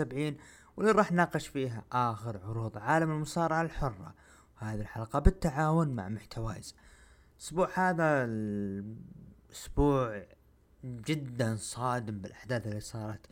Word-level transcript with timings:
176 0.00 0.36
واللي 0.76 0.92
راح 0.92 1.12
نناقش 1.12 1.46
فيها 1.48 1.84
آخر 1.92 2.40
عروض 2.44 2.78
عالم 2.78 3.10
المصارعة 3.10 3.62
الحرة. 3.62 4.14
وهذه 4.62 4.80
الحلقة 4.80 5.18
بالتعاون 5.18 5.88
مع 5.88 6.08
محتوايز 6.08 6.74
الأسبوع 7.36 7.68
هذا 7.74 8.24
الأسبوع 9.50 10.22
جدا 10.84 11.56
صادم 11.56 12.18
بالأحداث 12.18 12.66
اللي 12.66 12.80
صارت 12.80 13.26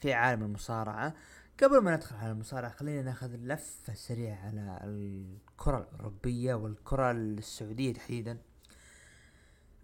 في 0.00 0.12
عالم 0.12 0.42
المصارعة. 0.42 1.14
قبل 1.62 1.78
ما 1.78 1.96
ندخل 1.96 2.16
على 2.16 2.32
المصارعة 2.32 2.70
خلينا 2.70 3.02
ناخذ 3.02 3.36
لفة 3.36 3.94
سريعة 3.94 4.46
على 4.46 4.78
الكرة 4.84 5.78
الأوروبية 5.78 6.54
والكرة 6.54 7.10
السعودية 7.10 7.92
تحديدا. 7.92 8.38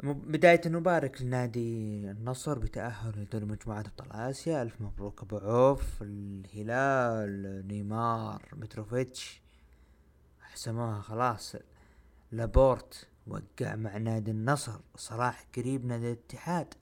بداية 0.02 0.60
نبارك 0.66 1.22
لنادي 1.22 2.10
النصر 2.10 2.58
بتأهل 2.58 3.22
لدور 3.22 3.44
مجموعات 3.44 3.86
أبطال 3.86 4.12
آسيا. 4.12 4.62
ألف 4.62 4.80
مبروك 4.80 5.22
أبو 5.22 5.38
عوف 5.38 6.02
الهلال 6.02 7.66
نيمار 7.68 8.42
متروفيتش. 8.52 9.42
حسموها 10.40 11.00
خلاص. 11.00 11.56
لابورت 12.32 13.08
وقع 13.26 13.74
مع 13.74 13.96
نادي 13.96 14.30
النصر. 14.30 14.80
صلاح 14.96 15.46
قريب 15.56 15.84
نادي 15.86 16.06
الاتحاد. 16.06 16.74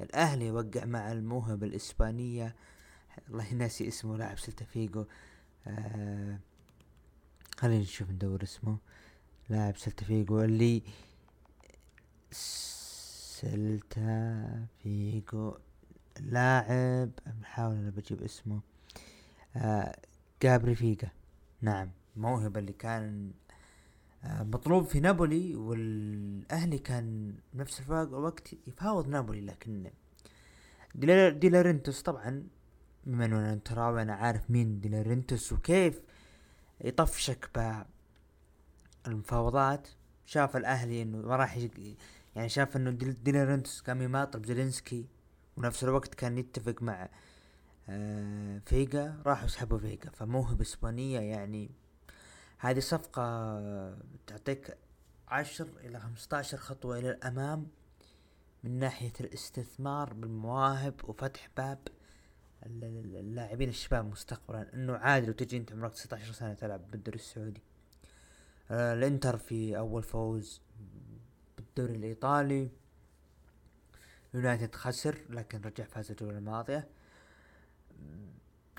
الأهلي 0.00 0.50
وقع 0.50 0.84
مع 0.84 1.12
الموهبة 1.12 1.66
الإسبانية. 1.66 2.56
الله 3.28 3.54
ناسي 3.54 3.88
اسمه 3.88 4.16
لاعب 4.16 4.38
سلتا 4.38 4.64
فيجو 4.64 5.04
آه 5.66 6.38
خلينا 7.58 7.82
نشوف 7.82 8.10
ندور 8.10 8.42
اسمه. 8.42 8.78
لاعب 9.48 9.76
سلتا 9.76 10.04
فيجو 10.04 10.40
اللي 10.40 10.82
سلتا 12.30 14.66
فيجو 14.82 15.54
لاعب. 16.20 17.10
بحاول 17.40 17.74
أنا 17.74 17.90
بجيب 17.90 18.22
اسمه. 18.22 18.60
آه 19.56 19.96
جابري 20.42 20.74
فيجا. 20.74 21.10
نعم 21.60 21.90
موهبة 22.16 22.60
اللي 22.60 22.72
كان 22.72 23.30
آه 24.24 24.42
مطلوب 24.42 24.84
في 24.84 25.00
نابولي 25.00 25.56
والأهلي 25.56 26.78
كان 26.78 27.34
نفس 27.54 27.80
الوقت 27.90 28.54
يفاوض 28.66 29.08
نابولي 29.08 29.40
لكن 29.40 29.90
ديلارنتوس 31.38 32.02
طبعا 32.02 32.46
بما 33.06 33.24
إنه 33.24 33.54
ترى 33.54 34.02
أنا 34.02 34.14
عارف 34.14 34.50
مين 34.50 34.80
ديلارنتوس 34.80 35.52
وكيف 35.52 36.00
يطفشك 36.80 37.50
بالمفاوضات 39.06 39.88
شاف 40.26 40.56
الأهلي 40.56 41.02
إنه 41.02 41.18
ما 41.18 41.36
راح 41.36 41.56
يعني 42.38 42.48
شاف 42.48 42.76
إنه 42.76 42.90
ديلارنتوس 43.24 43.82
كان 43.82 44.02
يماطل 44.02 44.40
بزلينسكي 44.40 45.06
ونفس 45.56 45.84
الوقت 45.84 46.14
كان 46.14 46.38
يتفق 46.38 46.82
مع 46.82 47.08
آه 47.88 48.58
فيجا 48.58 49.22
راحوا 49.26 49.48
سحبوا 49.48 49.78
فيجا. 49.78 50.10
فموهبة 50.10 50.62
اسبانية 50.62 51.20
يعني. 51.20 51.70
هذه 52.58 52.80
صفقة 52.80 53.22
تعطيك 54.26 54.76
عشر 55.28 55.68
إلى 55.84 56.00
خمسة 56.00 56.42
خطوة 56.42 56.98
إلى 56.98 57.10
الأمام 57.10 57.66
من 58.64 58.78
ناحية 58.78 59.12
الاستثمار 59.20 60.14
بالمواهب 60.14 60.94
وفتح 61.04 61.48
باب 61.56 61.78
اللاعبين 62.66 63.68
الشباب 63.68 64.04
مستقبلا. 64.04 64.74
إنه 64.74 64.96
عادي 64.96 65.26
لو 65.26 65.32
تجي 65.32 65.56
أنت 65.56 65.72
عمرك 65.72 65.94
16 65.94 66.32
سنة 66.32 66.54
تلعب 66.54 66.90
بالدوري 66.90 67.18
السعودي. 67.18 67.62
آه 68.70 68.94
الإنتر 68.94 69.36
في 69.36 69.78
أول 69.78 70.02
فوز. 70.02 70.67
بالدوري 71.78 71.98
الإيطالي. 71.98 72.70
يونايتد 74.34 74.74
خسر 74.74 75.18
لكن 75.30 75.60
رجع 75.60 75.84
فاز 75.84 76.10
الجولة 76.10 76.38
الماضية 76.38 76.88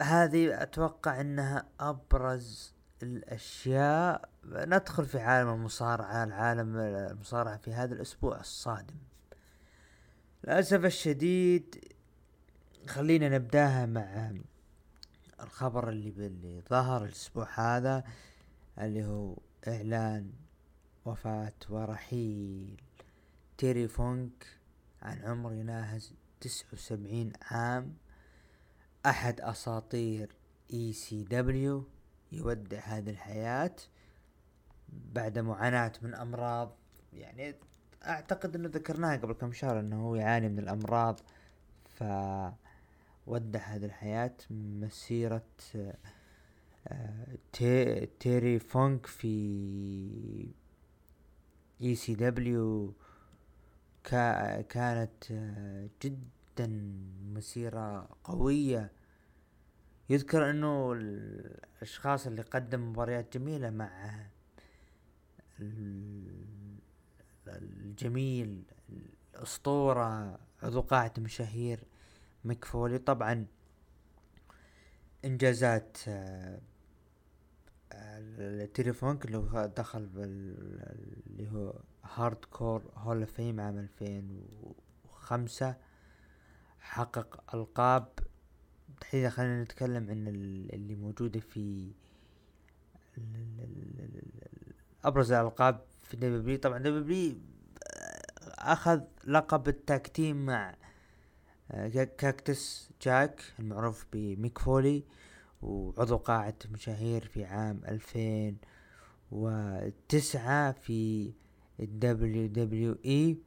هذه 0.01 0.61
أتوقع 0.63 1.21
إنها 1.21 1.65
أبرز 1.79 2.73
الأشياء. 3.03 4.29
ندخل 4.45 5.05
في 5.05 5.19
عالم 5.19 5.49
المصارعة 5.49 6.23
العالم 6.23 6.77
المصارعة 6.77 7.57
في 7.57 7.73
هذا 7.73 7.93
الأسبوع 7.93 8.39
الصادم. 8.39 8.97
للأسف 10.43 10.85
الشديد 10.85 11.93
خلينا 12.87 13.29
نبدأها 13.29 13.85
مع 13.85 14.33
الخبر 15.43 15.89
اللي 15.89 16.09
اللي 16.09 16.61
ظهر 16.69 17.05
الأسبوع 17.05 17.47
هذا 17.55 18.03
اللي 18.79 19.05
هو 19.05 19.37
إعلان 19.67 20.31
وفاة 21.05 21.53
ورحيل. 21.69 22.88
تيري 23.59 23.87
فونك 23.87 24.47
عن 25.01 25.21
عمر 25.23 25.53
يناهز 25.53 26.13
تسعة 26.41 26.67
وسبعين 26.73 27.33
عام. 27.41 27.93
أحد 29.05 29.41
أساطير 29.41 30.35
ECW 30.73 31.83
يودع 32.31 32.79
هذه 32.79 33.09
الحياة 33.09 33.75
بعد 34.89 35.39
معاناة 35.39 35.91
من 36.01 36.15
أمراض. 36.15 36.75
يعني 37.13 37.55
أعتقد 38.05 38.55
إنه 38.55 38.69
ذكرناها 38.69 39.17
قبل 39.17 39.33
كم 39.33 39.51
شهر 39.51 39.79
إنه 39.79 40.05
هو 40.05 40.15
يعاني 40.15 40.49
من 40.49 40.59
الأمراض 40.59 41.19
ف 41.85 42.03
ودع 43.27 43.59
هذه 43.59 43.85
الحياة 43.85 44.35
مسيرة 44.51 45.43
آه، 46.87 47.37
تيري 48.19 48.59
فونك 48.59 49.05
في 49.05 50.53
ECW 51.81 52.93
كانت 54.69 55.31
آه، 55.31 55.89
جدا 56.03 56.67
مسيرة 57.33 58.09
قوية. 58.23 58.91
يذكر 60.09 60.49
إنه 60.49 60.93
الأشخاص 60.93 62.27
اللي 62.27 62.41
قدم 62.41 62.89
مباريات 62.89 63.37
جميلة 63.37 63.69
مع 63.69 64.19
الجميل 67.47 68.63
الأسطورة 69.35 70.39
عضو 70.63 70.81
قاعة 70.81 71.13
مشاهير 71.17 71.79
مكفولي 72.45 72.97
طبعا 72.97 73.45
إنجازات 75.25 75.97
آه، 76.07 76.59
التليفون 78.39 79.19
اللي 79.25 79.71
دخل 79.77 80.09
اللي 80.15 81.51
هو 81.51 81.73
هارد 82.15 82.45
كور 82.45 82.83
هول 82.95 83.25
فيم 83.27 83.59
عام 83.59 83.77
ألفين 83.77 84.43
وخمسة. 85.03 85.75
حقق 86.79 87.55
ألقاب. 87.55 88.07
تحديدا 89.01 89.29
خلينا 89.29 89.63
نتكلم 89.63 90.09
عن 90.09 90.27
اللي 90.73 90.95
موجودة 90.95 91.39
في 91.39 91.91
أبرز 95.03 95.31
الألقاب 95.31 95.81
في 96.03 96.17
دبليو 96.17 96.57
طبعا 96.57 96.77
دبليو 96.77 97.35
أخذ 98.59 99.01
لقب 99.27 99.67
ال 99.67 99.77
tag 99.77 100.06
team 100.06 100.45
مع 100.45 100.75
آه، 101.71 101.87
كاكتس 102.03 102.89
جاك 103.01 103.41
المعروف 103.59 104.05
بميك 104.13 104.57
فولي 104.57 105.03
وعضو 105.61 106.17
قاعة 106.17 106.55
مشاهير 106.71 107.25
في 107.25 107.45
عام 107.45 107.81
ألفين 107.87 108.57
وتسعة 109.31 110.71
في 110.71 111.31
ال 111.79 112.47
WWE. 112.47 113.37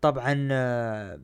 طبعا 0.00 0.48
آه، 0.52 1.20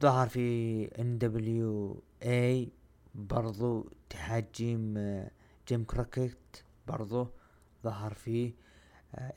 ظهر 0.00 0.28
في 0.28 0.84
NWA 0.98 2.72
برضو 3.14 3.92
اتحاد 4.06 4.46
جيم 4.54 4.94
آه، 4.98 5.30
جيم 5.68 5.84
كروكيت 5.84 6.56
برضو 6.88 7.28
ظهر 7.84 8.14
في 8.14 8.52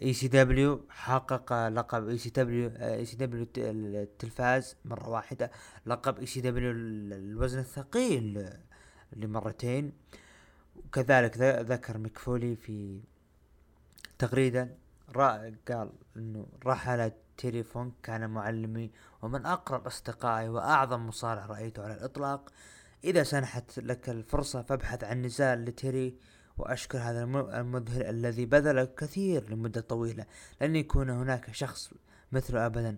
ECW. 0.02 0.86
حقق 0.90 1.68
لقب 1.68 2.10
إي 2.10 2.18
سي 2.18 2.30
دبليو 2.30 2.70
إي 2.76 3.06
سي 3.06 3.16
دبليو 3.18 3.48
التلفاز 3.58 4.76
مرة 4.86 5.10
واحدة 5.10 5.52
لقب 5.86 6.20
ECW 6.20 6.72
الوزن 6.72 7.60
الثقيل 7.60 8.50
لمرتين. 9.16 9.92
وكذلك 10.76 11.38
ذكر 11.72 11.98
ميك 11.98 12.23
فولي 12.23 12.56
في 12.56 13.02
تغريده 14.20 14.83
قال 15.68 15.92
إنه 16.16 16.48
رحل 16.66 17.12
تيري 17.38 17.64
فونك 17.64 17.94
كان 18.04 18.30
معلمي 18.30 18.92
ومن 19.22 19.46
أقرب 19.46 19.86
أصدقائي 19.86 20.50
وأعظم 20.50 21.08
مصارع 21.08 21.46
رأيته 21.46 21.84
على 21.84 21.94
الإطلاق. 21.94 22.50
إذا 23.04 23.24
سنحت 23.24 23.80
لك 23.80 24.10
الفرصة 24.10 24.62
فابحث 24.62 25.04
عن 25.04 25.22
نزال 25.22 25.66
لتيري 25.66 26.18
وأشكر 26.58 26.98
هذا 26.98 27.24
المذهل 27.60 28.04
الذي 28.04 28.46
بذل 28.46 28.80
الكثير 28.80 29.50
لمدة 29.50 29.82
طويلة. 29.82 30.26
لن 30.62 30.76
يكون 30.76 31.10
هناك 31.10 31.54
شخص 31.54 31.94
مثله 32.32 32.66
أبدا. 32.66 32.98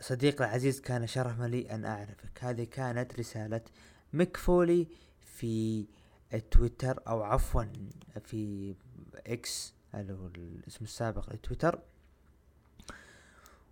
صديقي 0.00 0.44
العزيز 0.44 0.80
كان 0.80 1.06
شرف 1.06 1.40
لي 1.40 1.70
أن 1.70 1.84
أعرفك. 1.84 2.44
هذه 2.44 2.64
كانت 2.64 3.18
رسالة 3.18 3.60
مكفولي 4.12 4.88
في 5.20 5.86
تويتر 6.50 7.02
أو 7.08 7.22
عفوا 7.22 7.64
في 8.24 8.70
هو 8.70 9.75
الاسم 9.94 10.84
السابق 10.84 11.32
لتويتر 11.32 11.78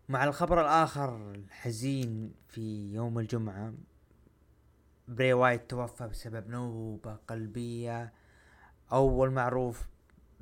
مع 0.08 0.24
الخبر 0.24 0.60
الآخر 0.60 1.30
الحزين 1.30 2.32
في 2.48 2.92
يوم 2.94 3.18
الجمعة 3.18 3.74
بري 5.08 5.32
وايت 5.32 5.70
توفى 5.70 6.08
بسبب 6.08 6.48
نوبة 6.48 7.14
قلبية. 7.28 8.12
أو 8.92 9.30
المعروف 9.30 9.88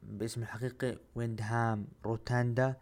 باسم 0.03 0.43
الحقيقي 0.43 0.99
ويندهام 1.15 1.87
روتوندا 2.05 2.77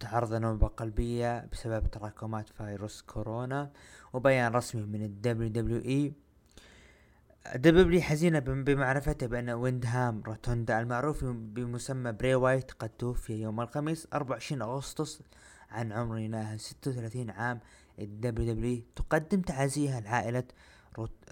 تعرض 0.00 0.34
نوبة 0.34 0.66
قلبية 0.66 1.46
بسبب 1.52 1.90
تراكمات 1.90 2.48
فيروس 2.48 3.02
كورونا. 3.02 3.70
وبيان 4.12 4.52
رسمي 4.52 4.82
من 4.82 5.02
ال 5.02 5.13
WWE 5.13 5.48
دبليو 5.48 8.00
حزينة 8.00 8.38
بمعرفته 8.38 9.26
بأن 9.26 9.50
ويندهام 9.50 10.22
روتوندا 10.26 10.80
المعروف 10.80 11.24
بمسمى 11.24 12.12
بري 12.12 12.34
وايت 12.34 12.72
قد 12.72 12.88
توفي 12.88 13.32
يوم 13.32 13.60
الخميس 13.60 14.08
24 14.12 14.62
أغسطس 14.62 15.22
عن 15.70 15.92
عمر 15.92 16.18
يناهز 16.18 16.60
36 16.60 17.30
عام 17.30 17.60
ال 17.98 18.54
WWE 18.54 18.82
تقدم 18.96 19.40
تعازيها 19.40 20.00
لعائلة 20.00 20.44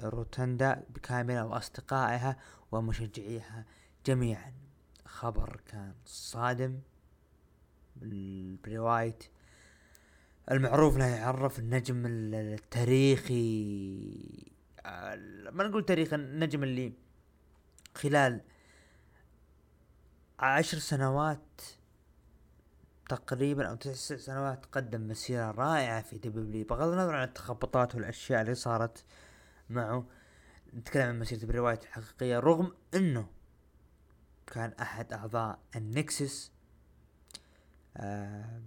روتوندا 0.02 0.82
بكاملة 0.94 1.46
وأصدقائها 1.46 2.36
ومشجعيها 2.72 3.64
جميعا. 4.06 4.52
خبر 5.04 5.60
كان 5.66 5.94
صادم. 6.06 6.78
بري 8.64 8.78
وايت 8.78 9.24
المعروف 10.50 10.96
له 10.96 11.06
يعرف 11.06 11.58
النجم 11.58 12.02
التاريخي 12.06 13.34
ما 14.84 15.64
نقول 15.64 15.84
تاريخ 15.84 16.12
النجم 16.12 16.62
اللي 16.62 16.92
خلال 17.94 18.40
عشر 20.38 20.78
سنوات 20.78 21.60
تقريبا 23.08 23.68
أو 23.68 23.74
تسع 23.74 24.16
سنوات 24.16 24.66
قدم 24.66 25.08
مسيرة 25.08 25.50
رائعة 25.50 26.02
في 26.02 26.18
دبليو 26.18 26.64
بغض 26.64 26.88
النظر 26.88 27.14
عن 27.14 27.28
التخبطات 27.28 27.94
والأشياء 27.94 28.42
اللي 28.42 28.54
صارت 28.54 29.04
معه 29.70 30.06
نتكلم 30.74 31.02
عن 31.02 31.18
مسيرته 31.18 31.46
برواية 31.46 31.78
الحقيقية 31.82 32.38
رغم 32.38 32.72
إنه 32.94 33.26
كان 34.46 34.72
أحد 34.80 35.12
أعضاء 35.12 35.58
النكسس 35.76 36.52
آه 37.96 38.60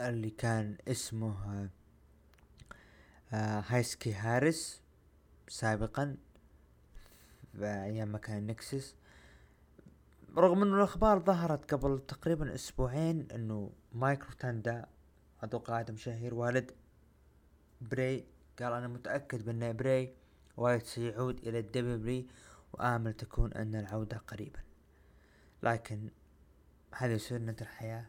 اللي 0.00 0.30
كان 0.30 0.76
اسمه 0.88 1.30
آه 1.30 1.68
هاسكي 3.32 4.14
هاريس 4.14 4.82
سابقا 5.48 6.16
في 7.52 7.64
أيام 7.64 8.08
ما 8.08 8.18
كان 8.18 8.46
نكسس 8.46 8.94
رغم 10.36 10.62
إنه 10.62 10.76
الأخبار 10.76 11.18
ظهرت 11.18 11.74
قبل 11.74 11.98
تقريبا 11.98 12.54
أسبوعين 12.54 13.28
إنه 13.34 13.70
مايك 13.92 14.32
روتوندا 14.38 14.86
عضو 15.42 15.58
قادم 15.58 15.96
شهير 15.96 16.34
والد 16.34 16.70
بري 17.80 18.26
قال 18.58 18.72
أنا 18.72 18.88
متأكد 18.88 19.44
بأن 19.44 19.76
بري 19.76 20.14
وايت 20.56 20.86
سيعود 20.86 21.38
إلى 21.46 21.58
الدبليو 21.58 22.24
وآمل 22.72 23.12
تكون 23.12 23.52
أن 23.52 23.74
العودة 23.74 24.16
قريبا. 24.16 24.60
لكن 25.62 26.10
هذه 26.94 27.16
سنة 27.16 27.56
الحياة. 27.60 28.06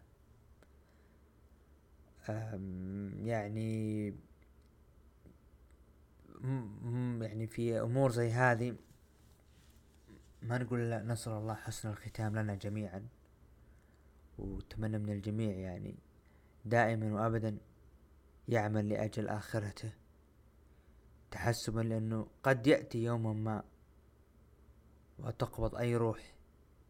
يعني 3.26 4.14
يعني 7.22 7.48
في 7.48 7.82
أمور 7.82 8.12
زي 8.12 8.32
هذه 8.32 8.76
ما 10.42 10.58
نقول 10.58 10.90
لا 10.90 11.04
نسأل 11.04 11.34
الله 11.34 11.54
حسن 11.54 11.90
الختام 11.90 12.36
لنا 12.36 12.56
جميعا. 12.56 13.08
وتمنى 14.38 14.98
من 14.98 15.10
الجميع 15.10 15.56
يعني 15.56 15.96
دائما 16.66 17.14
وابدا 17.14 17.58
يعمل 18.48 18.90
لأجل 18.90 19.28
آخرته. 19.28 19.94
تحسبا 21.32 21.82
لأنه 21.82 22.28
قد 22.44 22.68
يأتي 22.68 23.04
يوما 23.04 23.34
ما 23.34 23.64
وتقبض 25.20 25.76
أي 25.76 25.96
روح 25.96 26.34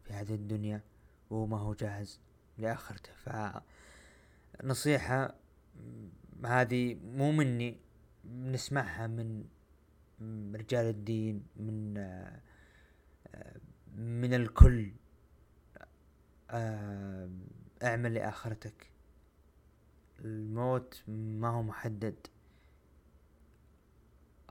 في 0.04 0.12
هذه 0.12 0.34
الدنيا 0.34 0.82
وهو 1.30 1.46
ما 1.46 1.58
هو 1.58 1.74
جاهز 1.74 2.20
لآخرته. 2.58 3.12
ف 3.12 3.30
نصيحة 4.64 5.34
هذه 6.44 6.94
مو 6.94 7.32
مني 7.32 7.80
نسمعها 8.30 9.06
من 9.06 9.44
رجال 10.54 10.84
الدين 10.84 11.46
من 11.56 11.94
من 13.96 14.34
الكل. 14.34 14.92
اعمل 17.82 18.14
لآخرتك. 18.14 18.90
الموت 20.20 21.02
ما 21.08 21.48
هو 21.48 21.62
محدد. 21.62 22.26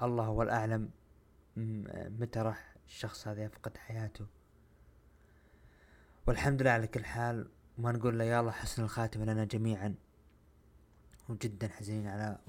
الله 0.01 0.25
هو 0.25 0.41
الأعلم 0.41 0.89
متى 2.19 2.39
راح 2.39 2.75
الشخص 2.87 3.27
هذا 3.27 3.43
يفقد 3.43 3.77
حياته. 3.77 4.27
والحمد 6.27 6.61
لله 6.61 6.71
على 6.71 6.87
كل 6.87 7.05
حال 7.05 7.49
ما 7.77 7.91
نقول 7.91 8.19
له 8.19 8.25
يلا 8.25 8.51
حسن 8.51 8.83
الخاتمة 8.83 9.25
لنا 9.25 9.45
جميعا. 9.45 9.95
وجدا 11.29 11.67
حزينين 11.67 12.07
على 12.07 12.39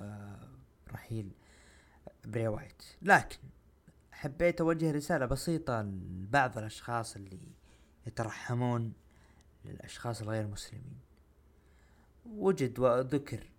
آه، 0.00 0.47
رحيل 0.92 1.30
بري 2.24 2.48
وايت. 2.48 2.82
لكن 3.02 3.38
حبيت 4.12 4.60
أوجه 4.60 4.92
رسالة 4.92 5.26
بسيطة 5.26 5.82
لبعض 5.82 6.58
الأشخاص 6.58 7.16
اللي 7.16 7.38
يترحمون 8.06 8.92
للأشخاص 9.64 10.22
الغير 10.22 10.46
مسلمين. 10.46 11.00
وجد 12.26 12.78
وذكر 12.78 13.50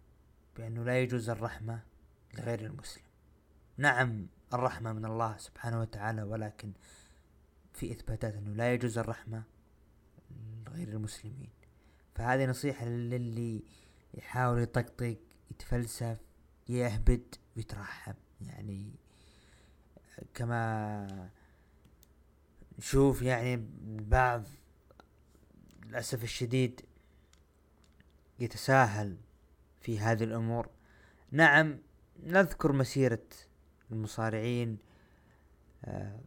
بأنه 0.58 0.84
لا 0.84 1.02
يجوز 1.02 1.30
الرحمة 1.30 1.84
لغير 2.38 2.66
المسلم. 2.66 3.04
نعم 3.78 4.28
الرحمة 4.54 4.94
من 4.94 5.06
الله 5.06 5.38
سبحانه 5.38 5.82
وتعالى 5.82 6.24
ولكن 6.24 6.72
في 7.74 7.92
إثباتات 7.92 8.34
أنه 8.34 8.54
لا 8.54 8.74
يجوز 8.74 8.98
الرحمة 8.98 9.44
لغير 10.68 10.88
المسلمين. 10.88 11.50
فهذه 12.16 12.46
نصيحة 12.46 12.86
للي 12.86 13.64
يحاول 14.14 14.62
يطقطق 14.62 15.18
يتفلسف 15.52 16.18
يهبد 16.70 17.36
ويترحم 17.58 18.14
يعني 18.42 18.92
كما 20.34 21.30
نشوف 22.78 23.22
يعني 23.22 23.68
بعض 23.86 24.44
للأسف 25.86 26.24
الشديد 26.24 26.82
يتساهل 28.40 29.18
في 29.82 30.00
هذه 30.00 30.24
الأمور. 30.24 30.70
نعم 31.32 31.78
نذكر 32.24 32.72
مسيرة 32.72 33.26
المصارعين 33.92 34.78
آه، 35.86 36.20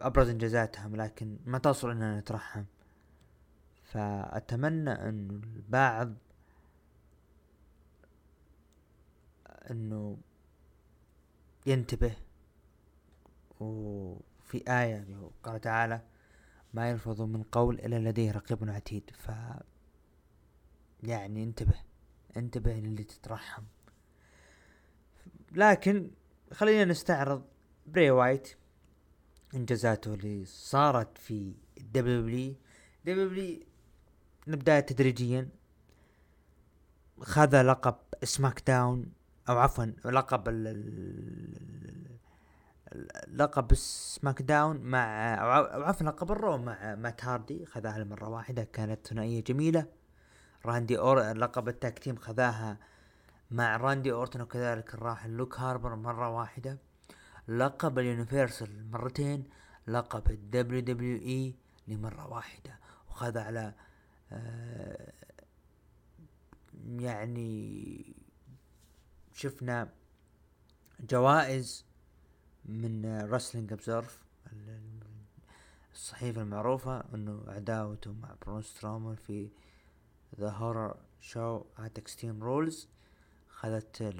أبرز 0.00 0.28
إنجازاتهم 0.28 0.96
لكن 0.96 1.38
ما 1.46 1.58
تصل 1.58 1.90
أننا 1.90 2.20
نترحم. 2.20 2.64
فأتمنى 3.84 4.90
أن 4.90 5.30
البعض 5.30 6.14
إنه 9.70 10.18
ينتبه. 11.66 12.16
وفي 13.60 14.64
آية 14.68 15.30
قال 15.42 15.60
تعالى 15.60 16.02
ما 16.74 16.90
يلفظ 16.90 17.22
من 17.22 17.42
قول 17.42 17.74
إلا 17.80 18.10
لديه 18.10 18.32
رقيب 18.32 18.70
عتيد. 18.70 19.10
ف 19.10 19.30
يعني 21.02 21.42
انتبه. 21.44 21.80
انتبه 22.36 22.72
للي 22.72 23.04
تترحم. 23.04 23.62
لكن 25.52 26.10
خلينا 26.52 26.84
نستعرض 26.84 27.44
بري 27.86 28.10
وايت. 28.10 28.48
انجازاته 29.54 30.14
اللي 30.14 30.44
صارت 30.44 31.18
في 31.18 31.54
ال 31.78 32.54
WW 33.04 33.60
نبدأ 34.48 34.80
تدريجيا. 34.80 35.48
خذ 37.20 37.62
لقب 37.62 37.96
سماك 38.24 38.62
داون. 38.66 39.12
أو 39.50 39.58
عفوا 39.58 39.84
لقب 40.04 40.48
لقب 43.28 43.74
سماك 43.74 44.42
داون 44.42 44.76
مع 44.76 45.34
أو 45.34 45.82
عفوا 45.82 46.06
لقب 46.06 46.32
الرو 46.32 46.58
مع 46.58 46.94
مات 46.94 47.24
هاردي 47.24 47.66
خذاها 47.66 47.98
لمرة 47.98 48.28
واحدة 48.28 48.64
كانت 48.64 49.06
ثنائية 49.06 49.44
جميلة. 49.44 49.86
راندي 50.66 50.98
أور 50.98 51.32
لقب 51.32 51.68
التاك 51.68 51.98
تيم 51.98 52.16
خذاها 52.16 52.78
مع 53.50 53.76
راندي 53.76 54.12
أورتون 54.12 54.42
وكذلك 54.42 54.94
الراحل 54.94 55.30
لوك 55.30 55.60
هاربر 55.60 55.94
مرة 55.94 56.28
واحدة. 56.28 56.78
لقب 57.48 57.98
ال 57.98 58.07
Universal 58.07 58.90
مرتين 58.90 59.44
لقب 59.86 60.30
ال 60.30 60.80
WWE 60.80 61.54
لمرة 61.88 62.26
واحدة. 62.26 62.78
وخذ 63.10 63.38
على 63.38 63.74
آه 64.32 65.12
يعني 66.98 68.19
شفنا 69.40 69.88
جوائز 71.00 71.84
من 72.64 73.20
Wrestling 73.20 73.72
Observer 73.72 74.24
الصحيفة 75.92 76.42
المعروفة 76.42 77.04
إنه 77.14 77.44
عداوته 77.48 78.12
مع 78.12 78.34
برون 78.42 78.62
سترومان 78.62 79.16
في 79.16 79.48
The 80.40 80.50
Horror 80.50 80.96
Show 81.20 81.64
at 81.78 81.98
Extreme 81.98 82.44
Rules 82.44 82.88
خذت 83.48 84.14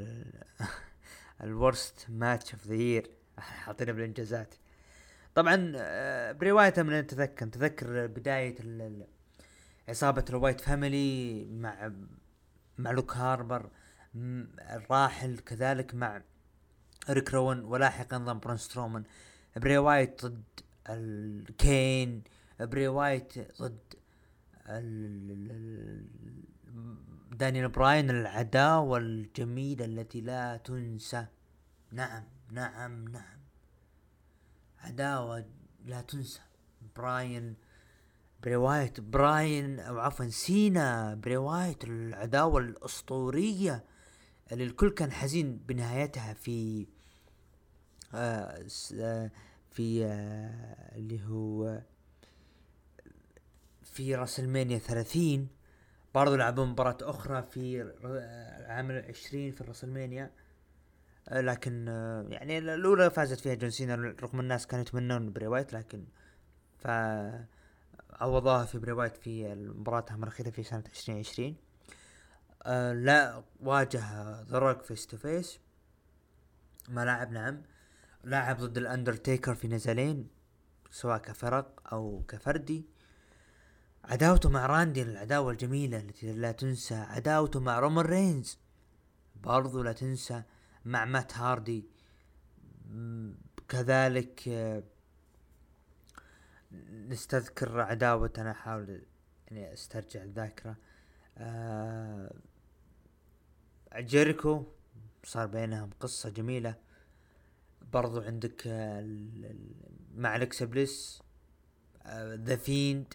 ال 1.45 1.55
worst 1.55 2.07
match 2.09 2.53
of 2.55 2.67
the 2.67 2.75
year 2.75 3.11
حاطينه 3.39 3.93
بالإنجازات. 3.93 4.55
طبعا 5.35 5.73
آه، 5.77 6.33
بروايته 6.33 6.83
من 6.83 7.01
نتذكر 7.01 7.47
نتذكر 7.47 8.07
بداية 8.07 8.55
عصابة 9.89 10.25
ال 10.31 10.36
Wyatt 10.36 10.61
Family 10.61 11.45
مع 11.45 11.93
مع 12.79 12.91
لوك 12.91 13.17
هاربر 13.17 13.71
الراحل 14.15 15.39
كذلك 15.39 15.95
مع 15.95 16.23
إريك 17.11 17.35
روان 17.35 17.65
ولاحقا 17.65 18.19
ضم 18.19 18.39
برون 18.39 18.57
سترومان. 18.57 19.05
بري 19.57 19.79
وايت 19.79 20.27
ضد 20.27 20.43
الكين 20.89 22.23
بري 22.61 22.89
وايت 22.89 23.33
ضد 23.63 23.79
دانيال 27.33 27.69
براين 27.69 28.11
العداوة 28.11 28.99
الجميلة 28.99 29.85
التي 29.85 30.21
لا 30.21 30.57
تنسى. 30.57 31.27
نعم 31.93 32.25
نعم 32.53 33.09
نعم. 33.09 33.39
عداوة 34.79 35.45
لا 35.85 36.01
تنسى. 36.01 36.41
براين 36.97 37.55
برواية 38.43 38.93
براين 38.99 39.81
أو 39.81 39.99
عفوا 39.99 40.29
سينا 40.29 41.15
برواية 41.15 41.79
العداوة 41.85 42.61
الأسطورية. 42.61 43.85
اللي 44.53 44.65
الكل 44.65 44.91
كان 44.91 45.13
حزين 45.13 45.57
بنهايتها 45.57 46.35
في 46.35 46.87
آه 48.15 48.67
آه 49.01 49.31
في 49.71 50.05
آه 50.05 50.97
اللي 50.97 51.25
هو 51.27 51.81
في 53.83 54.15
راسلمانيا 54.15 54.79
ثلاثين. 54.79 55.49
برضو 56.15 56.37
لعبوا 56.37 56.65
مباراة 56.65 56.97
أخرى 57.03 57.43
في 57.43 57.83
عام 58.69 58.93
عشرين 59.09 59.53
في 59.53 59.61
الراسلمانيا 59.61 60.31
آه، 61.29 61.41
لكن 61.41 61.89
آه، 61.89 62.27
يعني 62.29 62.59
الأولى 62.59 63.11
فازت 63.11 63.41
فيها 63.41 63.55
جون 63.55 63.71
سينا 63.71 63.95
رغم 63.95 64.41
الناس 64.41 64.67
كانوا 64.67 64.85
يتمنون 64.85 65.33
بري 65.33 65.47
وايت 65.47 65.73
لكن 65.73 66.05
ف 66.79 66.87
في 68.67 68.79
بري 68.79 68.93
وايت 68.93 69.17
في 69.17 69.55
مباراتها 69.55 70.17
الأخيرة 70.17 70.51
في 70.51 70.63
سنة 70.63 70.85
عشرين 70.93 71.19
عشرين. 71.19 71.57
آه 72.63 72.93
لا 72.93 73.45
واجه 73.61 74.03
the 74.43 74.75
face 74.75 75.07
to 75.07 75.17
face 75.17 75.61
ملاعب 76.89 77.33
نعم. 77.33 77.63
لاعب 78.25 78.57
ضد 78.57 78.79
الأندرتيكر 78.79 79.55
في 79.55 79.69
نزالين 79.69 80.29
سواء 80.91 81.19
كفرق 81.19 81.93
أو 81.93 82.25
كفردي. 82.29 82.87
عداوته 84.05 84.49
مع 84.49 84.67
راندي 84.67 85.03
العداوة 85.03 85.53
الجميلة 85.53 85.99
التي 85.99 86.33
لا 86.33 86.53
تنسى. 86.53 86.95
عداوته 86.95 87.61
مع 87.61 87.79
رومان 87.79 88.07
رينز 88.07 88.59
برضو 89.37 89.83
لا 89.83 89.93
تنسى. 89.93 90.43
مع 90.85 91.05
مات 91.05 91.39
هاردي 91.39 91.85
كذلك 93.69 94.49
آه، 94.49 94.83
نستذكر 97.09 97.81
عداوة. 97.81 98.33
أنا 98.39 98.51
أحاول 98.51 99.03
اني 99.53 99.73
أسترجع 99.73 100.23
الذاكرة. 100.23 100.77
آه 101.39 102.35
جيريكو 103.97 104.65
صار 105.25 105.47
بينهم 105.47 105.91
قصة 106.01 106.31
جميلة. 106.31 106.75
برضو 107.93 108.21
عندك 108.21 108.63
آه، 108.67 109.19
مع 110.15 110.37
الكسا 110.37 110.65
بليس 110.65 111.23
The 112.35 112.57
Fiend 112.57 113.15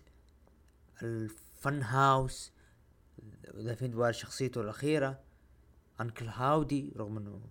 ال 1.02 1.22
Fun 1.22 1.82
House 1.82 2.52
The 3.56 3.76
Fiend 3.76 4.12
شخصيته 4.12 4.62
الأخيرة 4.62 5.20
Uncle 6.02 6.28
Howdy 6.28 6.94
رغم 6.98 7.18
إنه 7.18 7.42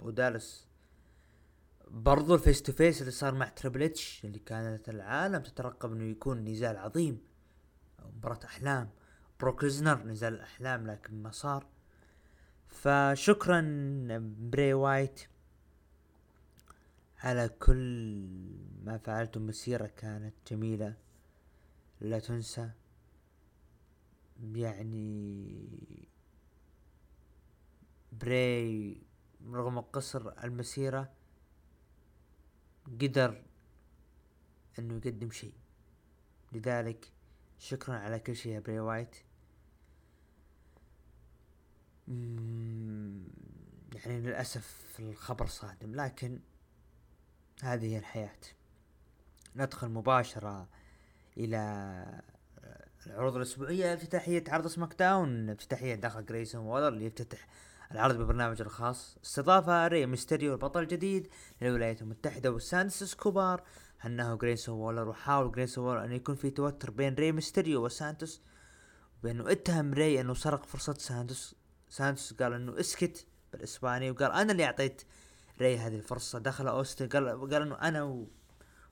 بودالس 0.00 0.66
برضو 1.88 2.34
ال 2.34 2.40
face 2.40 2.62
to 2.62 2.72
face 2.72 3.00
اللي 3.00 3.12
صار 3.12 3.34
مع 3.34 3.48
تريبل 3.48 3.82
اتش 3.82 4.24
اللي 4.24 4.38
كانت 4.38 4.88
العالم 4.88 5.42
تترقب 5.42 5.92
إنه 5.92 6.04
يكون 6.04 6.44
نزال 6.44 6.76
عظيم. 6.76 7.20
مباراة 8.16 8.40
أحلام. 8.44 8.90
بروك 9.40 9.69
ليسنر 9.69 10.06
نزال 10.06 10.34
الاحلام 10.34 10.86
لكن 10.86 11.22
ما 11.22 11.30
صار. 11.30 11.66
فشكرا 12.74 13.60
بري 14.38 14.74
وايت 14.74 15.20
على 17.18 17.48
كل 17.48 18.26
ما 18.84 18.98
فعلته. 18.98 19.40
مسيرة 19.40 19.86
كانت 19.86 20.34
جميلة 20.50 20.96
لا 22.00 22.18
تنسى. 22.18 22.70
يعني 24.54 25.68
بري 28.12 29.02
رغم 29.46 29.80
قصر 29.80 30.44
المسيرة 30.44 31.12
قدر 33.00 33.42
إنه 34.78 34.94
يقدم 34.94 35.30
شيء. 35.30 35.54
لذلك 36.52 37.12
شكرا 37.58 37.94
على 37.94 38.18
كل 38.18 38.36
شيء 38.36 38.52
يا 38.52 38.60
بري 38.60 38.80
وايت. 38.80 39.16
يعني 43.94 44.20
للأسف 44.20 44.96
الخبر 44.98 45.46
صادم 45.46 45.94
لكن 45.94 46.40
هذه 47.62 47.86
هي 47.86 47.98
الحياة. 47.98 48.40
ندخل 49.56 49.88
مباشرة 49.88 50.68
إلى 51.36 52.22
العروض 53.06 53.36
الأسبوعية 53.36 53.94
افتتاحية 53.94 54.44
عرض 54.48 54.66
سماك 54.66 54.94
داون 54.98 55.50
افتتاحية 55.50 55.94
داخل 55.94 56.26
جرايسون 56.26 56.66
وولر 56.66 56.88
اللي 56.88 57.06
يفتتح 57.06 57.46
العرض 57.92 58.16
ببرنامج 58.16 58.60
الخاص. 58.60 59.18
استضافة 59.24 59.86
ري 59.86 60.06
ميستيريو 60.06 60.52
البطل 60.52 60.82
الجديد 60.82 61.28
للولايات 61.62 62.02
المتحدة 62.02 62.52
وسانتوس 62.52 63.04
اسكوبار 63.04 63.62
هناه 64.00 64.34
جريسون 64.34 64.74
وولر 64.74 65.08
وحاول 65.08 65.52
جريسون 65.52 65.84
وولر 65.84 66.04
أن 66.04 66.12
يكون 66.12 66.34
في 66.34 66.50
توتر 66.50 66.90
بين 66.90 67.14
ري 67.14 67.32
ميستيريو 67.32 67.84
وسانتوس 67.84 68.42
بأنه 69.22 69.52
اتهم 69.52 69.94
ري 69.94 70.20
أنه 70.20 70.34
سرق 70.34 70.66
فرصة 70.66 70.94
سانتوس 70.94 71.54
سانتوس 71.94 72.32
قال 72.32 72.52
إنه 72.52 72.80
اسكت 72.80 73.26
بالإسباني 73.52 74.10
وقال 74.10 74.32
أنا 74.32 74.52
اللي 74.52 74.64
أعطيت 74.64 75.02
ري 75.60 75.78
هذه 75.78 75.96
الفرصة 75.96 76.38
دخل 76.38 76.68
أوستن 76.68 77.08
قال 77.08 77.50
قال 77.50 77.62
إنه 77.62 77.74
أنا 77.74 78.26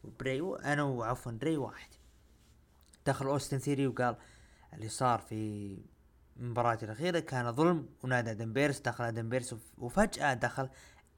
وبري 0.05 0.41
أنا 0.65 0.83
وعفوا 0.83 1.33
ري 1.43 1.57
واحد. 1.57 1.89
دخل 3.07 3.27
أوستن 3.27 3.59
ثيري 3.59 3.87
وقال 3.87 4.17
اللي 4.73 4.89
صار 4.89 5.19
في 5.19 5.79
المباراة 6.37 6.79
الأخيرة 6.83 7.19
كان 7.19 7.53
ظلم 7.53 7.89
ونادى 8.03 8.35
آدم 8.35 8.54
بيرس 8.54 8.81
دخل 8.81 9.13
آدم 9.13 9.31
بيرس 9.31 9.55
وفجأة 9.79 10.35
دخل 10.35 10.69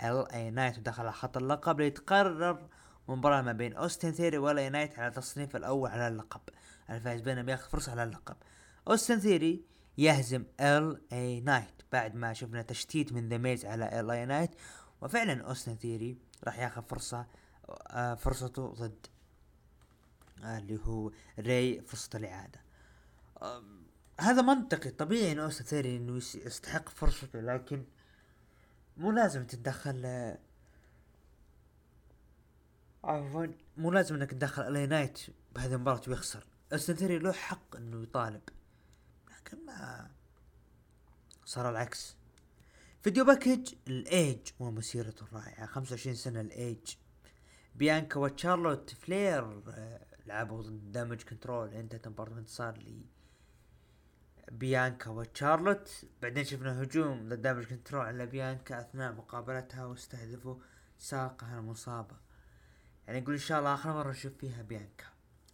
LA 0.03 0.33
Knight 0.33 0.79
ودخل 0.79 1.11
خط 1.11 1.37
اللقب 1.37 1.81
ليتقرر 1.81 2.69
مباراة 3.09 3.43
ما 3.43 3.53
بين 3.53 3.73
أوستن 3.73 4.13
ثيري 4.13 4.39
و 4.39 4.59
LA 4.59 4.71
Knight 4.71 4.99
على 4.99 5.09
التصنيف 5.09 5.57
الأول 5.57 5.91
على 5.91 6.09
اللقب 6.09 6.41
الفائز 6.91 7.21
بينهم 7.21 7.49
ياخذ 7.49 7.71
فرصة 7.71 7.93
على 7.93 8.03
اللقب. 8.03 8.37
أوستن 8.89 9.19
ثيري 9.19 9.75
يهزم 9.99 10.45
LA 10.61 11.01
Knight 11.13 11.74
بعد 11.95 12.15
ما 12.15 12.33
شفنا 12.33 12.63
تشتيت 12.63 13.13
من 13.13 13.29
ذا 13.29 13.39
ميز 13.39 13.65
على 13.65 14.01
LA 14.01 14.11
Knight 14.11 14.51
وفعلا 15.01 15.43
أوستن 15.43 15.77
ثيري 15.77 16.19
راح 16.45 16.59
ياخذ 16.59 16.83
فرصة 16.83 17.27
آه 17.69 18.15
فرصته 18.15 18.67
ضد 18.67 19.07
آه 20.45 20.59
اللي 20.59 20.79
هو 20.85 21.11
ري 21.39 21.81
فرصة 21.81 22.11
الإعادة. 22.15 22.61
آه 23.43 23.63
هذا 24.21 24.43
منطقي. 24.43 24.91
طبيعي 24.91 25.33
إن 25.33 25.39
أوستن 25.39 25.65
ثيري 25.65 25.97
إنه 25.97 26.17
يستحق 26.17 26.89
فرصته 26.89 27.41
لكن 27.41 27.85
مو 28.97 29.11
لازم 29.13 29.47
تتدخل 29.47 30.35
عفوا 33.05 33.47
مو 33.77 33.91
لازم 33.93 34.15
إنك 34.15 34.31
تدخل 34.31 34.63
LA 34.63 34.87
Knight 34.87 35.21
بهذه 35.55 35.75
المباراة 35.75 36.03
ويخسر. 36.09 36.47
أوستن 36.73 36.95
ثيري 36.95 37.19
له 37.19 37.33
حق 37.33 37.77
إنه 37.77 38.03
يطالب 38.03 38.43
لكن 39.31 39.67
ما 39.67 40.11
صار 41.45 41.71
العكس. 41.71 42.17
video 43.03 43.25
package 43.25 43.75
الإيج 43.89 44.39
ومسيرته 44.61 45.25
الرائعة. 45.25 45.67
25 45.67 46.17
سنة 46.17 46.41
الإيج. 46.41 46.95
بيانكا 47.75 48.21
وتشارلوت 48.21 48.91
فلير 48.91 49.63
آه، 49.69 50.07
لعبوا 50.27 50.63
ضد 50.63 50.93
Damage 50.93 51.23
CTRL 51.23 51.69
انتهت 51.69 52.07
المباراة 52.07 52.39
انتصار 52.39 52.77
لي. 52.79 53.07
بيانكا 54.53 55.11
وتشارلوت 55.11 55.91
بعدين 56.23 56.45
شفنا 56.45 56.83
هجوم 56.83 57.29
ضد 57.29 57.43
دامج 57.43 57.65
كنترول 57.65 58.07
على 58.07 58.27
بيانكا 58.27 58.81
أثناء 58.81 59.13
مقابلتها 59.13 59.85
واستهدفوا 59.85 60.57
ساقها 60.99 61.59
المصابة. 61.59 62.17
يعني 63.07 63.19
يقول 63.19 63.35
إن 63.35 63.41
شاء 63.41 63.59
الله 63.59 63.75
آخر 63.75 63.93
مرة 63.93 64.11
نشوف 64.11 64.33
فيها 64.39 64.63
بيانكا. 64.63 65.05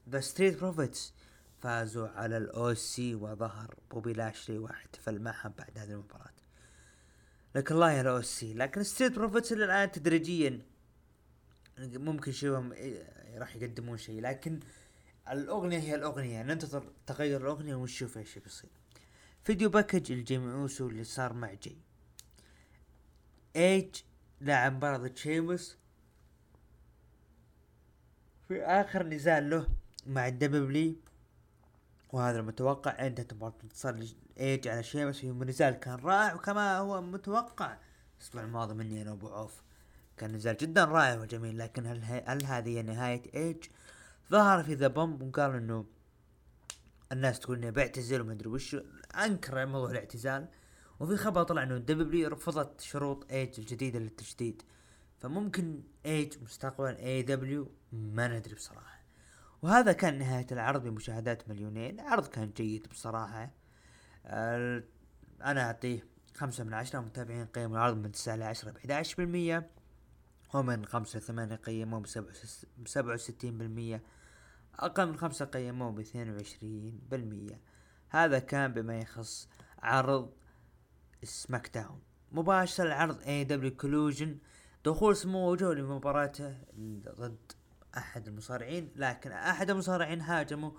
ذا 0.09 0.21
ستريت 0.21 0.61
بروفيتس 0.61 1.15
فازوا 1.61 2.09
على 2.09 2.37
الاو 2.37 2.75
سي 2.75 3.15
وظهر 3.15 3.75
بوبي 3.91 4.13
لاشلي 4.13 4.59
واحتفل 4.59 5.19
معهم 5.19 5.53
بعد 5.59 5.79
هذه 5.79 5.91
المباراة. 5.91 6.33
لك 7.55 7.73
الله 7.73 7.93
يا 7.93 8.01
الاو 8.01 8.23
سي 8.23 8.55
لكن 8.55 8.83
ستريت 8.83 9.13
بروفيتس 9.13 9.53
الان 9.53 9.91
تدريجيا. 9.91 10.63
ممكن 11.79 12.33
شوفهم 12.33 12.73
إيه، 12.73 13.39
راح 13.39 13.57
يقدمون 13.57 13.97
شيء 13.97 14.21
لكن 14.21 14.61
الأغنية 15.31 15.79
هي 15.79 15.95
الأغنية. 15.95 16.43
ننتظر 16.43 16.93
تغير 17.07 17.41
الأغنية 17.41 17.75
ونشوف 17.75 18.19
إيش 18.19 18.39
بيصير. 18.39 18.71
video 19.45 19.71
package 19.71 20.13
لجيمي 20.13 20.53
أوسو 20.53 20.89
اللي 20.89 21.05
صار 21.05 21.33
مع 21.33 21.55
جي. 21.55 21.79
إيج 23.57 23.97
لعب 24.41 24.73
مباراة 24.73 24.99
ضد 24.99 25.17
شيمس. 25.17 25.79
في 28.49 28.63
آخر 28.63 29.07
نزال 29.07 29.51
له 29.51 29.69
مع 30.07 30.29
الدبليو 30.29 30.97
وهذا 32.13 32.39
المتوقع 32.39 33.07
انتهت 33.07 33.35
المباراة 33.35 33.55
بانتصار 33.65 34.07
ايج 34.41 34.69
على 34.69 34.83
شيمس 34.83 35.19
في 35.19 35.31
نزال 35.31 35.75
كان 35.75 35.95
رائع 35.95 36.35
وكما 36.35 36.79
هو 36.79 37.03
متوقع. 37.03 37.77
الأسبوع 38.19 38.43
الماضي 38.43 38.75
مني 38.75 39.03
أنا 39.03 39.13
ابو 39.13 39.29
عوف. 39.29 39.63
كان 40.17 40.33
نزال 40.33 40.57
جدا 40.57 40.85
رائع 40.85 41.21
وجميل 41.21 41.59
لكن 41.59 41.87
هل, 41.87 42.05
هل 42.05 42.45
هذه 42.45 42.81
نهاية 42.81 43.23
إيج؟ 43.35 43.65
ظهر 44.31 44.65
في 44.65 44.75
ذا 44.75 44.89
بومب 44.89 45.23
وقال 45.23 45.55
إنه 45.55 45.87
الناس 47.13 47.41
تقول 47.41 47.59
إنه 47.59 47.71
بيعتزل 47.71 48.21
وما 48.21 48.33
أدري 48.33 48.49
وش 48.49 48.77
أنكر 49.25 49.67
موضوع 49.67 49.91
الاعتزال. 49.91 50.49
وفي 51.01 51.17
خبر 51.17 51.43
طلع 51.43 51.63
إنه 51.63 51.79
دبليو 51.79 52.29
رفضت 52.29 52.81
شروط 52.81 53.33
إيج 53.33 53.61
الجديدة 53.61 53.99
للتجديد. 53.99 54.63
فممكن 55.19 55.83
إيج 56.07 56.43
مستقبلا 56.43 56.99
اي 56.99 57.23
دبليو 57.23 57.71
ما 57.93 58.29
ندري 58.29 58.55
بصراحة. 58.55 59.00
وهذا 59.63 59.93
كان 59.93 60.19
نهاية 60.19 60.47
العرض 60.53 60.83
بمشاهدات 60.83 61.49
مليونين. 61.49 62.01
العرض 62.01 62.27
كان 62.27 62.51
جيد 62.57 62.89
بصراحة. 62.89 63.51
أنا 64.25 65.61
أعطيه 65.61 66.05
خمسة 66.35 66.65
من 66.65 66.75
عشرة 66.75 67.01
متابعين 67.01 67.47
قيموا 67.47 67.77
العرض 67.77 67.97
من 67.97 68.13
تسعة 68.13 68.37
لعشرة 68.37 68.71
بحداش 68.71 69.09
11 69.09 69.17
بالمية 69.17 69.71
ومن 70.55 70.87
خمسة 70.87 71.21
ثمانية 71.21 71.57
قيموه 71.57 72.01
بسبعة 72.79 73.15
وستين 73.15 73.59
بالمية 73.59 74.03
أقل 74.79 75.07
من 75.09 75.17
خمسة 75.17 75.45
قيموه 75.45 75.91
باثنين 75.91 76.31
وعشرين 76.31 77.01
بالمية. 77.11 77.61
هذا 78.09 78.39
كان 78.39 78.73
بما 78.73 78.99
يخص 78.99 79.49
عرض 79.79 80.33
سماك 81.23 81.71
داون. 81.75 82.01
مباشرة 82.33 82.85
العرض 82.85 83.23
اي 83.23 83.45
دبليو 83.45 83.77
كوليجن 83.77 84.39
دخول 84.85 85.17
سمو 85.17 85.51
وجو 85.51 85.73
لمباراته 85.73 86.55
ضد 87.21 87.53
أحد 87.97 88.29
المصارعين 88.29 88.91
لكن 88.97 89.33
أحد 89.33 89.71
المصارعين 89.71 90.21
هاجمه 90.21 90.73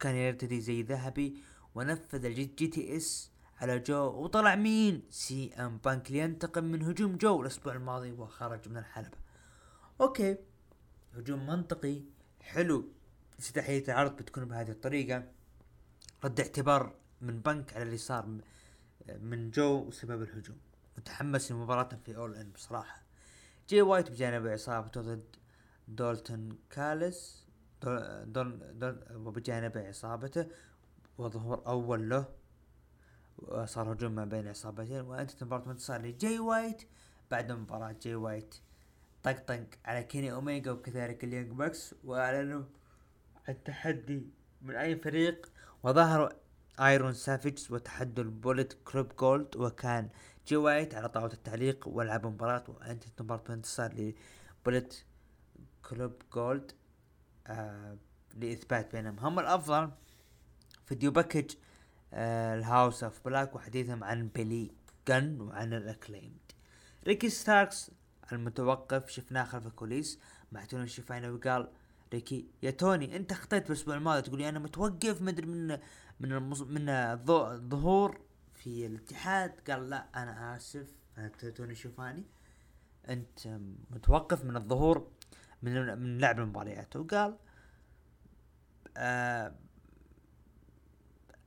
كان 0.00 0.14
يرتدي 0.14 0.60
زي 0.60 0.82
ذهبي 0.82 1.42
ونفذ 1.74 2.24
ال 2.24 2.44
GTS 2.44 3.30
على 3.60 3.78
جو 3.78 3.96
وطلع 3.96 4.54
مين؟ 4.54 5.02
سي 5.10 5.54
إم 5.54 5.78
بانك 5.84 6.10
لينتقم 6.10 6.64
من 6.64 6.82
هجوم 6.82 7.16
جو 7.16 7.42
الأسبوع 7.42 7.72
الماضي 7.72 8.12
وخرج 8.12 8.68
من 8.68 8.76
الحلبة. 8.76 9.18
أوكي. 10.00 10.36
هجوم 11.16 11.46
منطقي. 11.46 12.02
حلو. 12.40 12.88
افتتاحية 13.38 13.84
العرض 13.88 14.16
بتكون 14.16 14.44
بهذه 14.44 14.70
الطريقة. 14.70 15.24
رد 16.24 16.40
اعتبار 16.40 16.94
من 17.20 17.40
بنك 17.40 17.72
على 17.74 17.82
اللي 17.82 17.96
صار 17.96 18.38
من 19.20 19.50
جو 19.50 19.84
وسبب 19.88 20.22
الهجوم. 20.22 20.56
متحمس 20.98 21.52
لمباراة 21.52 21.88
في 22.04 22.16
اول 22.16 22.34
ان 22.34 22.50
بصراحة. 22.50 23.02
جي 23.68 23.82
وايت 23.82 24.10
بجانب 24.10 24.46
عصابته 24.46 25.00
ضد 25.00 25.36
دولتون 25.88 26.58
كالس 26.70 27.46
دول 27.82 28.32
دول 28.32 28.78
دول 28.78 28.96
وبجانب 29.16 29.78
عصابته 29.78 30.46
وظهور 31.18 31.62
أول 31.66 32.08
له. 32.10 32.24
وصار 33.38 33.92
هجوم 33.92 34.12
ما 34.12 34.24
بين 34.24 34.48
عصابتين 34.48 35.00
وأنت 35.00 35.44
مباراة 35.44 35.70
انتصار 35.70 36.02
لجي 36.02 36.38
وايت 36.38 36.82
بعد 37.30 37.52
مباراة 37.52 37.92
جي 37.92 38.14
وايت 38.14 38.54
طقطق 39.22 39.64
على 39.84 40.02
كيني 40.04 40.32
اوميجا 40.32 40.70
وكذلك 40.72 41.24
اليانج 41.24 41.50
باكس 41.52 41.94
وأعلنوا 42.04 42.62
التحدي 43.48 44.22
من 44.62 44.74
أي 44.74 44.96
فريق. 44.96 45.52
وظهروا 45.82 46.28
ايرون 46.80 47.14
سافيجز 47.14 47.72
وتحدوا 47.72 48.24
البوليت 48.24 48.72
كلوب 48.84 49.16
جولد 49.16 49.56
وكان 49.56 50.08
جي 50.46 50.56
وايت 50.56 50.94
على 50.94 51.08
طاولة 51.08 51.32
التعليق 51.32 51.88
ولعب 51.88 52.26
مباراة 52.26 52.64
وانتهت 52.68 53.04
المباراة 53.22 53.42
بانتصار 53.50 53.92
لبوليت 54.62 55.04
كلوب 55.88 56.12
جولد 56.34 56.72
آه 57.46 57.96
لإثبات 58.34 58.92
بينهم. 58.92 59.18
هم 59.18 59.38
الأفضل 59.38 59.90
video 60.86 61.10
package 61.10 61.54
آه 62.12 62.54
الهاوس 62.54 63.04
أوف 63.04 63.24
بلاك 63.24 63.54
وحديثهم 63.54 64.04
عن 64.04 64.28
بيلي 64.28 64.70
جن 65.08 65.40
وعن 65.40 65.72
الأكليمد. 65.74 66.52
ريكي 67.06 67.28
ستاركس 67.28 67.90
المتوقف 68.32 69.08
شفناه 69.08 69.44
خلف 69.44 69.66
الكوليس 69.66 70.20
مع 70.52 70.64
توني 70.64 70.84
شفاني 70.84 71.32
وقال 71.32 71.72
ريكي 72.12 72.46
يا 72.62 72.70
توني 72.70 73.16
أنت 73.16 73.32
اخطيت 73.32 73.62
بالأسبوع 73.62 73.94
الماضي 73.94 74.22
تقولي 74.22 74.48
أنا 74.48 74.58
متوقف 74.58 75.22
مدري 75.22 75.46
من 75.46 75.78
من 76.20 76.32
المص... 76.32 76.62
من 76.62 76.88
الظهور 76.88 78.20
في 78.54 78.86
الاتحاد. 78.86 79.70
قال 79.70 79.90
لا 79.90 80.08
أنا 80.22 80.56
آسف 80.56 80.86
توني 81.56 81.74
شفاني 81.74 82.24
أنت 83.08 83.58
متوقف 83.90 84.44
من 84.44 84.56
الظهور 84.56 85.10
من 85.62 85.98
من 85.98 86.18
لعب 86.18 86.38
المباريات. 86.38 86.96
وقال 86.96 87.36
آه 88.96 89.54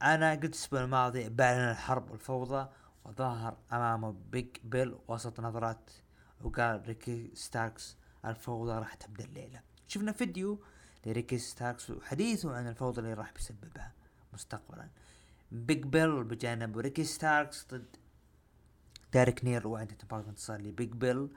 أنا 0.01 0.31
قلت 0.31 0.45
الأسبوع 0.45 0.81
الماضي 0.81 1.29
بعلن 1.29 1.71
الحرب 1.71 2.11
والفوضى 2.11 2.69
وظهر 3.05 3.57
أمامه 3.73 4.15
بيج 4.31 4.47
بيل 4.63 4.95
وسط 5.07 5.39
نظرات 5.39 5.91
وقال 6.41 6.87
ريكي 6.87 7.31
ستاركس 7.35 7.97
الفوضى 8.25 8.71
راح 8.71 8.93
تبدأ 8.93 9.23
الليلة. 9.23 9.61
شفنا 9.87 10.11
فيديو 10.11 10.63
لريكي 11.05 11.37
ستاركس 11.37 11.89
وحديثه 11.89 12.55
عن 12.55 12.67
الفوضى 12.67 13.01
اللي 13.01 13.13
راح 13.13 13.33
بيسببها 13.33 13.91
مستقبلا. 14.33 14.89
بيج 15.51 15.83
بيل 15.83 16.23
بجانب 16.23 16.77
ريكي 16.77 17.03
ستاركس 17.03 17.67
ضد 17.71 17.95
دارك 19.13 19.45
نايل 19.45 19.67
وانتهت 19.67 19.95
المباراة 20.03 20.29
بانتصار 20.29 20.61
لبيج 20.61 20.91
بيل 20.91 21.29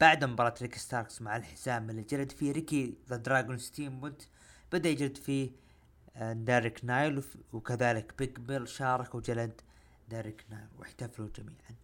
بعد 0.00 0.24
مباراة 0.24 0.54
ريكي 0.62 0.78
ستاركس 0.78 1.22
مع 1.22 1.36
الحزام 1.36 1.90
اللي 1.90 2.02
جلد 2.02 2.32
فيه 2.32 2.52
ريكي 2.52 2.94
ذا 3.08 3.16
دراجون 3.16 3.58
ستيم 3.58 4.00
بوت 4.00 4.28
بدأ 4.72 4.88
يجلد 4.88 5.16
فيه 5.16 5.50
آه، 6.16 6.32
دارك 6.32 6.84
نايل 6.84 7.22
وكذلك 7.52 8.14
بيج 8.18 8.38
بيل 8.38 8.68
شارك 8.68 9.14
وجلد 9.14 9.60
دارك 10.08 10.44
نايل 10.50 10.68
واحتفلوا 10.78 11.28
جميعا. 11.36 11.74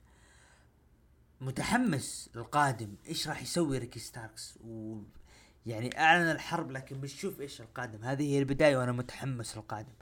متحمس 1.41 2.31
القادم 2.37 2.95
إيش 3.07 3.29
راح 3.29 3.43
يسوي 3.43 3.79
ريكي 3.79 3.99
ستاركس؟ 3.99 4.59
و 4.65 4.99
يعني 5.67 6.01
أعلن 6.01 6.31
الحرب 6.31 6.71
لكن 6.71 7.01
بنشوف 7.01 7.41
إيش 7.41 7.61
القادم. 7.61 8.05
هذه 8.05 8.23
هي 8.23 8.39
البداية 8.39 8.77
وأنا 8.77 8.93
متحمس 8.93 9.57
للقادم. 9.57 9.93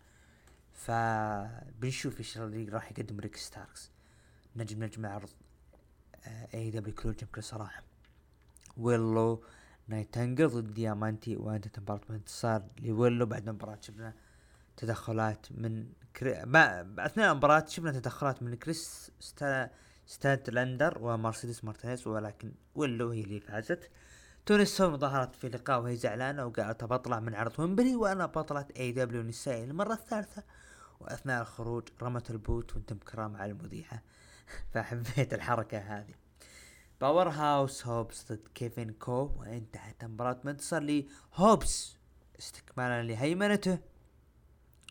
فبنشوف 0.73 2.19
إيش 2.19 2.39
راح 2.39 2.91
يقدم 2.91 3.21
ريكي 3.21 3.37
ستاركس. 3.37 3.91
نجم 4.57 4.85
نجم 4.85 5.07
عرض 5.07 5.31
اي 6.55 6.71
دبليو 6.71 6.95
كوليجن 6.95 7.27
بكل 7.27 7.43
صراحة. 7.43 7.94
ويلو 8.77 9.45
نايتنجل 9.89 10.49
ضد 10.49 10.75
ديامانتي 10.75 11.37
وانتهت 11.37 11.79
المباراة 11.79 12.01
بانتصار 12.11 12.63
لويلو 12.83 13.27
بعد 13.27 13.49
مباراة 13.49 13.79
شفنا 13.81 14.15
تدخلات 14.77 15.47
من 15.51 15.87
كري... 16.17 16.43
ما 16.45 16.87
اثناء 16.99 17.33
المباراة 17.33 17.65
شفنا 17.69 17.93
تدخلات 17.93 18.43
من 18.43 18.55
كريس 18.55 19.11
ستا... 19.21 19.71
ستاتلندر 20.07 20.99
ومرسيدس 21.01 21.65
مارتينيز 21.65 22.07
ولكن 22.07 22.53
ويلو 22.75 23.11
هي 23.11 23.21
اللي 23.21 23.41
فازت 23.41 23.91
توني 24.47 24.65
ستورم 24.65 24.97
ظهرت 24.97 25.35
في 25.35 25.49
لقاء 25.49 25.81
وهي 25.81 25.97
زعلانة 25.97 26.47
وقالت 26.47 26.85
بطلع 26.85 27.21
من 27.21 27.35
عرض 27.35 27.53
ويمبلي 27.61 27.97
وأنا 27.97 28.27
بطلة 28.27 28.67
اي 28.77 28.93
دبليو 28.93 29.23
نسائي 29.23 29.65
المرة 29.65 29.93
الثالثة 29.93 30.43
واثناء 31.01 31.43
الخروج 31.43 31.83
رمت 32.03 32.31
ال 32.31 32.40
boot 32.40 32.77
وأنتم 32.77 32.97
كرام 32.97 33.37
على 33.37 33.53
المذيعة 33.53 34.03
فحبيت 34.73 35.35
الحركة 35.35 35.79
هذه 35.79 36.24
باور 37.01 37.29
هاوس 37.29 37.87
هوبس 37.87 38.33
ضد 38.33 38.49
كيفن 38.55 38.91
كو 38.93 39.31
وانتهت 39.37 40.05
المباراة 40.05 40.41
بانتصار 40.45 40.83
لهوبس 40.83 41.97
استكمالا 42.39 43.03
لهيمنته 43.03 43.79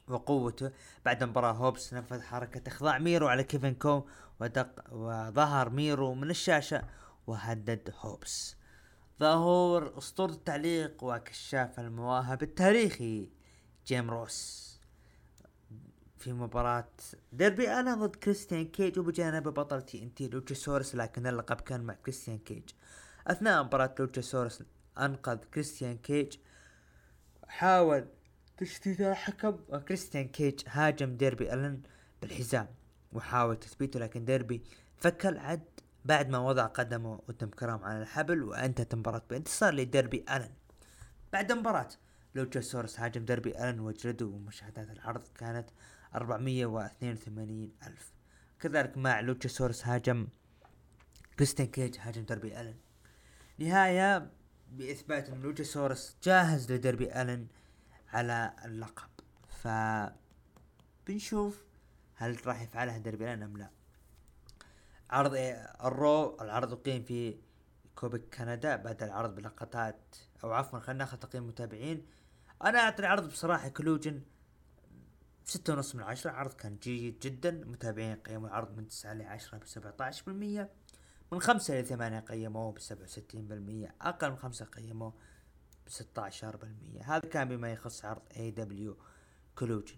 وقوته. 0.07 0.71
بعد 1.05 1.23
مباراة 1.23 1.51
هوبس 1.51 1.93
نفذ 1.93 2.21
حركة 2.21 2.67
إخضاع 2.67 2.97
ميرو 2.99 3.27
على 3.27 3.43
كيفن 3.43 3.73
كو 3.73 4.07
ودق 4.39 4.83
وظهر 4.91 5.69
ميرو 5.69 6.13
من 6.13 6.29
الشاشة 6.29 6.83
وهدد 7.27 7.93
هوبس. 7.99 8.55
ظهور 9.19 9.97
أسطورة 9.97 10.31
التعليق 10.31 11.03
وكشاف 11.03 11.79
المواهب 11.79 12.43
التاريخي 12.43 13.29
جيم 13.87 14.11
روس. 14.11 14.72
في 16.23 16.33
مباراة 16.33 16.87
ديربي 17.33 17.69
ألن 17.69 17.95
ضد 17.95 18.15
كريستيان 18.15 18.65
كيج 18.65 18.99
وبجانبه 18.99 19.51
بطل 19.51 19.81
تي 19.81 20.03
إن 20.03 20.13
تي 20.13 20.27
لوتشاسورس 20.27 20.95
لكن 20.95 21.27
اللقب 21.27 21.61
كان 21.61 21.81
مع 21.81 21.93
كريستيان 21.93 22.37
كيج. 22.37 22.63
أثناء 23.27 23.63
مباراة 23.63 23.95
لوتشاسورس 23.99 24.63
أنقذ 24.97 25.37
كريستيان 25.37 25.97
كيج 25.97 26.37
حاول 27.47 28.05
تشتيت 28.57 29.01
الحكم 29.01 29.59
وكريستيان 29.69 30.27
كيج 30.27 30.61
هاجم 30.67 31.17
ديربي 31.17 31.53
ألن 31.53 31.81
بالحزام 32.21 32.67
وحاول 33.13 33.59
تثبيته 33.59 33.99
لكن 33.99 34.25
ديربي 34.25 34.63
فك 34.97 35.25
العد 35.25 35.63
بعد 36.05 36.29
ما 36.29 36.37
وضع 36.37 36.65
قدمه 36.65 37.17
وأنتم 37.27 37.49
كرام 37.49 37.83
على 37.83 38.01
الحبل 38.01 38.43
وأنتهت 38.43 38.93
المباراة 38.93 39.21
بانتصار 39.29 39.73
لديربي 39.73 40.25
ألن. 40.29 40.51
بعد 41.33 41.51
المباراة 41.51 41.89
لوتشاسورس 42.35 42.99
هاجم 42.99 43.25
ديربي 43.25 43.63
ألن 43.63 43.79
وجلده 43.79 44.25
ومشاهدات 44.25 44.89
العرض 44.89 45.27
كانت 45.35 45.69
482 46.15 47.71
ألف. 47.87 48.13
كذلك 48.59 48.97
مع 48.97 49.19
لوتشاسورس 49.19 49.87
هاجم 49.87 50.27
كريستيان 51.35 51.67
كيج 51.67 51.97
هاجم 51.99 52.23
دربي 52.23 52.61
ألن. 52.61 52.75
نهاية 53.57 54.31
بإثبات 54.71 55.29
أن 55.29 55.41
لوتشاسورس 55.41 56.17
جاهز 56.23 56.71
لدربي 56.71 57.21
ألن 57.21 57.47
على 58.13 58.53
اللقب. 58.65 59.09
ف 59.47 59.67
بنشوف 61.07 61.63
هل 62.15 62.47
راح 62.47 62.61
يفعلها 62.61 62.97
دربي 62.97 63.33
ألن 63.33 63.43
أم 63.43 63.57
لا. 63.57 63.69
عرض 65.09 65.31
ال 65.85 65.98
Raw 65.98 66.37
العرض 66.41 66.73
أقيم 66.73 67.03
في 67.03 67.37
كوبك 67.95 68.35
كندا 68.35 68.75
بعد 68.75 69.03
العرض 69.03 69.35
بلقطات 69.35 70.15
أو 70.43 70.51
عفوا 70.53 70.79
خلينا 70.79 71.03
ناخذ 71.03 71.17
تقييم 71.17 71.47
متابعين. 71.47 72.05
أنا 72.63 72.79
أعطي 72.79 72.99
العرض 72.99 73.29
بصراحة 73.29 73.69
Collision. 73.69 74.21
ستة 75.45 75.73
ونص 75.73 75.95
من 75.95 76.03
عشرة 76.03 76.31
عرض 76.31 76.53
كان 76.53 76.77
جيد 76.77 77.19
جدا. 77.19 77.51
متابعين 77.51 78.15
قيموا 78.15 78.47
العرض 78.47 78.77
من 78.77 78.87
تسعة 78.87 79.13
لعشرة 79.13 79.57
بسبعة 79.57 79.95
عشر 79.99 80.23
بالمية 80.27 80.69
من 81.31 81.41
خمسة 81.41 81.81
لثمانية 81.81 82.19
قيموه 82.19 82.71
بسبعة 82.71 83.03
وستين 83.03 83.47
بالمية 83.47 83.95
أقل 84.01 84.29
من 84.31 84.37
خمسة 84.37 84.65
قيموه 84.65 85.13
بستة 85.87 86.21
عشر 86.21 86.57
بالمية. 86.57 87.01
هذا 87.01 87.29
كان 87.29 87.49
بما 87.49 87.71
يخص 87.71 88.05
عرض 88.05 88.21
AEW 88.37 88.51
Collision 88.51 89.95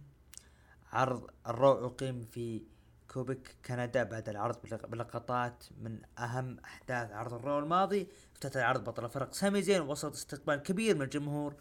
عرض 0.91 1.29
ال 1.47 1.57
Raw 1.57 1.87
أقيم 1.87 2.25
في 2.25 2.63
كوبك 3.13 3.55
كندا 3.65 4.03
بعد 4.03 4.29
العرض 4.29 4.57
بلقطات 4.87 5.63
من 5.77 6.01
أهم 6.19 6.59
أحداث 6.59 7.11
عرض 7.11 7.33
ال 7.33 7.40
Raw 7.40 7.59
الماضي. 7.59 8.07
افتتح 8.33 8.57
العرض 8.57 8.83
بطل 8.83 9.09
فرق 9.09 9.33
سامي 9.33 9.61
زين 9.61 9.81
وسط 9.81 10.13
استقبال 10.13 10.55
كبير 10.55 10.95
من 10.95 11.01
الجمهور. 11.01 11.55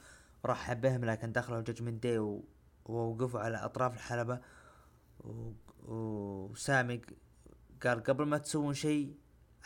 رحب 0.46 0.80
بهم 0.80 1.04
لكن 1.04 1.32
دخلوا 1.32 1.60
Judgment 1.60 2.02
Day 2.02 2.40
ووقفوا 2.84 3.40
على 3.40 3.56
أطراف 3.56 3.94
الحلبة 3.94 4.40
وسامي 5.84 7.00
قال 7.82 8.02
قبل 8.02 8.24
ما 8.24 8.38
تسوون 8.38 8.74
شيء 8.74 9.16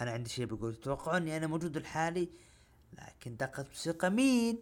أنا 0.01 0.11
عندي 0.11 0.31
شيء 0.31 0.47
بقول. 0.47 0.77
تتوقعون 0.77 1.17
اني 1.17 1.37
أنا 1.37 1.47
موجود 1.47 1.77
الحالي 1.77 2.29
لكن 2.93 3.37
دقت 3.37 3.69
موسيقى 3.69 4.11
مين؟ 4.11 4.59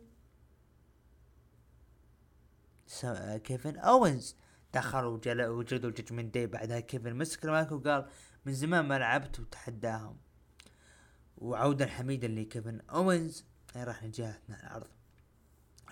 كيفن 3.44 3.76
أوينز. 3.76 4.36
دخل 4.74 5.04
وجلدوا 5.04 5.90
Judgment 5.90 6.34
Day 6.34 6.46
بعدها 6.46 6.80
كيفن 6.80 7.14
مسك 7.14 7.44
المايك 7.44 7.72
وقال 7.72 8.08
من 8.44 8.52
زمان 8.52 8.84
ما 8.88 8.98
لعبت 8.98 9.40
وتحداهم. 9.40 10.16
وعودا 11.38 11.86
حميدا 11.86 12.28
لكيفن 12.28 12.80
أوينز 12.90 13.44
راح 13.76 14.02
اثناء 14.02 14.60
العرض 14.60 14.95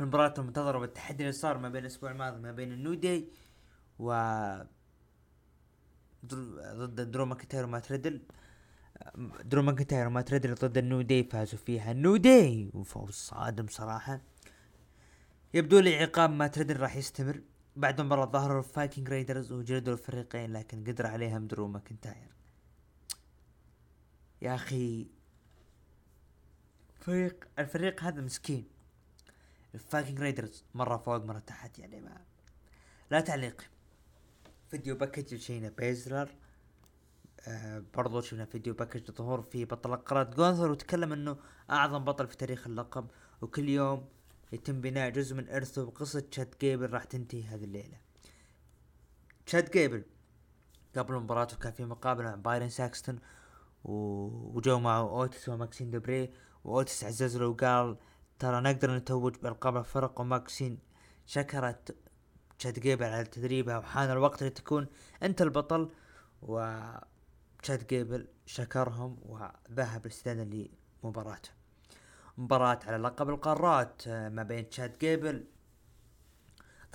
المباراة 0.00 0.34
المنتظرة 0.38 0.78
والتحدي 0.78 1.22
اللي 1.22 1.32
صار 1.32 1.58
ما 1.58 1.68
بين 1.68 1.82
الأسبوع 1.82 2.10
الماضي 2.10 2.40
ما 2.40 2.52
بين 2.52 2.72
ال 2.72 2.78
New 2.78 2.94
Day 2.94 3.28
و 3.98 4.12
ضد 6.24 7.10
درو 7.10 7.24
ماكنتاير 7.26 7.64
ومات 7.64 7.78
ريدل 7.78 8.22
درو 9.44 9.62
ماكنتاير 9.62 10.06
ومات 10.06 10.20
ريدل 10.22 10.54
ضد 10.54 10.78
ال 10.78 10.84
New 10.84 11.02
Day 11.02 11.24
فازوا 11.24 11.58
فيها. 11.58 11.92
ال 11.92 11.98
New 11.98 12.16
Day 12.16 12.70
وفوز 12.74 13.14
صادم 13.14 13.66
صراحة. 13.66 14.20
يبدو 15.54 15.78
لي 15.78 15.96
عقاب 15.96 16.30
مات 16.30 16.46
ريدل 16.46 16.80
راح 16.80 16.96
يستمر. 16.96 17.42
بعد 17.76 18.00
مباراة 18.00 18.30
ظهروا 18.30 18.58
ال 18.58 18.66
Viking 18.66 19.08
Raiders 19.08 19.52
وجلدوا 19.52 19.92
الفريقين 19.92 20.52
لكن 20.52 20.84
قدر 20.84 21.06
عليهم 21.06 21.46
درو 21.46 21.68
ماكنتاير. 21.68 22.28
يا 24.42 24.54
أخي 24.54 25.06
فريق 27.00 27.44
الفريق 27.58 28.02
هذا 28.02 28.20
مسكين. 28.20 28.73
ال 29.74 29.81
Viking 29.81 30.20
Raiders 30.20 30.64
مرة 30.74 30.96
فوق 30.96 31.24
مرة 31.24 31.38
تحت 31.38 31.78
يعني 31.78 32.00
ما 32.00 32.20
لا 33.10 33.20
تعليق. 33.20 33.70
video 34.70 34.96
package 34.96 35.34
لشينا 35.34 35.68
بيزلر 35.68 36.30
آه 37.48 37.82
برضو 37.94 38.20
شفنا 38.20 38.44
video 38.44 38.74
package 38.74 39.10
ظهور 39.10 39.42
في 39.42 39.64
بطل 39.64 39.96
قارة 39.96 40.22
جونثر 40.22 40.70
وتكلم 40.70 41.12
إنه 41.12 41.36
أعظم 41.70 42.04
بطل 42.04 42.26
في 42.26 42.36
تاريخ 42.36 42.66
اللقب 42.66 43.10
وكل 43.42 43.68
يوم 43.68 44.08
يتم 44.52 44.80
بناء 44.80 45.10
جزء 45.10 45.34
من 45.36 45.48
ارثه 45.48 45.84
بقصة 45.84 46.20
تشاد 46.20 46.54
جيبل 46.60 46.90
راح 46.90 47.04
تنتهي 47.04 47.42
هذه 47.42 47.64
الليلة. 47.64 47.98
تشاد 49.46 49.70
جيبل 49.70 50.04
قبل 50.96 51.14
مباراته 51.14 51.56
كان 51.56 51.72
في 51.72 51.84
مقابلة 51.84 52.28
مع 52.28 52.34
بايرن 52.34 52.68
ساكستون 52.68 53.18
وجو 53.84 54.78
معه 54.78 55.00
اوتس 55.00 55.48
وماكسين 55.48 55.90
دوبري 55.90 56.32
واوتس 56.64 57.04
عزز 57.04 57.36
له 57.36 57.46
وقال 57.46 57.96
ترى 58.38 58.60
نقدر 58.60 58.96
نتوج 58.96 59.36
بألقاب 59.36 59.76
الفرق 59.76 60.20
وماكسين 60.20 60.78
شكرت 61.26 61.96
تشاد 62.58 62.78
جيبل 62.78 63.04
على 63.04 63.24
تدريبها 63.24 63.78
وحان 63.78 64.10
الوقت 64.10 64.42
لتكون 64.42 64.86
أنت 65.22 65.42
البطل. 65.42 65.90
و 66.42 66.82
تشاد 67.62 67.86
جيبل 67.86 68.28
شكرهم 68.46 69.18
وذهب 69.22 70.06
استعدادا 70.06 70.68
لمباراته. 71.04 71.50
مباراة 72.38 72.80
على 72.86 72.96
لقب 72.96 73.30
القارات 73.30 74.02
آه، 74.08 74.28
ما 74.28 74.42
بين 74.42 74.70
تشاد 74.70 74.98
جيبل 74.98 75.44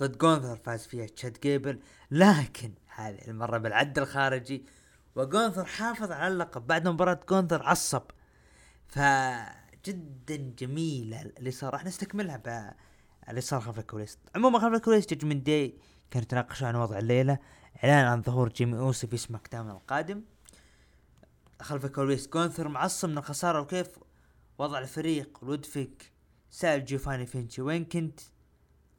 ضد 0.00 0.18
جونثر 0.18 0.56
فاز 0.56 0.86
فيها 0.86 1.06
تشاد 1.06 1.38
جيبل 1.42 1.80
لكن 2.10 2.72
هذه 2.94 3.28
المرة 3.28 3.58
بالعد 3.58 3.98
الخارجي 3.98 4.66
وجونثر 5.14 5.64
حافظ 5.64 6.12
على 6.12 6.32
اللقب. 6.32 6.66
بعد 6.66 6.88
مباراة 6.88 7.20
جونثر 7.28 7.62
عصب. 7.62 8.02
فجدا 9.84 10.54
جميلة 10.58 11.22
اللي 11.22 11.50
صار 11.50 11.72
راح 11.72 11.84
نستكملها 11.84 12.36
ب 12.36 12.74
اللي 13.28 13.40
صار 13.40 13.60
خلف 13.60 13.78
الكواليس. 13.78 14.18
عموما 14.36 14.58
خلف 14.58 14.74
الكواليس 14.74 15.06
Judgment 15.06 15.46
Day 15.46 15.74
كانوا 16.10 16.24
يتناقشوا 16.24 16.68
عن 16.68 16.76
وضع 16.76 16.98
الليلة 16.98 17.38
إعلان 17.84 18.04
عن 18.04 18.22
ظهور 18.22 18.48
جيمي 18.48 18.78
أوسي 18.78 19.06
في 19.06 19.16
SmackDown 19.16 19.70
القادم. 19.70 20.22
خلف 21.60 21.84
الكواليس 21.84 22.28
جونثر 22.28 22.68
معصب 22.68 23.08
من 23.08 23.18
الخسارة 23.18 23.60
وكيف 23.60 23.98
وضع 24.58 24.78
الفريق 24.78 25.44
لودفيك 25.44 26.12
سأل 26.50 26.84
جيفاني 26.84 27.26
فينشي 27.26 27.62
وين 27.62 27.84
كنت؟ 27.84 28.20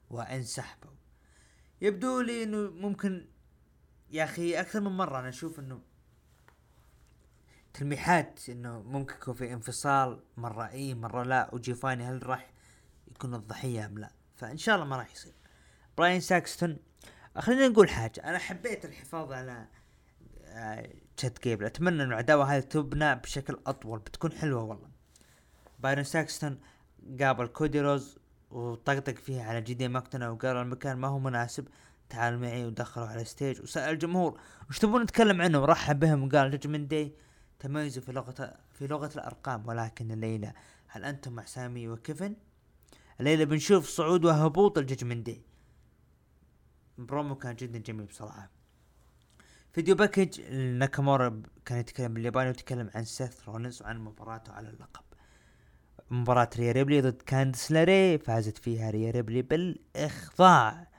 وانسحبوا 0.09 0.91
يبدو 1.81 2.21
لي 2.21 2.43
إنه 2.43 2.57
ممكن 2.57 3.27
يا 4.09 4.23
أخي 4.23 4.59
أكثر 4.59 4.81
من 4.81 4.91
مرة 4.91 5.19
أنا 5.19 5.29
أشوف 5.29 5.59
إنه 5.59 5.81
تلميحات 7.73 8.39
إنه 8.49 8.81
ممكن 8.81 9.13
يكون 9.13 9.33
في 9.33 9.53
انفصال 9.53 10.19
مرة 10.37 10.69
إي 10.69 10.95
مرة 10.95 11.23
لا 11.23 11.49
وجيفاني 11.53 12.03
هل 12.03 12.27
راح 12.27 12.51
يكون 13.07 13.33
الضحية 13.35 13.85
أم 13.85 13.99
لا. 13.99 14.11
فإن 14.35 14.57
شاء 14.57 14.75
الله 14.75 14.87
ما 14.87 14.97
راح 14.97 15.11
يصير. 15.11 15.33
براين 15.97 16.19
ساكستون 16.19 16.77
خلينا 17.37 17.67
نقول 17.67 17.89
حاجة. 17.89 18.21
أنا 18.23 18.37
حبيت 18.37 18.85
الحفاظ 18.85 19.31
على 19.31 19.67
تشات 21.17 21.37
آه، 21.37 21.41
جيبل 21.43 21.65
أتمنى 21.65 22.03
إنه 22.03 22.03
العداوة 22.03 22.55
هذه 22.55 22.61
تبنى 22.61 23.15
بشكل 23.15 23.57
أطول. 23.67 23.99
بتكون 23.99 24.31
حلوة 24.31 24.63
والله. 24.63 24.89
بايرن 25.79 26.03
ساكستون 26.03 26.59
قابل 27.21 27.47
كودي 27.47 27.81
روز 27.81 28.17
وطقطق 28.51 29.15
فيها 29.15 29.43
على 29.43 29.61
جي 29.61 29.74
دي 29.74 29.87
ماكدونا 29.87 30.29
وقال 30.29 30.57
المكان 30.57 30.97
ما 30.97 31.07
هو 31.07 31.19
مناسب. 31.19 31.67
تعال 32.09 32.39
معي 32.39 32.65
ودخلوا 32.65 33.07
على 33.07 33.25
stage. 33.25 33.61
وسأل 33.61 33.93
الجمهور 33.93 34.39
وش 34.69 34.79
تبون 34.79 35.01
نتكلم 35.01 35.41
عنه؟ 35.41 35.61
ورحب 35.61 35.99
بهم. 35.99 36.23
وقال 36.23 36.51
Judgment 36.51 36.91
Day 36.91 37.15
تميزوا 37.61 38.03
في 38.03 38.11
لغة 38.11 38.53
في 38.73 38.87
لغة 38.87 39.11
الأرقام 39.15 39.67
ولكن 39.67 40.11
الليلة 40.11 40.53
هل 40.87 41.05
أنتم 41.05 41.33
مع 41.33 41.45
سامي 41.45 41.87
وكيفن؟ 41.87 42.35
الليلة 43.19 43.43
بنشوف 43.43 43.89
صعود 43.89 44.25
وهبوط 44.25 44.77
ال 44.77 44.83
Judgment 44.83 45.25
Day 45.25 45.41
promo 46.97 47.35
كان 47.35 47.55
جدا 47.55 47.79
جميل 47.79 48.05
بصراحة. 48.05 48.49
video 49.73 49.95
package 49.95 50.41
ناكامورا 50.51 51.41
كان 51.65 51.77
يتكلم 51.77 52.13
بالياباني 52.13 52.47
ويتكلم 52.47 52.89
عن 52.95 53.05
سيث 53.05 53.49
رولنز 53.49 53.81
وعن 53.81 53.99
مباراته 53.99 54.53
على 54.53 54.69
اللقب. 54.69 55.03
مباراة 56.11 56.49
ريا 56.55 56.71
ريبلي 56.71 57.01
ضد 57.01 57.21
كانديس 57.21 57.71
ليراي 57.71 58.17
فازت 58.17 58.57
فيها 58.57 58.89
ريا 58.89 59.11
ريبلي 59.11 59.41
بالإخضاع. 59.41 60.90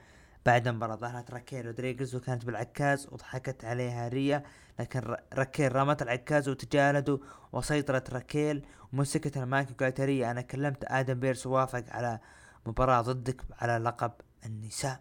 بعد 0.47 0.69
المباراة 0.69 0.97
ظهرت 0.97 1.31
راكيل 1.31 1.67
رودريغز 1.67 2.15
وكانت 2.15 2.45
بالعكاز 2.45 3.09
وضحكت 3.13 3.65
عليها 3.65 4.09
ريا 4.09 4.43
لكن 4.81 5.17
راكيل 5.33 5.77
رمت 5.77 6.03
العكاز 6.03 6.49
وتجاهلته 6.49 7.21
وسيطرت 7.53 8.11
راكيل 8.11 8.67
ومسكت 8.93 9.37
المايك 9.37 9.71
وقالت 9.71 10.01
ريا 10.01 10.31
أنا 10.31 10.41
كلمت 10.41 10.85
آدم 10.85 11.21
بيرس 11.21 11.47
ووافق 11.47 11.85
على 11.89 12.19
مباراة 12.67 13.01
ضدك 13.01 13.43
على 13.61 13.85
لقب 13.85 14.13
النساء. 14.47 15.01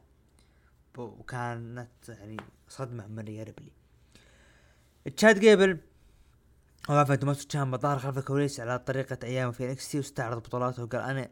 وكانت 0.98 2.10
يعني 2.10 2.38
صدمة 2.68 3.08
من 3.08 3.20
ريا 3.20 3.44
ريبلي. 3.44 3.72
تشاد 5.18 5.40
جيبل 5.40 5.78
وقف 6.90 7.12
توماس 7.12 7.48
تشامبا 7.48 7.78
ظهر 7.78 8.00
خلف 8.00 8.18
الكواليس 8.18 8.60
على 8.60 8.80
طريقة 8.80 9.18
أيام 9.24 9.52
NXT 9.52 9.98
واستعرض 9.98 10.38
بطولاته 10.38 10.84
وقال 10.84 11.02
أنا 11.02 11.30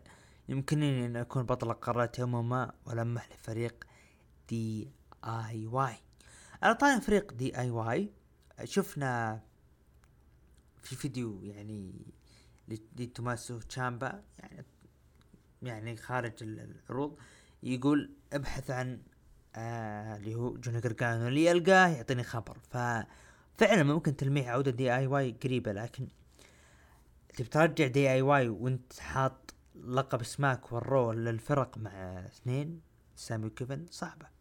يمكنني 0.49 1.05
أن 1.05 1.15
أكون 1.15 1.43
بطل 1.43 1.73
قارات 1.73 2.19
يوما 2.19 2.41
ما 2.41 2.71
ولمح 2.85 3.29
لفريق 3.31 3.83
DIY 4.49 5.95
على 6.63 6.75
طاري 6.75 7.01
فريق 7.01 7.33
DIY 7.33 8.11
شفنا 8.63 9.41
في 10.81 10.95
فيديو 10.95 11.43
يعني 11.43 12.05
لتوماسو 12.97 13.59
تشامبا 13.59 14.23
يعني 14.39 14.65
يعني 15.61 15.97
خارج 15.97 16.33
العروض 16.41 17.17
يقول 17.63 18.11
ابحث 18.33 18.71
عن 18.71 19.01
آه 19.55 20.15
اللي 20.17 20.35
هو 20.35 20.57
جوني 20.57 20.79
جرجانو 20.79 21.27
اللي 21.27 21.45
يلقاه 21.45 21.87
يعطيني 21.87 22.23
خبر. 22.23 22.57
ففعلا 22.69 23.83
ممكن 23.83 24.15
تلميح 24.15 24.47
عودة 24.47 24.71
DIY 24.71 25.31
قريبة 25.43 25.71
لكن 25.71 26.07
تبي 27.37 27.47
ترجع 27.49 27.87
DIY 27.87 28.49
وانت 28.49 28.99
حاط 28.99 29.53
لقب 29.75 30.23
Smack 30.23 30.71
وال 30.71 30.87
Raw 30.87 31.11
للفرق 31.11 31.77
مع 31.77 31.91
اثنين 32.25 32.81
سامي 33.15 33.45
وكيفن 33.45 33.85
صعبة. 33.91 34.38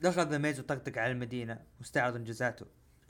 دخل 0.00 0.28
ذا 0.28 0.38
ميز 0.38 0.60
وطقطق 0.60 0.98
على 0.98 1.12
المدينة 1.12 1.58
واستعرض 1.78 2.16
انجازاته. 2.16 2.66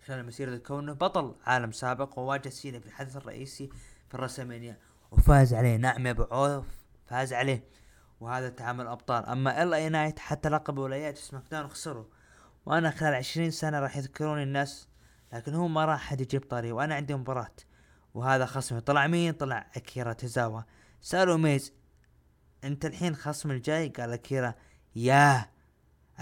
خلال 0.06 0.26
مسيرة 0.26 0.56
كونه 0.56 0.92
بطل 0.92 1.34
عالم 1.46 1.72
سابق 1.72 2.18
وواجه 2.18 2.48
سينا 2.48 2.80
في 2.80 2.86
الحدث 2.86 3.16
الرئيسي 3.16 3.70
في 4.08 4.14
الرسمينيا 4.14 4.78
وفاز 5.10 5.54
عليه 5.54 5.76
نعم 5.76 6.06
يا 6.06 6.10
أبو 6.10 6.22
عوف 6.22 6.66
فاز 7.06 7.32
عليه. 7.32 7.64
وهذا 8.20 8.48
تعامل 8.48 8.86
أبطال. 8.86 9.26
أما 9.26 9.62
إل 9.62 9.74
آي 9.74 9.88
نايت 9.88 10.18
حتى 10.18 10.48
لقب 10.48 10.78
ولايات 10.78 11.16
سماك 11.16 11.42
داون 11.50 11.68
خسروا. 11.68 12.04
وأنا 12.66 12.90
خلال 12.90 13.14
عشرين 13.14 13.50
سنة 13.50 13.80
راح 13.80 13.96
يذكروني 13.96 14.42
الناس 14.42 14.88
لكن 15.32 15.54
هو 15.54 15.68
ما 15.68 15.84
راح 15.84 16.00
حد 16.00 16.20
يجيب 16.20 16.42
طاري 16.42 16.72
وأنا 16.72 16.94
عندي 16.94 17.14
مباراة. 17.14 17.56
وهذا 18.14 18.46
خصمي. 18.46 18.80
طلع 18.80 19.06
مين؟ 19.06 19.32
طلع 19.32 19.70
أكيرا 19.76 20.12
تزاوا. 20.12 20.60
سألوا 21.00 21.36
ميز 21.36 21.72
أنت 22.64 22.84
الحين 22.84 23.16
خصم 23.16 23.50
الجاي؟ 23.50 23.88
قال 23.88 24.12
أكيرا 24.12 24.54
ياه! 24.96 25.48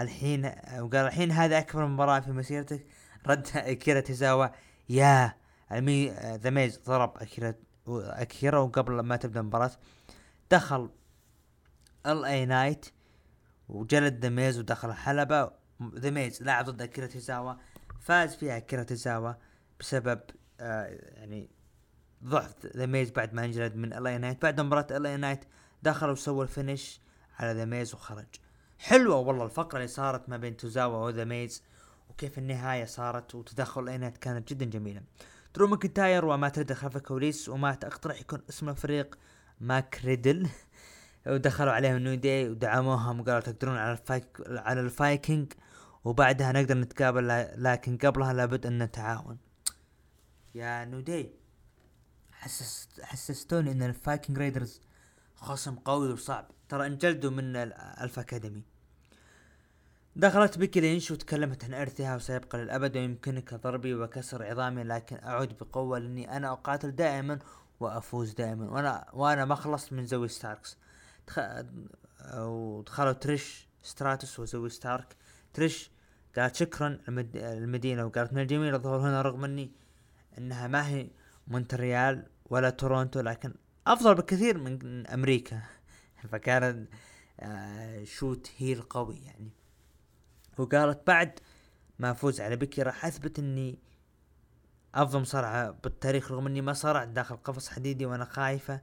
الحين 0.00 0.44
وقال 0.78 0.96
الحين 1.06 1.30
هذا 1.30 1.58
أكبر 1.58 1.86
مباراة 1.86 2.20
في 2.20 2.30
مسيرتك. 2.30 2.86
رد 3.26 3.46
أكيرا 3.54 4.00
تزاوا 4.00 4.46
ياه 4.88 5.34
المي 5.72 6.10
ذا 6.10 6.50
ميز 6.50 6.80
ضرب 6.86 7.18
أكيرا 7.18 7.54
أكيرا 7.88 8.58
وقبل 8.58 9.00
ما 9.00 9.16
تبدأ 9.16 9.40
المباراة. 9.40 9.70
دخل 10.50 10.90
ال 12.06 12.24
أي 12.24 12.46
نايت 12.46 12.86
وجلد 13.68 14.22
ذا 14.22 14.28
ميز 14.28 14.58
ودخل 14.58 14.90
الحلبة. 14.90 15.50
ذا 15.94 16.10
ميز 16.10 16.42
لاعب 16.42 16.64
ضد 16.64 16.82
أكيرا 16.82 17.06
تزاوا 17.06 17.54
فاز 18.00 18.34
فيها 18.34 18.56
أكيرا 18.56 18.82
تزاوا 18.82 19.32
بسبب 19.80 20.20
آه 20.60 20.84
يعني 20.86 21.50
ضعف 22.24 22.66
ذا 22.76 22.86
ميز 22.86 23.10
بعد 23.10 23.34
ما 23.34 23.44
انجلد 23.44 23.76
من 23.76 23.92
ال 23.92 24.06
أي 24.06 24.18
نايت. 24.18 24.42
بعد 24.42 24.60
مباراة 24.60 24.86
ال 24.90 25.06
أي 25.06 25.16
نايت 25.16 25.44
دخل 25.82 26.10
وسوى 26.10 26.44
ال 26.44 26.52
finish 26.52 27.00
على 27.38 27.52
ذا 27.52 27.64
ميز 27.64 27.94
وخرج. 27.94 28.26
حلوة 28.78 29.16
والله 29.16 29.44
الفقرة 29.44 29.76
اللي 29.76 29.88
صارت 29.88 30.28
ما 30.28 30.36
بين 30.36 30.56
توزاوا 30.56 31.06
وذا 31.06 31.24
ميز 31.24 31.62
وكيف 32.10 32.38
النهاية 32.38 32.84
صارت 32.84 33.34
وتدخل 33.34 33.82
ال 33.82 33.88
اي 33.88 33.98
نايت 33.98 34.18
كانت 34.18 34.48
جدا 34.48 34.64
جميلة. 34.64 35.02
درو 35.54 35.66
ماكنتاير 35.66 36.24
ومات 36.24 36.48
ريدل 36.48 36.72
خلف 36.72 36.96
الكواليس 36.96 37.48
ومات 37.48 37.70
اقترح 37.70 38.20
يكون 38.20 38.42
اسم 38.48 38.68
الفريق 38.68 39.18
ماك 39.60 40.00
ريدل. 40.04 40.48
ودخلوا 41.26 41.72
عليهم 41.72 41.96
نيو 41.96 42.14
داي 42.14 42.48
ودعموهم 42.48 43.20
وقالوا 43.20 43.40
تقدرون 43.40 43.76
على 43.76 43.92
الفايك 43.92 44.26
على 44.48 44.80
الفايكنج. 44.80 45.52
وبعدها 46.04 46.52
نقدر 46.52 46.78
نتقابل 46.78 47.28
لكن 47.56 47.96
قبلها 47.96 48.32
لابد 48.32 48.66
أن 48.66 48.82
نتعاون. 48.82 49.38
يا 50.54 50.84
نيو 50.84 51.00
داي 51.00 51.32
حسس 52.32 52.88
حسستوني 53.02 53.72
إن 53.72 53.82
الفايكنج 53.82 54.38
رايدرز 54.38 54.80
خصم 55.36 55.74
قوي 55.74 56.12
وصعب. 56.12 56.50
ترى 56.68 56.86
انجلدوا 56.86 57.30
من 57.30 57.56
الألفا 57.56 58.18
اكاديمي 58.18 58.62
دخلت 60.16 60.58
بيكي 60.58 60.80
لينش 60.80 61.10
وتكلمت 61.10 61.64
عن 61.64 61.74
إرثها 61.74 62.16
وسيبقى 62.16 62.58
للأبد 62.58 62.96
ويمكنك 62.96 63.54
ضربي 63.54 63.94
وكسر 63.94 64.42
عظامي 64.42 64.84
لكن 64.84 65.18
أعود 65.24 65.58
بقوة 65.58 65.98
لأني 65.98 66.36
أنا 66.36 66.52
أقاتل 66.52 66.90
دائما 66.90 67.38
وأفوز 67.80 68.32
دائما. 68.32 68.70
وأنا 68.70 69.06
وأنا 69.12 69.44
ما 69.44 69.54
خلصت 69.54 69.92
من 69.92 70.06
زوي 70.06 70.28
ستاركس. 70.28 70.76
دخ... 71.28 71.40
ودخلوا 72.34 73.12
تريش 73.12 73.68
ستراتوس 73.82 74.40
وزوي 74.40 74.70
ستارك. 74.70 75.16
تريش 75.54 75.90
قالت 76.36 76.56
شكرا 76.56 76.98
المد... 77.08 77.36
المدينة 77.36 78.04
وقالت 78.06 78.32
من 78.32 78.42
الجميل 78.42 78.74
الظهور 78.74 79.00
هنا 79.00 79.22
رغم 79.22 79.44
اني 79.44 79.70
إنها 80.38 80.66
ما 80.66 80.88
هي 80.88 81.10
مونتريال 81.48 82.26
ولا 82.50 82.70
تورونتو 82.70 83.20
لكن 83.20 83.54
أفضل 83.86 84.14
بكثير 84.14 84.58
من 84.58 85.06
أمريكا. 85.06 85.62
فكان 86.28 86.86
shoot 88.04 88.50
heel 88.56 88.82
قوي 88.82 89.18
يعني. 89.24 89.50
وقالت 90.58 91.06
بعد 91.06 91.40
ما 91.98 92.10
افوز 92.10 92.40
على 92.40 92.56
بيكي 92.56 92.82
راح 92.82 93.04
أثبت 93.04 93.38
إني 93.38 93.78
أفضل 94.94 95.20
مصارعة 95.20 95.70
بالتاريخ 95.70 96.32
رغم 96.32 96.46
إني 96.46 96.60
ما 96.60 96.72
صارعت 96.72 97.08
داخل 97.08 97.36
قفص 97.36 97.68
حديدي 97.68 98.06
وأنا 98.06 98.24
خايفة 98.24 98.80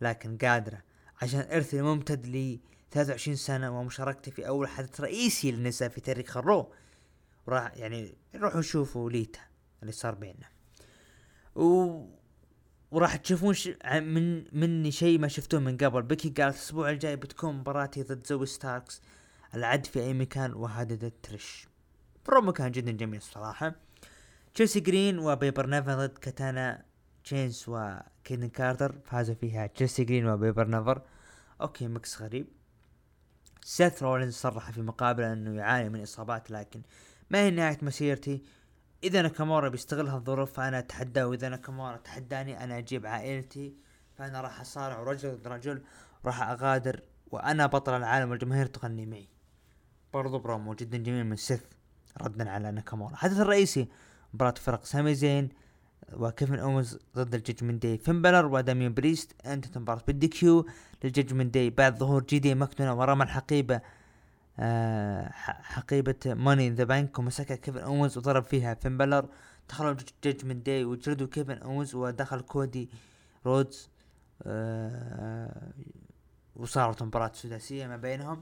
لكن 0.00 0.38
قادرة. 0.38 0.82
عشان 1.22 1.40
ارثي 1.40 1.80
الممتد 1.80 2.26
لي 2.26 2.60
23 2.90 3.36
سنة 3.36 3.78
ومشاركتي 3.80 4.30
في 4.30 4.48
أول 4.48 4.68
حدث 4.68 5.00
رئيسي 5.00 5.50
للنساء 5.52 5.88
في 5.88 6.00
تاريخ 6.00 6.36
الرو. 6.36 6.72
وراح 7.46 7.76
يعني 7.76 8.14
روحوا 8.34 8.60
شوفوا 8.60 9.10
ليتا 9.10 9.40
اللي 9.82 9.92
صار 9.92 10.14
بيننا. 10.14 10.48
وراح 12.90 13.16
تشوفون 13.16 13.54
ش... 13.54 13.68
من 13.92 14.44
مني 14.60 14.90
شيء 14.90 15.18
ما 15.18 15.28
شفتوه 15.28 15.60
من 15.60 15.76
قبل. 15.76 16.02
بيكي 16.02 16.28
قالت 16.28 16.56
الأسبوع 16.56 16.90
الجاي 16.90 17.16
بتكون 17.16 17.54
مباراتي 17.54 18.02
ضد 18.02 18.26
زوي 18.26 18.46
ستاركس. 18.46 19.02
العد 19.54 19.86
في 19.86 20.00
أي 20.00 20.14
مكان 20.14 20.52
وهددت 20.52 21.14
تريش 21.22 21.68
برومو 22.26 22.52
كان 22.52 22.72
جدا 22.72 22.92
جميل 22.92 23.16
الصراحة 23.16 23.74
تشيلسي 24.54 24.80
جرين 24.80 25.18
وبيبر 25.18 25.66
نيفن 25.66 25.94
ضد 25.94 26.18
كاتانا 26.18 26.84
تشانس 27.24 27.64
وكيدن 27.68 28.48
كارتر 28.48 28.94
فازوا 29.04 29.34
فيها 29.34 29.66
تشيلسي 29.66 30.04
جرين 30.04 30.28
وبيبر 30.28 30.66
نيفن 30.66 31.02
أوكي 31.60 31.88
mix 31.88 32.22
غريب. 32.22 32.46
سيث 33.62 34.02
رولينز 34.02 34.34
صرح 34.34 34.70
في 34.70 34.82
مقابلة 34.82 35.32
إنه 35.32 35.56
يعاني 35.56 35.88
من 35.88 36.02
إصابات 36.02 36.50
لكن 36.50 36.82
ما 37.30 37.38
هي 37.38 37.50
نهاية 37.50 37.78
مسيرتي. 37.82 38.42
إذا 39.04 39.22
ناكامورا 39.22 39.68
بيستغل 39.68 40.08
هالظروف 40.08 40.52
فأنا 40.52 40.78
أتحداه 40.78 41.26
وإذا 41.26 41.48
ناكامورا 41.48 41.96
تحداني 41.96 42.64
أنا 42.64 42.78
أجيب 42.78 43.06
عائلتي 43.06 43.74
فأنا 44.14 44.40
راح 44.40 44.60
أصارع 44.60 45.02
رجل 45.02 45.36
ضد 45.36 45.48
رجل 45.48 45.82
راح 46.24 46.42
أغادر 46.42 47.00
وأنا 47.30 47.66
بطل 47.66 47.96
العالم 47.96 48.30
والجماهير 48.30 48.66
تغني 48.66 49.06
معي. 49.06 49.28
برضو 50.12 50.38
برومو 50.38 50.74
جدا 50.74 50.98
جميل 50.98 51.26
من 51.26 51.36
سيث 51.36 51.62
ردا 52.22 52.50
على 52.50 52.70
ناكامورا. 52.70 53.12
الحدث 53.12 53.40
الرئيسي 53.40 53.88
مباراة 54.34 54.54
فرق 54.54 54.84
سامي 54.84 55.14
زين 55.14 55.48
وكيفن 56.12 56.58
أوينز 56.58 56.98
ضد 57.16 57.34
الججمنت 57.34 57.82
داي 57.82 57.98
فين 57.98 58.22
بالور 58.22 58.46
وداميان 58.46 58.94
بريست 58.94 59.46
انتهت 59.46 59.78
مباراة 59.78 60.02
بال 60.06 60.28
DQ 60.28 60.66
للججمنت 61.04 61.54
داي 61.54 61.70
بعد 61.70 61.98
ظهور 61.98 62.22
جي 62.22 62.38
دي 62.38 62.54
مكدونا 62.54 62.94
ورمى 62.94 63.24
الحقيبة 63.24 63.80
حقيبة 65.62 66.14
ماني 66.26 66.68
ان 66.68 66.74
ذا 66.74 66.84
بانك 66.84 67.18
ومسكها 67.18 67.56
كيفن 67.56 67.78
أوينز 67.78 68.18
وضرب 68.18 68.44
فيها 68.44 68.74
فين 68.74 68.98
بالور 68.98 69.28
دخلوا 69.68 69.96
ججمنت 70.24 70.66
داي 70.66 70.84
وجردوا 70.84 71.26
كيفن 71.26 71.58
أوينز 71.58 71.94
ودخل 71.94 72.40
كودي 72.40 72.90
رودز 73.46 73.90
آه 74.42 75.72
وصارت 76.56 77.02
مباراة 77.02 77.32
سداسية 77.34 77.86
ما 77.86 77.96
بينهم. 77.96 78.40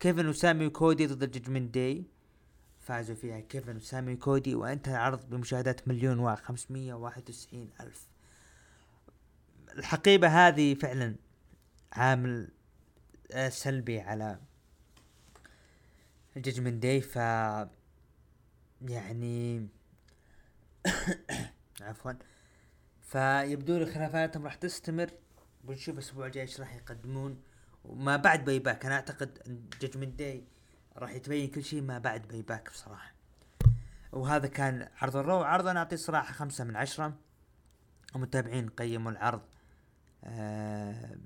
كيفن 0.00 0.28
وسامي 0.28 0.66
وكودي 0.66 1.06
ضد 1.06 1.22
الججمنت 1.22 1.74
داي 1.74 2.04
فازوا 2.80 3.14
فيها 3.16 3.40
كيفن 3.40 3.76
وسامي 3.76 4.12
وكودي 4.14 4.54
وانتهى 4.54 4.94
العرض 4.94 5.30
بمشاهدات 5.30 5.88
مليون 5.88 6.18
واحد 6.18 7.22
وتسعين 7.22 7.70
ألف. 7.80 8.06
الحقيبة 9.78 10.28
هذه 10.28 10.74
فعلا 10.74 11.16
عامل 11.92 12.48
سلبي 13.48 14.00
على 14.00 14.38
الججمنت 16.36 16.82
داي 16.82 17.00
ف 17.00 17.16
يعني 18.82 19.68
عفوا. 21.80 22.12
فيبدو 23.02 23.78
لي 23.78 23.86
خلافاتهم 23.86 24.44
راح 24.44 24.54
تستمر. 24.54 25.10
بنشوف 25.64 25.94
الأسبوع 25.94 26.26
الجاي 26.26 26.42
إيش 26.42 26.60
راح 26.60 26.74
يقدمون. 26.74 27.42
وما 27.84 28.16
بعد 28.16 28.44
باي 28.44 28.58
باك. 28.58 28.86
أنا 28.86 28.94
أعتقد 28.94 29.38
ججمنت 29.80 30.18
داي 30.18 30.44
راح 30.96 31.10
يتبين 31.10 31.50
كل 31.50 31.64
شيء 31.64 31.82
ما 31.82 31.98
بعد 31.98 32.28
باي 32.28 32.42
باك 32.42 32.70
بصراحة. 32.70 33.12
وهذا 34.12 34.46
كان 34.46 34.88
عرض 34.96 35.16
الرو. 35.16 35.42
عرض 35.42 35.66
أنا 35.66 35.78
أعطيه 35.78 35.96
صراحة 35.96 36.32
خمسة 36.32 36.64
من 36.64 36.76
عشرة. 36.76 37.16
المتابعين 38.16 38.68
قيموا 38.68 39.12
العرض. 39.12 39.42
آه 40.24 41.16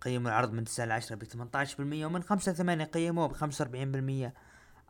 قيموا 0.00 0.28
العرض 0.30 0.52
من 0.52 0.64
تسعة 0.64 0.84
لعشرة 0.84 1.16
بثمانية 1.16 1.68
بالمية 1.78 2.06
ومن 2.06 2.22
خمسة 2.22 2.52
لثمانية 2.52 2.84
قيموه 2.84 3.26
بخمسة 3.26 3.62
وأربعين 3.62 3.92
بالمية. 3.92 4.34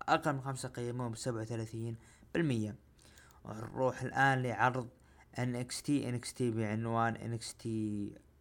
أقل 0.08 0.32
من 0.32 0.40
خمسة 0.40 0.68
قيموه 0.68 1.08
بسبعة 1.08 1.40
وثلاثين 1.40 1.96
بالمية. 2.34 2.76
نروح 3.46 4.02
الآن 4.02 4.42
لعرض 4.42 4.88
NXT 5.38 5.86
NXT 5.86 6.42
بعنوان 6.42 7.38
NXT 7.38 7.66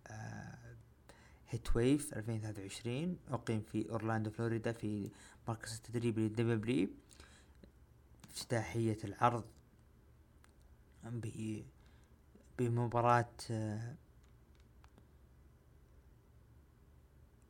آه 0.08 0.58
هيت 1.50 1.76
ويف 1.76 2.14
2023 2.14 3.18
أقيم 3.30 3.62
في 3.62 3.90
أورلاندو 3.90 4.30
فلوريدا 4.30 4.72
في 4.72 5.12
مركز 5.48 5.76
التدريب 5.76 6.20
للدبليو 6.20 6.90
افتتاحية 8.30 8.98
العرض 9.04 9.44
ب 11.04 11.62
بمباراة 12.60 13.30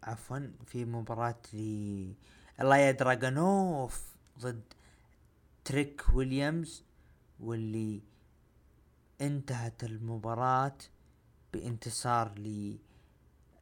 عفوا 0.04 0.40
في 0.66 0.86
مباراة 0.86 1.42
ل 1.54 2.14
إليا 2.62 2.92
دراجونوف 2.92 4.16
ضد 4.40 4.74
تريك 5.66 6.02
ويليامز 6.14 6.84
واللي 7.40 8.02
انتهت 9.22 9.84
المباراة 9.84 10.78
بانتصار 11.54 12.40
ل 12.40 12.78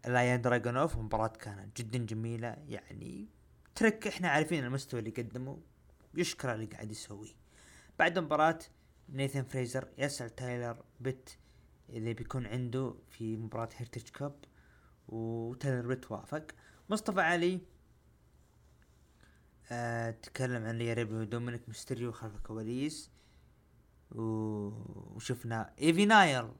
إليا 0.08 0.41
دراجونوف 0.41 0.98
مباراة 0.98 1.28
كانت 1.28 1.78
جدا 1.82 1.98
جميلة 2.06 2.48
يعني 2.67 3.28
تريك 3.75 4.08
إحنا 4.08 4.30
عارفين 4.30 4.63
المستوى 4.65 5.00
اللي 5.00 5.12
قدمه 5.12 5.60
يشكر 6.15 6.54
اللي 6.54 6.65
قاعد 6.65 6.91
يسويه. 6.91 7.32
بعد 8.00 8.17
المباراة 8.17 8.60
نيثن 9.10 9.43
فريزر 9.43 9.88
يسأل 9.98 10.36
تايلر 10.36 10.78
بيت 11.00 11.30
إذا 11.89 12.12
بيكون 12.12 12.45
عنده 12.45 12.95
في 13.10 13.38
مباراة 13.38 13.69
Heritage 13.78 14.10
Cup 14.10 14.36
وتايلر 15.08 15.88
بيت 15.88 16.12
وافق. 16.12 16.46
مصطفى 16.89 17.22
علي 17.22 17.62
آه 19.72 20.12
تكلم 20.12 20.65
عن 20.65 20.78
ريا 20.78 20.94
ريبلي 20.94 21.18
ودومينيك 21.18 21.62
ميستيريو 21.68 22.12
خلف 22.12 22.36
الكواليس. 22.36 23.12
وشفنا 24.12 25.74
إيفي 25.82 26.06
نايل 26.06 26.52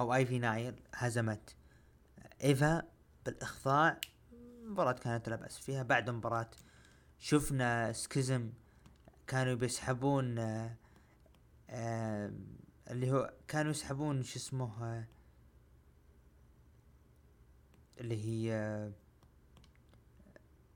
أو 0.00 0.14
آيفي 0.14 0.38
نايل 0.38 0.74
هزمت 0.94 1.56
إيفا 2.42 2.82
بالإخضاع. 3.26 4.00
مباراة 4.64 4.92
كانت 4.92 5.28
لا 5.28 5.36
بأس 5.36 5.58
فيها. 5.58 5.82
بعد 5.82 6.08
المباراة 6.08 6.50
شفنا 7.18 7.92
سكيزم 7.92 8.52
كانوا 9.26 9.54
بيسحبون 9.54 10.38
آه 10.38 10.76
آه 11.70 12.32
اللي 12.90 13.12
هو 13.12 13.34
كانوا 13.48 13.70
يسحبون 13.70 14.22
شو 14.22 14.38
اسمه 14.38 14.84
آه 14.84 15.04
اللي 18.00 18.24
هي 18.24 18.52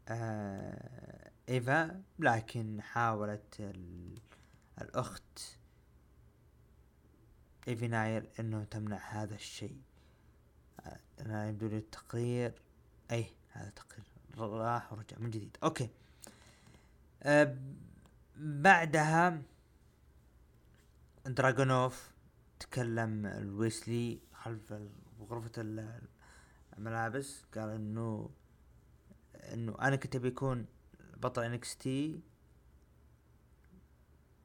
آه 0.09 1.31
إيفا 1.49 2.03
لكن 2.19 2.83
حاولت 2.83 3.75
الأخت 4.81 5.41
إيفي 7.69 7.89
نايل 7.89 8.31
إنه 8.41 8.65
تمنع 8.65 8.97
هذا 8.97 9.35
الشيء. 9.35 9.81
أنا 11.21 11.49
يبدو 11.49 11.67
لي 11.67 11.77
التقرير. 11.77 12.53
إي 13.11 13.27
هذا 13.53 13.71
تقرير 13.71 14.05
راح 14.39 14.93
ورجع 14.93 15.19
من 15.19 15.31
جديد. 15.31 15.57
okay. 15.63 15.91
أه 17.23 17.57
بعدها 18.37 19.43
دراجونوف 21.27 22.11
تكلم 22.61 23.27
ويسلي 23.27 24.21
خلف 24.33 24.75
غرفة 25.21 25.53
الملابس 26.79 27.45
قال 27.55 27.69
إنه 27.69 28.31
إنه 29.35 29.77
أنا 29.81 29.97
كنت 29.97 30.17
بيكون 30.17 30.67
بطل 31.17 31.43
NXT 31.43 32.21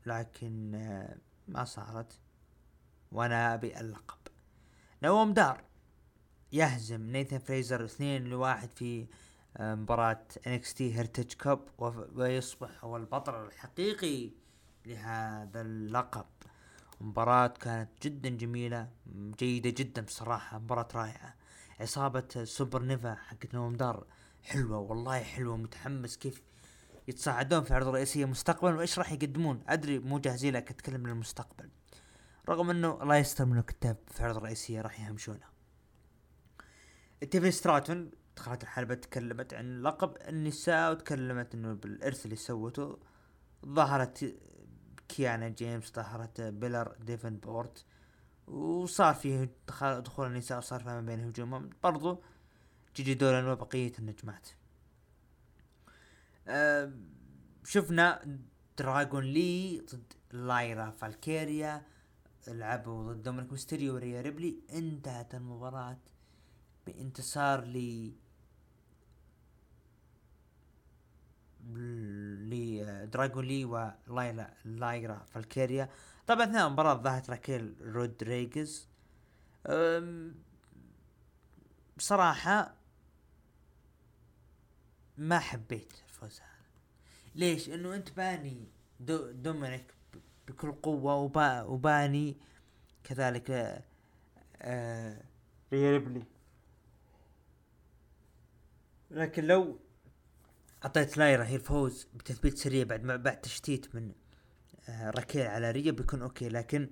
لكن 0.06 0.76
آه، 0.76 1.18
ما 1.48 1.64
صارت 1.64 2.20
وأنا 3.12 3.54
أبي 3.54 3.80
اللقب. 3.80 4.18
نوم 5.04 5.34
دار. 5.34 5.64
يهزم. 6.52 7.02
نيثن 7.02 7.38
فريزر 7.38 7.86
اثنين 7.86 8.24
لواحد 8.24 8.72
في 8.72 9.08
آه، 9.58 9.76
مباراة 9.76 10.26
NXT 10.48 10.96
Heritage 10.96 11.34
Cup 11.34 11.60
ويصبح 12.16 12.84
هو 12.84 12.98
البطل 12.98 13.46
الحقيقي 13.46 14.32
لهذا 14.86 15.62
اللقب. 15.62 16.26
مباراة 17.02 17.48
كانت 17.48 17.90
جدا 18.04 18.30
جميلة 18.30 18.90
جيدة 19.40 19.70
جدا 19.70 20.02
بصراحة 20.02 20.60
مباراة 20.60 20.88
رائعة. 20.96 21.36
عصابة 21.80 22.44
سوبر 22.44 22.84
نوفا 22.84 23.16
حقت 23.16 23.54
نوم 23.54 23.76
دار 23.76 24.06
حلوة 24.44 24.78
والله 24.78 25.24
حلوة 25.24 25.58
متحمس 25.58 26.18
كيف 26.18 26.42
يتصاعدون 27.08 27.64
في 27.64 27.72
العرض 27.72 27.88
الرئيسية 27.88 28.26
مستقبلا 28.26 28.76
وإيش 28.76 29.00
راح 29.00 29.12
يقدمون؟ 29.12 29.64
أدري 29.68 30.00
مو 30.00 30.20
جاهزين 30.20 30.54
لك 30.54 30.72
أتكلم 30.72 31.06
عن 31.06 31.12
المستقبل. 31.12 31.70
رغم 32.50 32.70
إنه 32.70 33.04
الله 33.04 33.16
يستر 33.16 33.46
من 33.46 33.58
الكتاب 33.58 33.98
في 34.08 34.20
العرض 34.20 34.38
الرئيسية 34.38 34.82
راح 34.82 35.00
يهمشونه. 35.00 35.46
تيفي 37.32 37.52
ستراتون 37.52 38.12
دخلت 38.38 38.64
الحلبة 38.64 38.96
تكلمت 38.96 39.54
عن 39.54 39.82
لقب 39.82 40.18
النساء 40.28 40.92
وتكلمت 40.92 41.54
إنه 41.56 41.74
بالإرث 41.74 42.26
اللي 42.26 42.36
سوته 42.36 43.00
ظهرت 43.66 44.36
كيانا 45.08 45.50
جيمس 45.50 45.92
ظهرت 45.94 46.42
بلير 46.42 46.96
ديفنبورت 47.00 47.86
وصار 48.50 49.14
فيه 49.14 49.50
دخول 49.82 50.28
النساء 50.28 50.58
وصار 50.58 50.84
فيها 50.84 51.02
ما 51.02 51.02
بين 51.02 51.20
هجومهم 51.20 51.70
برضو 51.84 52.22
جيجي 52.96 53.14
دولان 53.14 53.48
وبقية 53.48 53.92
النجمات. 54.00 54.48
أه 56.48 56.92
شفنا 57.66 58.40
دراغون 58.78 59.24
لي 59.24 59.80
ضد 59.80 60.14
لايرا 60.32 60.90
فالكيريا. 60.90 61.86
لعبوا 62.48 63.14
ضد 63.14 63.22
دومينيك 63.22 63.52
ميستيريو 63.52 63.96
وريا 63.96 64.22
ريبلي. 64.22 64.60
انتهت 64.74 65.36
المباراة 65.36 65.98
بانتصار 66.88 67.66
ل 67.66 68.12
لدراغون 72.50 73.46
لي 73.46 73.66
ولايلا 73.66 74.54
لايرا 74.66 75.26
فالكيريا. 75.28 75.90
طبعا 76.30 76.44
اثناء 76.44 76.68
المباراة 76.68 76.94
ظهرت 76.94 77.30
راكيل 77.30 77.76
رودريغز 77.82 78.88
بصراحة 81.98 82.76
ما 85.18 85.40
حبيت 85.40 85.94
الفوز 86.08 86.40
هذا 86.40 86.50
ليش؟ 87.36 87.70
إنه 87.70 87.96
أنت 87.96 88.12
باني 88.12 88.68
دو 89.00 89.32
دومينيك 89.32 89.94
بكل 90.48 90.72
قوة 90.72 91.16
وبا 91.16 91.62
وباني 91.62 92.38
كذلك 93.04 93.52
آه 94.62 95.24
ريا 95.74 95.92
ريبلي 95.92 96.24
لكن 99.12 99.44
لو 99.44 99.80
أعطيت 100.84 101.18
لايرا 101.18 101.46
هي 101.46 101.56
الفوز 101.56 102.08
بتثبيت 102.16 102.58
سريع 102.58 102.84
بعد 102.84 103.04
ما 103.04 103.16
بعد 103.16 103.42
تشتيت 103.42 103.96
من 103.96 104.12
آه 104.90 105.10
راكيل 105.10 105.48
على 105.48 105.72
ريا 105.72 105.92
بيكون 105.92 106.22
okay 106.22 106.50
لكن 106.50 106.90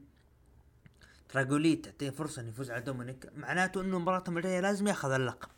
دراغون 1.30 1.63
لي 1.63 1.76
تعطيه 1.76 2.10
فرصة 2.10 2.42
إنه 2.42 2.50
يفوز 2.50 2.72
على 2.72 2.82
دومينيك 2.82 3.30
معناته 3.36 3.82
إنه 3.82 4.00
مباراتهم 4.00 4.38
الجاية 4.38 4.60
لازم 4.60 4.88
ياخذ 4.88 5.12
اللقب. 5.12 5.50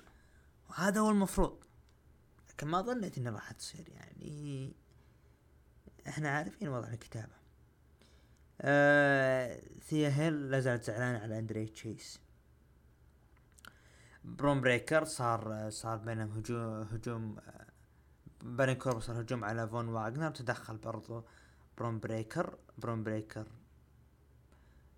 وهذا 0.70 1.00
هو 1.00 1.10
المفروض. 1.10 1.64
لكن 2.50 2.68
ما 2.68 2.82
ظنيت 2.82 3.18
انها 3.18 3.32
راح 3.32 3.52
تصير 3.52 3.90
يعني 3.90 4.74
إحنا 6.08 6.30
عارفين 6.30 6.68
وضع 6.68 6.88
الكتابة. 6.88 7.40
آه 8.62 9.62
ثيا 9.82 10.10
هيل 10.10 10.52
لا 10.52 10.60
زالت 10.60 10.84
زعلانة 10.84 11.20
على 11.20 11.40
أندري 11.40 11.66
تشيس. 11.66 12.20
برون 14.24 14.62
بريكر 14.62 15.04
صار 15.06 15.70
صار 15.70 15.98
بينهم 15.98 16.32
هجوم 16.32 16.88
هجوم 16.92 17.38
بين 18.44 18.74
كورب 18.74 19.00
صار 19.00 19.22
هجوم 19.22 19.44
على 19.44 19.68
فون 19.68 19.88
واغنر 19.88 20.32
تدخل 20.32 20.78
برضو 20.78 21.24
برون 21.80 22.00
بريكر 22.00 22.58
برون 22.78 23.04
بريكر 23.04 23.48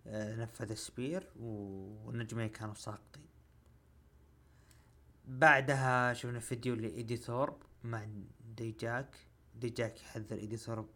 آه 0.07 0.35
نفذ 0.35 0.73
spear 0.73 1.27
والنجمين 1.35 2.49
كانوا 2.49 2.73
ساقطين. 2.73 3.25
بعدها 5.25 6.13
شفنا 6.13 6.39
فيديو 6.39 6.75
لإيدي 6.75 7.17
ثورب 7.17 7.57
مع 7.83 8.05
دي 8.57 8.71
جاك. 8.71 9.15
دي 9.55 9.69
جاك 9.69 10.01
يحذر 10.01 10.37
ايدي 10.37 10.57
ثورب 10.57 10.89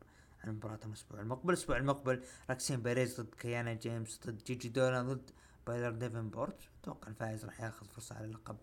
عن 0.43 0.51
مباراة 0.51 0.79
الأسبوع 0.85 1.19
المقبل. 1.19 1.49
الأسبوع 1.53 1.77
المقبل 1.77 2.23
راكسين 2.49 2.81
بيريز 2.81 3.21
ضد 3.21 3.35
كيانا 3.35 3.73
جيمس 3.73 4.19
ضد 4.27 4.43
جيجي 4.43 4.69
دولان 4.69 5.01
ضد 5.01 5.31
بلير 5.67 5.91
ديفنبورت. 5.91 6.59
أتوقع 6.81 7.07
الفائز 7.07 7.45
راح 7.45 7.61
ياخذ 7.61 7.85
فرصة 7.85 8.15
على 8.15 8.27
لقب 8.27 8.57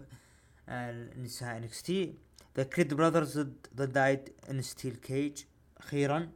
النساء 0.68 1.56
NXT. 1.56 2.18
ذا 2.56 2.62
كريد 2.62 2.94
Brothers 2.94 3.38
ضد 3.38 3.66
ضد 3.74 3.92
دايد 3.92 4.32
in 4.50 4.62
steel 4.62 4.96
cage 4.96 5.44
أخيرا 5.76 6.32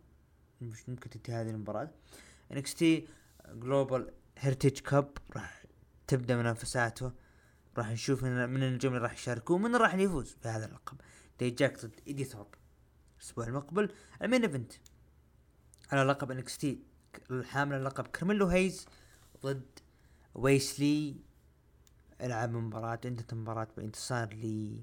مش 0.61 0.89
ممكن 0.89 1.11
تنتهي 1.11 1.35
هذه 1.35 1.51
المباراة. 1.51 1.91
NXT 2.53 3.09
Global 3.49 4.13
Heritage 4.39 4.79
Cup 4.79 5.11
راح 5.37 5.65
تبدأ 6.07 6.37
منافساته 6.37 7.13
راح 7.79 7.91
نشوف 7.91 8.25
من, 8.25 8.63
النجوم 8.63 8.95
اللي 8.95 9.05
راح 9.05 9.13
يشاركوا 9.13 9.57
ومن 9.57 9.77
راح 9.77 9.95
يفوز 9.95 10.37
بهذا 10.45 10.67
اللقب. 10.67 11.01
دي 11.39 11.51
جاك 11.51 11.85
ضد 11.85 12.01
ايدي 12.07 12.25
ثورب 12.25 12.55
الأسبوع 13.19 13.47
المقبل 13.47 13.91
ال 14.23 14.27
main 14.27 14.43
event. 14.43 14.73
على 15.93 16.03
لقب 16.03 16.31
NXT 16.31 16.81
الحامل 17.31 17.77
اللقب 17.77 18.07
كارميلو 18.07 18.47
هيز 18.47 18.87
ضد 19.43 19.79
ويسلي 20.35 21.17
العب 22.21 22.51
مباراة 22.51 23.01
انتهت 23.05 23.33
المباراة 23.33 23.69
بانتصار 23.77 24.35
ل 24.35 24.81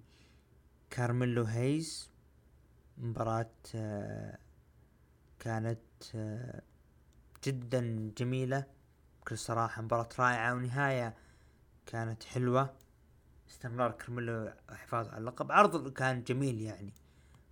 كارميلو 0.89 1.43
هيز 1.43 2.09
مباراة 2.97 3.51
آه، 3.76 4.38
كانت 5.44 5.80
جدا 7.44 8.12
جميلة. 8.18 8.66
بكل 9.22 9.38
صراحة 9.38 9.82
مباراة 9.82 10.10
رائعة 10.20 10.54
ونهاية 10.54 11.16
كانت 11.86 12.24
حلوة. 12.24 12.74
استمرار 13.50 13.91
كارميلو 13.91 14.54
حفاظ 14.70 15.08
على 15.08 15.18
اللقب. 15.18 15.52
عرض 15.52 15.94
كان 15.94 16.24
جميل 16.24 16.62
يعني. 16.62 16.94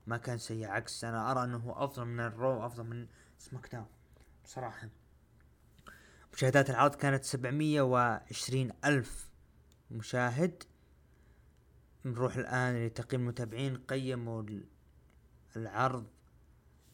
ما 0.08 0.18
كان 0.18 0.38
سيء 0.38 0.68
عكس 0.68 1.04
أنا 1.04 1.32
أرى 1.32 1.44
أنه 1.44 1.58
هو 1.58 1.86
أفضل 1.86 2.06
من 2.06 2.20
الرو 2.20 2.66
أفضل 2.66 2.84
من 2.84 3.08
سماك 3.38 3.72
داون 3.72 3.86
بصراحة 4.44 4.90
مشاهدات 6.34 6.70
العرض 6.70 6.96
كانت 6.96 7.24
سبعمية 7.24 7.82
وعشرين 7.82 8.72
ألف 8.86 9.30
مشاهد. 9.92 10.64
نروح 12.06 12.36
الآن 12.36 12.86
لتقييم 12.86 13.22
المتابعين. 13.22 13.78
قيموا 13.78 14.44
العرض. 15.56 16.08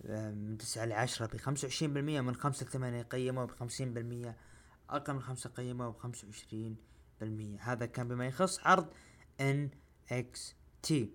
من 0.07 0.57
تسعة 0.57 0.85
لعشرة 0.85 1.25
بخمسة 1.25 1.65
وعشرين 1.65 1.93
بالمية 1.93 2.21
من 2.21 2.35
خمسة 2.35 3.03
قيموا 3.03 3.45
بخمسين 3.45 3.93
بالمية 3.93 4.37
أقل 4.89 5.13
من 5.13 5.21
خمسة 5.21 5.49
قيموا 5.49 5.89
بخمسة 5.89 6.27
وعشرين 6.27 6.77
بالمية. 7.21 7.57
هذا 7.61 7.85
كان 7.85 8.07
بما 8.07 8.27
يخص 8.27 8.59
عرض 8.59 8.87
NXT. 9.41 11.11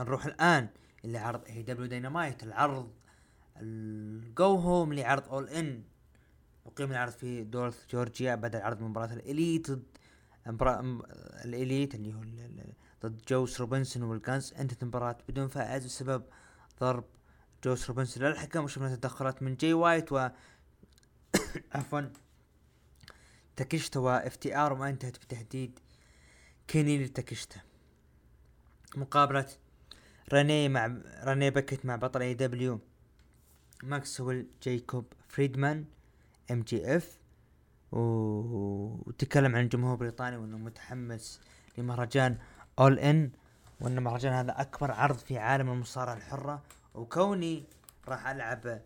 نروح 0.00 0.26
الآن 0.26 0.68
إلى 1.04 1.18
عرض 1.18 1.44
AEW 1.44 1.62
Dynamite 1.62 2.42
العرض 2.42 2.90
ال 3.56 3.89
go 3.89 4.54
home 4.54 4.92
لعرض 4.92 5.28
All 5.28 5.48
In 5.48 5.82
أقيم 6.66 6.90
العرض 6.90 7.12
في 7.12 7.44
دولوث 7.44 7.86
جورجيا 7.90 8.34
بدأ 8.34 8.64
عرض 8.64 8.82
مباراة 8.82 9.12
ال 9.12 9.22
Elite 9.22 9.70
ضد 9.70 9.84
ال 11.44 11.52
Elite 11.52 11.94
اللي 11.94 12.14
هو 12.14 12.22
ضد 13.02 13.22
جوس 13.28 13.60
روبنسون 13.60 14.02
وال 14.02 14.19
Guns 14.19 14.54
انتهت 14.54 14.82
المباراة 14.82 15.18
بدون 15.28 15.48
فائز 15.48 15.84
بسبب 15.84 16.22
ضرب 16.80 17.04
جوس 17.64 17.88
روبنسون 17.88 18.22
للحكم 18.22 18.64
وشفنا 18.64 18.96
تدخلات 18.96 19.42
من 19.42 19.54
جي 19.54 19.74
وايت 19.74 20.12
و 20.12 20.28
عفوا 21.74 22.00
تاكيشتا 23.56 24.00
و 24.00 24.36
FTR 24.36 24.72
وما 24.72 24.88
انتهت 24.88 25.16
بتهديد 25.16 25.78
كيني 26.68 27.04
لتاكيشتا 27.04 27.60
مقابلة 28.96 29.46
راني 30.32 30.68
مع 30.68 30.96
راني 31.22 31.50
باكيت 31.50 31.86
مع 31.86 31.96
بطل 31.96 32.22
AEW 32.22 32.80
ماكسويل 33.82 34.46
جايكوب 34.62 35.04
فريدمان 35.28 35.84
MJF 36.50 37.18
وتكلم 37.92 39.56
عن 39.56 39.64
الجمهور 39.64 39.92
البريطاني 39.92 40.36
وأنه 40.36 40.58
متحمس 40.58 41.40
لمهرجان 41.78 42.38
All 42.78 42.98
In 42.98 43.30
وأن 43.80 43.98
المهرجان 43.98 44.32
هذا 44.32 44.60
أكبر 44.60 44.92
عرض 44.92 45.18
في 45.18 45.38
عالم 45.38 45.70
المصارعة 45.70 46.14
الحرة. 46.14 46.62
وكوني 46.94 47.64
راح 48.08 48.26
ألعب 48.26 48.82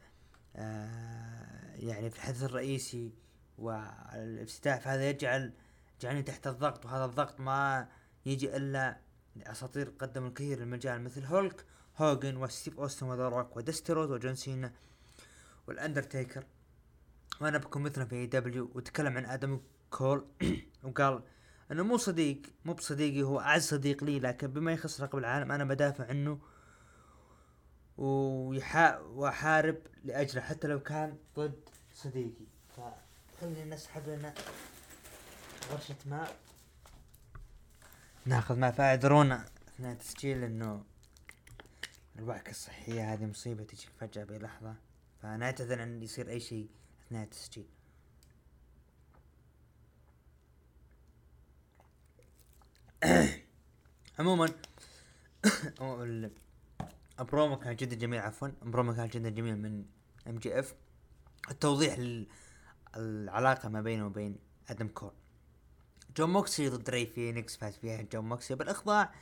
آه 0.57 1.75
يعني 1.75 2.11
في 2.11 2.17
الحدث 2.17 2.43
الرئيسي 2.43 3.13
والإفتتاح 3.59 4.81
فهذا 4.81 5.11
يجعل 5.11 5.53
جعلني 6.01 6.23
تحت 6.23 6.47
الضغط 6.47 6.87
وهذا 6.87 7.05
الضغط 7.05 7.41
ما 7.41 7.89
يجي 8.27 8.57
إلا 8.57 9.01
لاساطير 9.37 9.93
قدموا 9.99 10.29
الكثير 10.29 10.59
للمجال 10.59 11.05
مثل 11.05 11.25
هولك 11.25 11.65
هوجن 11.97 12.37
وستيف 12.37 12.79
أوستن 12.79 13.07
وذا 13.07 13.29
روك 13.29 13.57
ودستروز 13.57 14.11
وجون 14.11 14.35
سينا 14.35 14.73
والأندرتيكر. 15.67 16.45
وأنا 17.41 17.59
بكون 17.59 17.83
مثله 17.83 18.05
في 18.05 18.15
AEW 18.15 18.71
وتكلم 18.75 19.17
عن 19.17 19.27
آدم 19.27 19.61
كول 19.91 20.27
وقال 20.85 21.23
أنه 21.73 21.83
مو 21.83 21.97
صديق 21.97 22.43
مو 22.65 22.73
بصديقي 22.73 23.23
هو 23.23 23.41
أعز 23.41 23.69
صديق 23.69 24.05
لي 24.05 24.21
لكن 24.21 24.47
بما 24.47 24.73
يخص 24.73 25.01
لقب 25.01 25.19
العالم 25.19 25.53
أنا 25.53 25.65
بدافع 25.65 26.07
عنه. 26.07 26.39
وأحارب 27.99 29.79
لأجله 30.05 30.43
حتى 30.43 30.69
لو 30.69 30.81
كان 30.81 31.17
ضد 31.37 31.61
صديقي. 31.95 32.47
فخلينا 32.77 33.75
نسحب 33.75 34.09
لنا 34.09 34.35
غرشة 35.71 35.97
ماء 36.07 36.37
نأخذ 38.27 38.57
ماء 38.57 38.73
فاعذرونا 38.73 39.45
إثناء 39.69 39.93
التسجيل 39.93 40.45
إنه 40.45 40.85
الوعكة 42.19 42.51
الصحية 42.51 43.13
هذه 43.13 43.27
مصيبة 43.27 43.65
تجيك 43.65 43.91
فجأة 44.01 44.25
بلحظة 44.25 44.75
فنعتذر 45.23 45.83
أن 45.83 46.03
يصير 46.03 46.29
أي 46.29 46.41
شيء 46.41 46.69
إثناء 47.07 47.25
التسجيل. 47.25 47.67
عموما 54.19 54.49
البرومو 57.21 57.57
كان 57.57 57.77
جدا 57.77 57.97
جميل 57.97 58.21
عفوا. 58.21 58.49
البرومو 58.63 58.95
كان 58.95 59.09
جدا 59.09 59.29
جميل 59.29 59.59
من 59.59 59.85
MJF 60.27 60.75
التوضيح 61.51 61.99
للعلاقة 62.97 63.69
ما 63.69 63.81
بينه 63.81 64.07
وبين 64.07 64.39
آدم 64.69 64.89
كول 64.89 65.13
جون 66.17 66.31
موكسي 66.31 66.69
ضد 66.69 66.91
ري 66.91 67.07
فينيكس 67.07 67.57
فاز 67.57 67.77
فيها 67.77 68.03
جون 68.03 68.25
موكسي. 68.29 68.55
بالإخضاع 68.55 69.15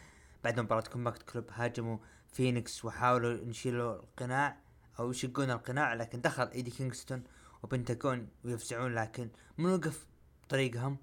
بعد 0.44 0.60
مباراة 0.60 0.82
Combat 0.82 1.22
Club 1.22 1.44
هاجموا 1.50 1.98
فينيكس 2.32 2.84
وحاولوا 2.84 3.50
يشيلوا 3.50 3.94
القناع 3.94 4.56
أو 4.98 5.10
يشقون 5.10 5.50
القناع 5.50 5.94
لكن 5.94 6.20
دخل 6.20 6.48
إيدي 6.48 6.70
كينغستون 6.70 7.24
وبنتاجون 7.62 8.28
ويفزعون. 8.44 8.94
لكن 8.94 9.30
من 9.58 9.72
وقف 9.72 10.06
طريقهم؟ 10.48 10.96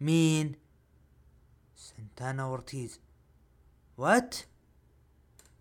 مين؟ 0.00 0.54
سنتانا 1.76 2.44
وورتيز. 2.44 3.00
وات 3.96 4.36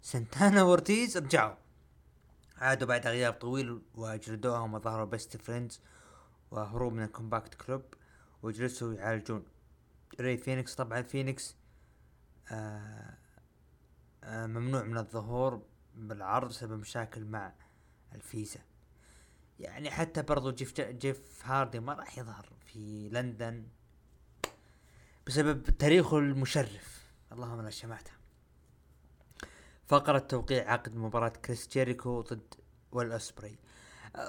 سنتانا 0.05 0.63
وورتيز 0.63 1.17
رجعوا 1.17 1.55
عادوا 2.57 2.87
بعد 2.87 3.07
غياب 3.07 3.33
طويل 3.33 3.81
وجلدوهم 3.95 4.73
وظهروا 4.73 5.05
Best 5.05 5.37
Friends 5.37 5.81
وهروب 6.51 6.93
من 6.93 7.03
ال 7.03 7.11
Combat 7.11 7.53
Club 7.53 7.83
وجلسوا 8.41 8.93
يعالجون. 8.93 9.45
ري 10.19 10.37
فينيكس 10.37 10.75
طبعا 10.75 11.01
فينيكس 11.01 11.55
آه 12.51 13.17
آه 14.23 14.45
ممنوع 14.45 14.83
من 14.83 14.97
الظهور 14.97 15.65
بالعرض 15.95 16.49
بسبب 16.49 16.79
مشاكل 16.79 17.25
مع 17.25 17.53
الفيزا. 18.15 18.59
يعني 19.59 19.91
حتى 19.91 20.21
برضو 20.21 20.51
جيف 20.51 20.81
جيف 20.81 21.41
هاردي 21.43 21.79
ما 21.79 21.93
راح 21.93 22.17
يظهر 22.17 22.53
في 22.65 23.09
لندن 23.09 23.67
بسبب 25.27 25.63
تاريخه 25.63 26.17
المشرف. 26.17 27.11
اللهم 27.31 27.61
لا 27.61 27.69
شماتة 27.69 28.22
فقرة 29.93 30.19
توقيع 30.19 30.71
عقد 30.71 30.95
مباراة 30.95 31.29
كريس 31.29 31.67
جيريكو 31.67 32.21
ضد 32.21 32.53
ويل 32.91 33.16
اوسبري 33.16 33.57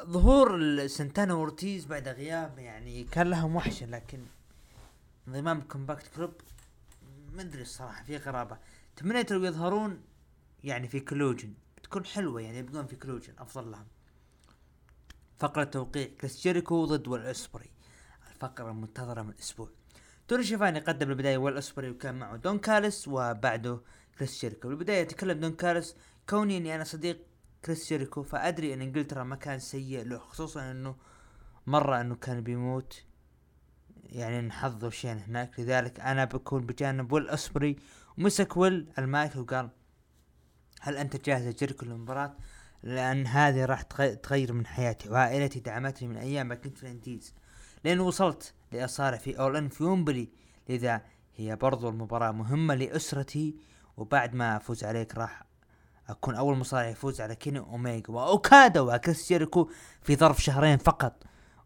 ظهور 0.05 0.87
سنتانا 0.87 1.33
اورتيز 1.33 1.87
بعد 1.87 2.09
غياب 2.09 2.59
يعني 2.59 3.05
كان 3.05 3.31
لهم 3.31 3.57
وحشة 3.57 3.87
لكن 3.87 4.19
انضمام 5.29 5.59
ال 5.59 5.66
Combat 5.66 6.07
Club 6.17 6.33
ما 7.33 7.43
أدري 7.43 7.63
الصراحة 7.63 8.05
في 8.05 8.17
غرابة. 8.17 8.59
تمنيت 8.97 9.33
لو 9.33 9.45
يظهرون 9.45 10.03
يعني 10.65 10.89
في 10.89 11.01
Collision 11.01 11.55
بتكون 11.79 12.05
حلوة 12.05 12.41
يعني 12.41 12.59
يبقون 12.59 12.87
في 12.87 12.97
Collision 12.97 13.33
أفضل 13.39 13.71
لهم. 13.71 13.87
فقرة 15.39 15.65
توقيع 15.65 16.09
كريس 16.21 16.43
جيريكو 16.43 16.85
ضد 16.85 17.09
ويل 17.09 17.32
اوسبري 17.32 17.71
الفقرة 18.31 18.71
المنتظرة 18.71 19.23
من 19.23 19.35
أسبوع 19.41 19.69
توني 20.29 20.45
شيفاني 20.45 20.79
قدم 20.79 21.11
البداية 21.11 21.39
ويل 21.39 21.58
اوسبري 21.58 21.91
وكان 21.91 22.15
معه 22.15 22.37
دون 22.37 22.59
كالس 22.59 23.09
وبعده 23.09 23.81
كريس 24.19 24.41
جيريكو 24.41 24.69
بالبداية 24.69 25.01
يتكلم 25.03 25.41
دون 25.41 25.53
كالس 25.53 25.97
كوني 26.29 26.57
اني 26.57 26.75
أنا 26.75 26.85
صديق 26.85 27.19
كريس 27.65 27.89
جيريكو 27.89 28.23
فأدري 28.23 28.75
أن 28.75 28.81
إنجلترا 28.83 29.25
مكان 29.25 29.59
سيء 29.59 30.05
له 30.05 30.19
خصوصا 30.19 30.71
أنه 30.71 30.97
مرة 31.67 32.01
أنه 32.01 32.15
كان 32.15 32.41
بيموت. 32.41 33.05
يعني 34.05 34.41
حظه 34.41 34.91
شين 34.91 35.19
هناك. 35.19 35.61
لذلك 35.61 36.01
أنا 36.01 36.25
بكون 36.25 36.67
بجانب 36.67 37.13
ويل 37.13 37.29
أسبري 37.29 37.77
ومسك 38.19 38.57
ويل 38.57 38.87
المايك 38.99 39.37
وقال 39.37 39.71
هل 40.81 40.97
أنت 40.97 41.25
جاهز 41.27 41.47
يا 41.47 41.53
جيريكو 41.53 41.87
للمباراة 41.87 42.37
لأن 42.83 43.27
هذه 43.27 43.65
راح 43.65 43.83
تغير 44.23 44.53
من 44.53 44.67
حياتي 44.67 45.09
وعائلتي 45.09 45.61
دعمتني 45.61 46.09
من 46.09 46.17
أيام 46.17 46.49
ما 46.49 46.55
كنت 46.55 46.79
في 46.79 46.83
ال 46.83 46.89
indies. 46.89 47.35
لأن 47.85 48.01
وصلت 48.01 48.55
لاصارع 48.73 49.17
في 49.17 49.39
All 49.39 49.57
In 49.57 49.69
في 49.69 49.85
ومبلي 49.85 50.29
لذا 50.69 51.03
هي 51.37 51.57
برضو 51.57 51.89
المباراة 51.89 52.33
مهمة 52.33 52.75
لأسرتي 52.75 53.55
وبعد 53.97 54.35
ما 54.35 54.57
أفوز 54.57 54.85
عليك 54.85 55.15
راح 55.15 55.43
أكون 56.09 56.35
أول 56.35 56.57
مصارع 56.57 56.89
يفوز 56.89 57.21
على 57.21 57.35
كيني 57.35 57.59
اوميجا 57.59 58.11
واوكادا 58.13 58.81
وكريس 58.81 59.29
جيريكو 59.29 59.71
في 60.03 60.17
ظرف 60.17 60.43
شهرين 60.43 60.79
فقط. 60.79 61.23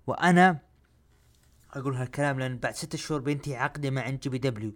وأنا 0.07 0.59
أقول 1.73 1.97
هالكلام 1.97 2.39
لأن 2.41 2.59
بعد 2.59 2.75
ستة 2.75 2.99
شهور 2.99 3.21
بينتهي 3.21 3.57
عقدي 3.57 3.91
مع 3.91 4.09
NJPW. 4.09 4.73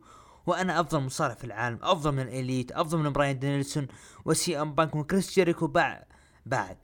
وأنا 0.46 0.80
أفضل 0.80 1.00
مصارع 1.00 1.34
في 1.34 1.44
العالم 1.44 1.78
أفضل 1.82 2.12
من 2.12 2.20
ال 2.20 2.29
Elite 2.29 2.72
أفضل 2.72 2.98
من 2.98 3.12
براين 3.12 3.38
دانيلسون 3.38 3.88
وسي 4.24 4.61
أم 4.61 4.74
بانك 4.74 4.94
وكريس 4.94 5.34
جيريكو 5.34 5.66
بعد 5.66 6.05
بعد. 6.46 6.76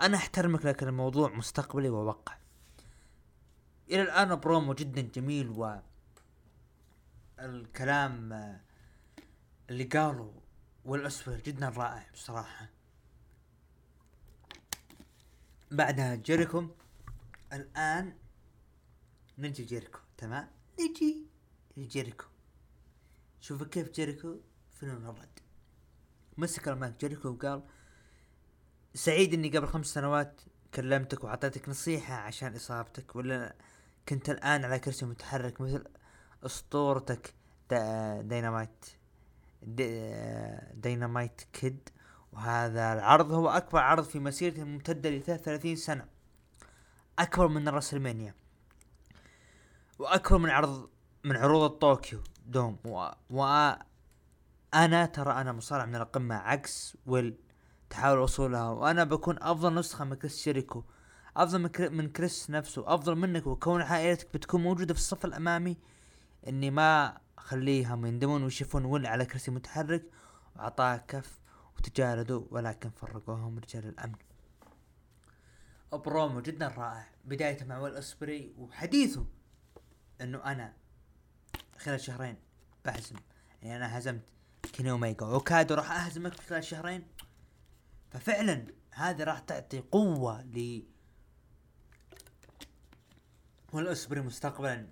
أنا 0.00 0.16
أحترمك 0.16 0.66
لكن 0.66 0.88
الموضوع 0.88 1.32
مستقبلي 1.32 1.88
ووقع. 1.88 2.36
إلى 3.90 4.02
الآن 4.02 4.34
برومو 4.34 4.74
جدا 4.74 5.00
جميل 5.00 5.48
و 5.48 5.74
الكلام 7.38 8.32
اللي 9.70 9.84
قالوا 9.84 10.32
ويل 10.84 11.06
اوسبري 11.06 11.42
جدا 11.42 11.68
رائع 11.68 12.06
بصراحة. 12.12 12.68
بعدها 15.70 16.14
جيريكو 16.14 16.66
الآن 17.52 18.16
نجي 19.38 19.64
جيريكو 19.64 19.98
تمام؟ 20.16 20.50
نجي 20.80 21.26
لجيريكو 21.76 22.24
شوف 23.40 23.62
كيف 23.62 23.90
جيريكو 23.90 24.40
فنون 24.70 25.06
الرد. 25.06 25.38
مسك 26.36 26.68
المايك 26.68 27.00
جيريكو 27.00 27.28
وقال 27.28 27.62
سعيد 28.94 29.34
إني 29.34 29.48
قبل 29.56 29.66
خمس 29.66 29.86
سنوات 29.86 30.40
كلمتك 30.74 31.24
واعطيتك 31.24 31.68
نصيحة 31.68 32.14
عشان 32.14 32.54
إصابتك 32.54 33.16
ولا 33.16 33.56
كنت 34.08 34.30
الآن 34.30 34.64
على 34.64 34.78
كرسي 34.78 35.06
متحرك 35.06 35.60
مثل 35.60 35.84
أسطورتك 36.46 37.34
دا 37.70 38.22
دينامايت 38.22 38.97
دي 39.62 40.10
دينامايت 40.74 41.40
كيد 41.52 41.88
وهذا 42.32 42.92
العرض 42.92 43.32
هو 43.32 43.48
أكبر 43.48 43.78
عرض 43.78 44.04
في 44.04 44.18
مسيرته 44.18 44.62
الممتدة 44.62 45.10
ل 45.10 45.22
33 45.22 45.76
سنة. 45.76 46.04
أكبر 47.18 47.48
من 47.48 47.68
ال 47.68 47.73
WrestleMania 47.73 48.34
وأكبر 49.98 50.38
من 50.38 50.50
عرض 50.50 50.88
من 51.24 51.36
عروض 51.36 51.70
طوكيو 51.70 52.20
دوم. 52.46 52.78
و, 52.84 53.08
و 53.30 53.72
أنا 54.74 55.06
ترى 55.06 55.32
أنا 55.32 55.52
مصارع 55.52 55.84
من 55.84 55.96
القمة 55.96 56.34
عكس 56.34 56.96
ويل 57.06 57.36
تحاول 57.90 58.18
وصولها 58.18 58.68
وأنا 58.70 59.04
بكون 59.04 59.36
أفضل 59.42 59.74
نسخة 59.74 60.04
من 60.04 60.14
كريس 60.14 60.38
جيريكو. 60.42 60.84
أفضل 61.36 61.90
من 61.92 62.08
كريس 62.08 62.50
نفسه. 62.50 62.94
أفضل 62.94 63.14
منك. 63.16 63.46
وكون 63.46 63.82
عائلتك 63.82 64.28
بتكون 64.34 64.62
موجودة 64.62 64.94
في 64.94 65.00
الصف 65.00 65.24
الأمامي. 65.24 65.76
إني 66.48 66.70
ما 66.70 67.18
اخليهم 67.38 68.06
يندمون 68.06 68.44
ويشوفون 68.44 68.84
ويل 68.84 69.06
على 69.06 69.26
كرسي 69.26 69.50
متحرك 69.50 70.10
وأعطاه 70.56 70.96
كف 70.96 71.38
وتجالدوا 71.78 72.44
ولكن 72.50 72.90
فرقوهم 72.90 73.58
رجال 73.58 73.86
الأمن. 73.86 74.14
برومو 75.92 76.40
جدا 76.40 76.68
رائع 76.68 77.06
بدايته 77.24 77.66
مع 77.66 77.78
ويل 77.78 77.96
أسبري 77.96 78.54
وحديثه 78.58 79.26
إنه 80.20 80.44
أنا 80.44 80.76
خلال 81.78 82.00
شهرين 82.00 82.36
بهزم. 82.84 83.16
يعني 83.62 83.76
أنا 83.76 83.98
هزمت 83.98 84.28
كيني 84.72 84.90
اوميجا 84.90 85.26
واوكادا 85.26 85.74
راح 85.74 85.90
أهزمك 85.92 86.40
خلال 86.40 86.64
شهرين. 86.64 87.06
ففعلا 88.10 88.66
هذه 88.90 89.24
راح 89.24 89.38
تعطي 89.38 89.80
قوة 89.80 90.42
ل 90.42 90.82
ويل 93.72 93.90
اوسبري 93.90 94.20
مستقبلا 94.20 94.88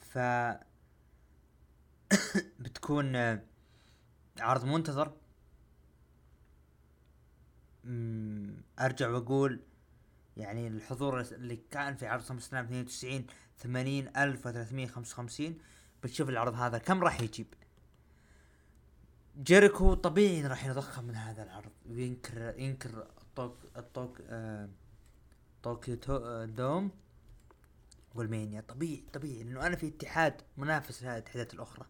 ف 0.00 0.18
بتكون 2.62 3.16
آه 3.16 3.42
عرض 4.40 4.64
منتظر. 4.64 5.12
أرجع 8.80 9.08
وأقول 9.08 9.60
يعني 10.36 10.68
الحضور 10.68 11.20
اللي 11.20 11.56
كان 11.70 11.96
في 11.96 12.06
عرض 12.06 12.22
سمر 12.22 12.40
سلام 12.40 12.64
92 12.64 13.26
ثمانين 13.58 14.16
ألف 14.16 14.46
وثلاثمية 14.46 14.86
خمسة 14.86 15.14
وخمسين. 15.14 15.58
بتشوف 16.02 16.28
العرض 16.28 16.54
هذا 16.54 16.78
كم 16.78 17.04
راح 17.04 17.20
يجيب. 17.20 17.46
جيريكو 19.42 19.94
طبيعي 19.94 20.46
راح 20.46 20.66
يضخم 20.66 21.04
من 21.04 21.14
هذا 21.14 21.42
العرض 21.42 21.72
وينكر 21.86 22.54
ينكر 22.58 23.06
الطوك 23.38 23.56
الطوك 23.76 24.22
طوكيو 25.62 25.96
دوم 26.44 26.90
وال 28.14 28.26
Mania. 28.26 28.60
طبيعي 28.60 29.04
طبيعي 29.12 29.42
لأنه 29.42 29.66
أنا 29.66 29.76
في 29.76 29.88
اتحاد 29.88 30.42
منافس 30.56 31.02
لهذه 31.02 31.14
الاتحادات 31.14 31.54
الأخرى. 31.54 31.86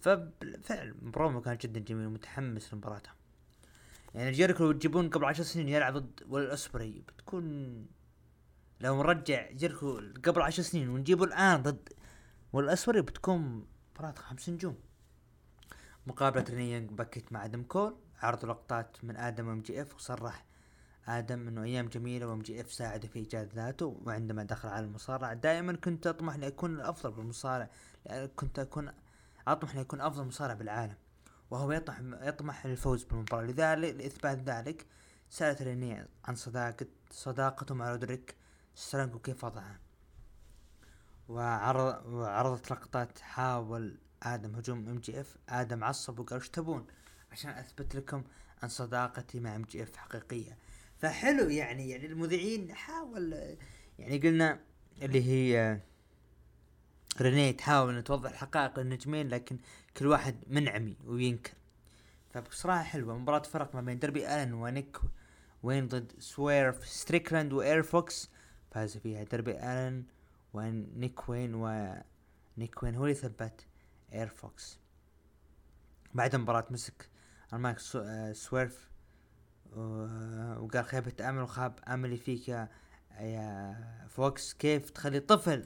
فبالفعل 0.00 0.92
برومو 0.92 1.40
كان 1.40 1.56
جدا 1.56 1.80
جميل 1.80 2.06
ومتحمس 2.06 2.74
لمباراتها. 2.74 3.14
يعني 4.14 4.30
جيريكو 4.30 4.64
لو 4.64 4.72
تجيبون 4.72 5.10
قبل 5.10 5.24
عشر 5.24 5.42
سنين 5.42 5.68
يلعب 5.68 5.96
ضد 5.96 6.22
ويل 6.28 6.57
اوسبري 6.57 7.04
بتكون 7.08 7.86
لو 8.80 9.02
نرجع 9.02 9.50
جيركو 9.50 10.00
قبل 10.24 10.42
عشر 10.42 10.62
سنين 10.62 10.88
ونجيبه 10.88 11.24
الآن 11.24 11.62
ضد 11.62 11.88
ويل 12.52 12.71
اوسبري 12.71 13.02
بتكون 13.02 13.66
مباراة 13.94 14.12
خمس 14.12 14.48
نجوم. 14.48 14.76
مقابلة 16.06 16.44
ريني 16.50 16.86
باكيت 16.86 17.32
مع 17.32 17.44
أدم 17.44 17.62
كول 17.62 17.96
عرض 18.22 18.44
لقطات 18.44 19.04
من 19.04 19.16
آدم 19.16 19.48
MJF 19.48 19.94
وصرح 19.94 20.44
آدم 21.08 21.48
إنه 21.48 21.62
أيام 21.62 21.88
جميلة 21.88 22.26
و 22.26 22.42
MJF 22.42 22.72
ساعده 22.72 23.08
في 23.08 23.18
إيجاد 23.18 23.52
ذاته 23.54 24.00
وعندما 24.04 24.42
دخل 24.42 24.68
على 24.68 24.86
المصارعة 24.86 25.34
دائما 25.34 25.72
كنت 25.76 26.06
أطمح 26.06 26.36
لاكون 26.36 26.74
الأفضل 26.74 27.10
بالمصارع 27.10 27.70
كنت 28.36 28.58
أكون 28.58 28.92
أطمح 29.48 29.76
لاكون 29.76 30.00
أفضل 30.00 30.24
مصارع 30.24 30.54
بالعالم 30.54 30.96
وهو 31.50 31.72
يطمح 31.72 32.00
يطمح 32.22 32.66
للفوز 32.66 33.04
بالمباراة. 33.04 33.42
لذلك 33.42 33.94
لإثبات 33.94 34.38
ذلك 34.38 34.86
سألت 35.30 35.62
ريني 35.62 36.06
عن 36.24 36.34
صداقة 36.34 36.86
صداقته 37.10 37.74
مع 37.74 37.90
رودريك 37.90 38.36
سترونج 38.74 39.14
وكيف 39.14 39.44
وضعه 39.44 39.78
وعرض 41.28 42.06
وعرضت 42.06 42.70
لقطات 42.70 43.18
حاول 43.18 43.98
آدم 44.22 44.54
هجوم 44.54 44.88
إم 44.88 44.98
جي 44.98 45.20
إف. 45.20 45.36
آدم 45.48 45.84
عصب 45.84 46.18
وقال 46.18 46.40
إيش 46.40 46.48
تبون؟ 46.48 46.86
عشان 47.32 47.50
أثبت 47.50 47.94
لكم 47.94 48.24
ان 48.64 48.68
صداقتي 48.68 49.40
مع 49.40 49.56
إم 49.56 49.62
جي 49.62 49.82
إف 49.82 49.96
حقيقية. 49.96 50.58
فحلو 50.98 51.48
يعني 51.48 51.90
يعني 51.90 52.06
المذيعين 52.06 52.74
حاول 52.74 53.56
يعني 53.98 54.18
قلنا 54.18 54.60
اللي 55.02 55.24
هي 55.24 55.80
رينيه 57.20 57.50
تحاول 57.50 57.96
ان 57.96 58.04
توضح 58.04 58.32
حقائق 58.32 58.78
النجمين 58.78 59.28
لكن 59.28 59.58
كل 59.96 60.06
واحد 60.06 60.36
منعمي 60.46 60.96
وينكر. 61.06 61.52
فبصراحة 62.30 62.82
حلوة 62.82 63.18
مباراة 63.18 63.42
فرق 63.42 63.74
ما 63.74 63.80
بين 63.80 63.98
دربي 63.98 64.28
ألن 64.28 64.52
ونيك 64.52 64.98
وين 65.62 65.88
ضد 65.88 66.12
سويرف 66.18 66.88
ستريكلاند 66.88 67.52
وإير 67.52 67.82
فوكس 67.82 68.30
فاز 68.70 68.96
فيها 68.96 69.24
دربي 69.24 69.58
ألن 69.58 70.04
ونيك 70.54 71.28
وين 71.28 71.54
ونيك 71.54 72.82
وين 72.82 72.94
هو 72.94 73.04
اللي 73.04 73.14
ثبت 73.14 73.66
إير 74.12 74.28
فوكس. 74.28 74.78
بعد 76.14 76.34
المباراة 76.34 76.66
مسك 76.70 77.08
المايك 77.52 77.78
سويرف 78.32 78.87
وقال 79.76 80.84
خيبة 80.84 81.28
امل 81.28 81.42
وخاب 81.42 81.78
أملي 81.88 82.16
فيك 82.16 82.48
يا, 82.48 82.68
يا 83.20 83.76
فوكس. 84.08 84.54
كيف 84.54 84.90
تخلي 84.90 85.20
طفل 85.20 85.64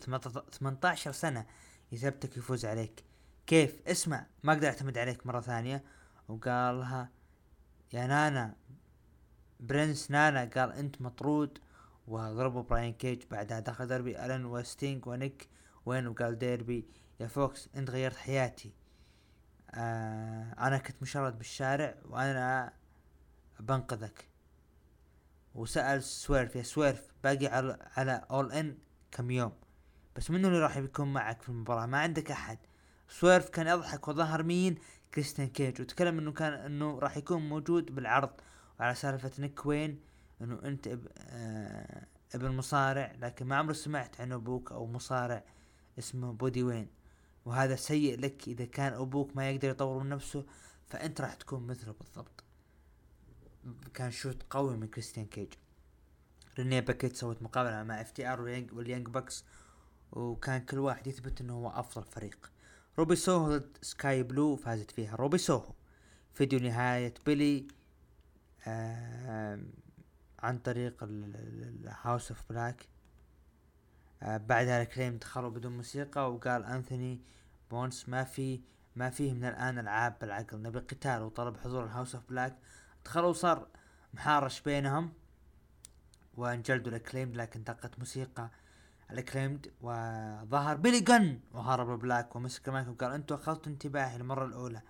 18 0.51 1.13
سنة 1.13 1.47
يثبتك 1.93 2.37
يفوز 2.37 2.65
عليك؟ 2.67 3.05
كيف؟ 3.47 3.83
اسمع 3.87 4.27
ما 4.43 4.53
أقدر 4.53 4.67
أعتمد 4.67 4.99
عليك 4.99 5.27
مرة 5.27 5.41
ثانية. 5.41 5.85
وقال 6.29 6.81
لها 6.81 7.11
يا 7.93 8.07
نانا 8.07 8.55
برنس 9.61 10.11
نانا. 10.11 10.51
قال 10.57 10.73
أنت 10.73 11.03
مطرود. 11.03 11.59
وضربوا 12.09 12.63
براين 12.63 12.93
كيج. 12.93 13.23
بعدها 13.31 13.61
دخل 13.61 13.87
دربي 13.87 14.25
ألن 14.25 14.45
وستينج 14.45 15.07
ونيك 15.07 15.49
وين؟ 15.87 16.07
وقال 16.07 16.39
ديربي 16.39 16.87
يا 17.21 17.27
فوكس 17.27 17.69
أنت 17.77 17.91
غيرت 17.91 18.17
حياتي. 18.17 18.75
آه 19.75 20.53
أنا 20.59 20.79
كنت 20.79 21.03
مشرد 21.03 21.39
بالشارع 21.39 21.95
وأنا 22.05 22.73
بنقذك 23.63 24.29
وسأل 25.55 26.03
سويرف 26.03 26.57
يا 26.57 26.63
سويرف 26.63 27.13
باقي 27.25 27.47
على 27.47 27.91
على 27.97 28.25
اول 28.31 28.53
ان 28.53 28.79
كم 29.13 29.31
يوم؟ 29.31 29.53
بس 30.17 30.31
منو 30.31 30.49
اللي 30.49 30.59
راح 30.59 30.77
يكون 30.77 31.13
معك 31.13 31.43
في 31.43 31.49
المباراة؟ 31.49 31.87
ما 31.87 31.99
عندك 31.99 32.31
أحد. 32.31 32.59
سويرف 33.09 33.49
كان 33.49 33.67
يضحك 33.67 34.09
وظهر 34.09 34.43
مين؟ 34.43 34.79
كريستيان 35.15 35.49
كيج. 35.49 35.81
وتكلم 35.81 36.19
إنه 36.19 36.33
كان 36.33 36.53
إنه 36.53 36.99
راح 36.99 37.17
يكون 37.17 37.49
موجود 37.49 37.95
بالعرض. 37.95 38.31
وعلى 38.81 38.95
سالفة 38.95 39.31
نيك 39.39 39.67
وين؟ 39.67 40.01
إنه 40.41 40.61
أنت 40.65 40.87
اب 40.87 41.07
آه 41.19 42.07
ابن 42.35 42.51
مصارع 42.51 43.13
لكن 43.21 43.47
ما 43.47 43.57
عمري 43.57 43.75
سمعت 43.75 44.21
عن 44.21 44.33
أبوك 44.33 44.73
أو 44.73 44.87
مصارع 44.87 45.45
اسمه 45.99 46.33
بودي 46.33 46.63
وين. 46.63 46.89
وهذا 47.45 47.77
سيء 47.77 48.21
لك 48.21 48.49
إذا 48.49 48.65
كان 48.65 48.93
أبوك 48.93 49.37
ما 49.37 49.51
يقدر 49.51 49.69
يطور 49.69 50.03
من 50.03 50.09
نفسه 50.09 50.47
فأنت 50.87 51.21
راح 51.21 51.35
تكون 51.35 51.67
مثله 51.67 51.93
بالضبط. 51.93 52.45
كان 53.95 54.11
shoot 54.11 54.43
قوي 54.51 54.77
من 54.77 54.87
كريستيان 54.87 55.27
كيج. 55.27 55.53
رينيه 56.59 56.81
باكيت 56.81 57.17
سوت 57.17 57.43
مقابلة 57.43 57.83
مع 57.83 58.01
اف 58.01 58.11
تي 58.11 58.33
آر 58.33 58.41
واليانج 58.41 59.09
باكس 59.09 59.45
وكان 60.13 60.61
كل 60.61 60.79
واحد 60.79 61.07
يثبت 61.07 61.41
إنه 61.41 61.53
هو 61.53 61.69
أفضل 61.71 62.05
فريق. 62.05 62.53
روبي 62.99 63.17
سوهو 63.17 63.49
ضد 63.49 63.77
سكاي 63.83 64.23
بلو 64.23 64.57
فازت 64.57 64.91
فيها. 64.91 65.17
روبي 65.17 65.39
سوهو 65.39 65.73
فيديو 66.35 66.59
نهاية 66.59 67.15
بيلي 67.27 67.67
عن 70.39 70.59
طريق 70.65 70.95
الهاوس 71.03 72.31
اوف 72.31 72.49
بلاك 72.51 72.89
آه 74.23 74.37
بعدها 74.37 74.83
الأكليمد 74.83 75.17
دخلوا 75.17 75.51
بدون 75.51 75.77
موسيقى 75.77 76.33
وقال 76.33 76.65
أنثوني 76.65 77.21
بوينز 77.71 78.09
ما 78.09 78.25
في 78.25 78.61
ما 78.97 79.11
فيه 79.11 79.33
من 79.33 79.45
الآن 79.45 79.79
ألعاب 79.79 80.19
بالعقل. 80.21 80.63
نبي 80.63 80.79
قتال 80.79 81.23
وطلب 81.23 81.57
حضور 81.57 81.85
الهاوس 81.85 82.15
اوف 82.15 82.29
بلاك 82.29 82.59
دخلوا 83.05 83.29
وصار 83.31 83.67
محارش 84.15 84.61
بينهم 84.61 85.13
وانجلدوا 86.35 86.91
الأكليمد 86.91 87.37
لكن 87.37 87.65
دقت 87.65 87.99
موسيقى 87.99 88.51
الأكليمد 89.11 89.73
وظهر 89.81 90.77
بيلي 90.77 91.01
جن 91.01 91.41
وهرب 91.53 91.99
بلاك 91.99 92.37
ومسك 92.37 92.69
المايك 92.69 92.89
وقال 92.89 93.13
أنتم 93.13 93.35
أخذتوا 93.35 93.73
انتباهي 93.73 94.17
المرة 94.17 94.45
الأولى 94.45 94.83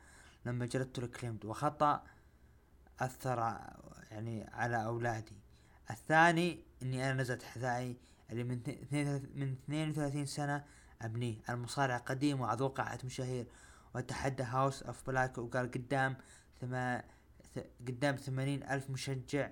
لما 0.47 0.67
جلدتوا 0.67 1.05
الأكليمد 1.05 1.45
وخطأ 1.45 2.03
أثر 3.01 3.39
يعني 4.11 4.51
على 4.53 4.85
أولادي. 4.85 5.37
الثاني 5.91 6.65
إني 6.83 7.11
أنا 7.11 7.23
نزلت 7.23 7.43
حذائي 7.43 7.97
اللي 8.31 8.45
من 8.45 8.61
من 9.35 9.57
32 9.65 10.27
سنة 10.27 10.65
ابنيه 11.03 11.37
المصارع 11.49 11.97
قديم 11.97 12.41
وعضو 12.41 12.69
قاعة 12.69 12.99
مشاهير 13.05 13.47
وتحدى 13.95 14.43
هاوس 14.43 14.83
اوف 14.83 15.07
بلاك 15.07 15.39
وقال 15.39 15.71
قدام 15.71 16.17
ثما 16.61 17.03
قدام 17.89 18.17
ثمانين 18.17 18.63
ألف 18.63 18.91
مشجع 18.91 19.51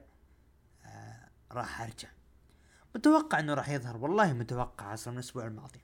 آه 0.84 1.28
راح 1.53 1.80
أرجع. 1.80 2.09
متوقع 2.94 3.38
إنه 3.38 3.55
راح 3.55 3.68
يظهر 3.68 3.96
والله 3.96 4.32
متوقع 4.32 4.94
أصلا 4.94 5.12
من 5.12 5.18
الأسبوع 5.18 5.46
الماضي. 5.46 5.80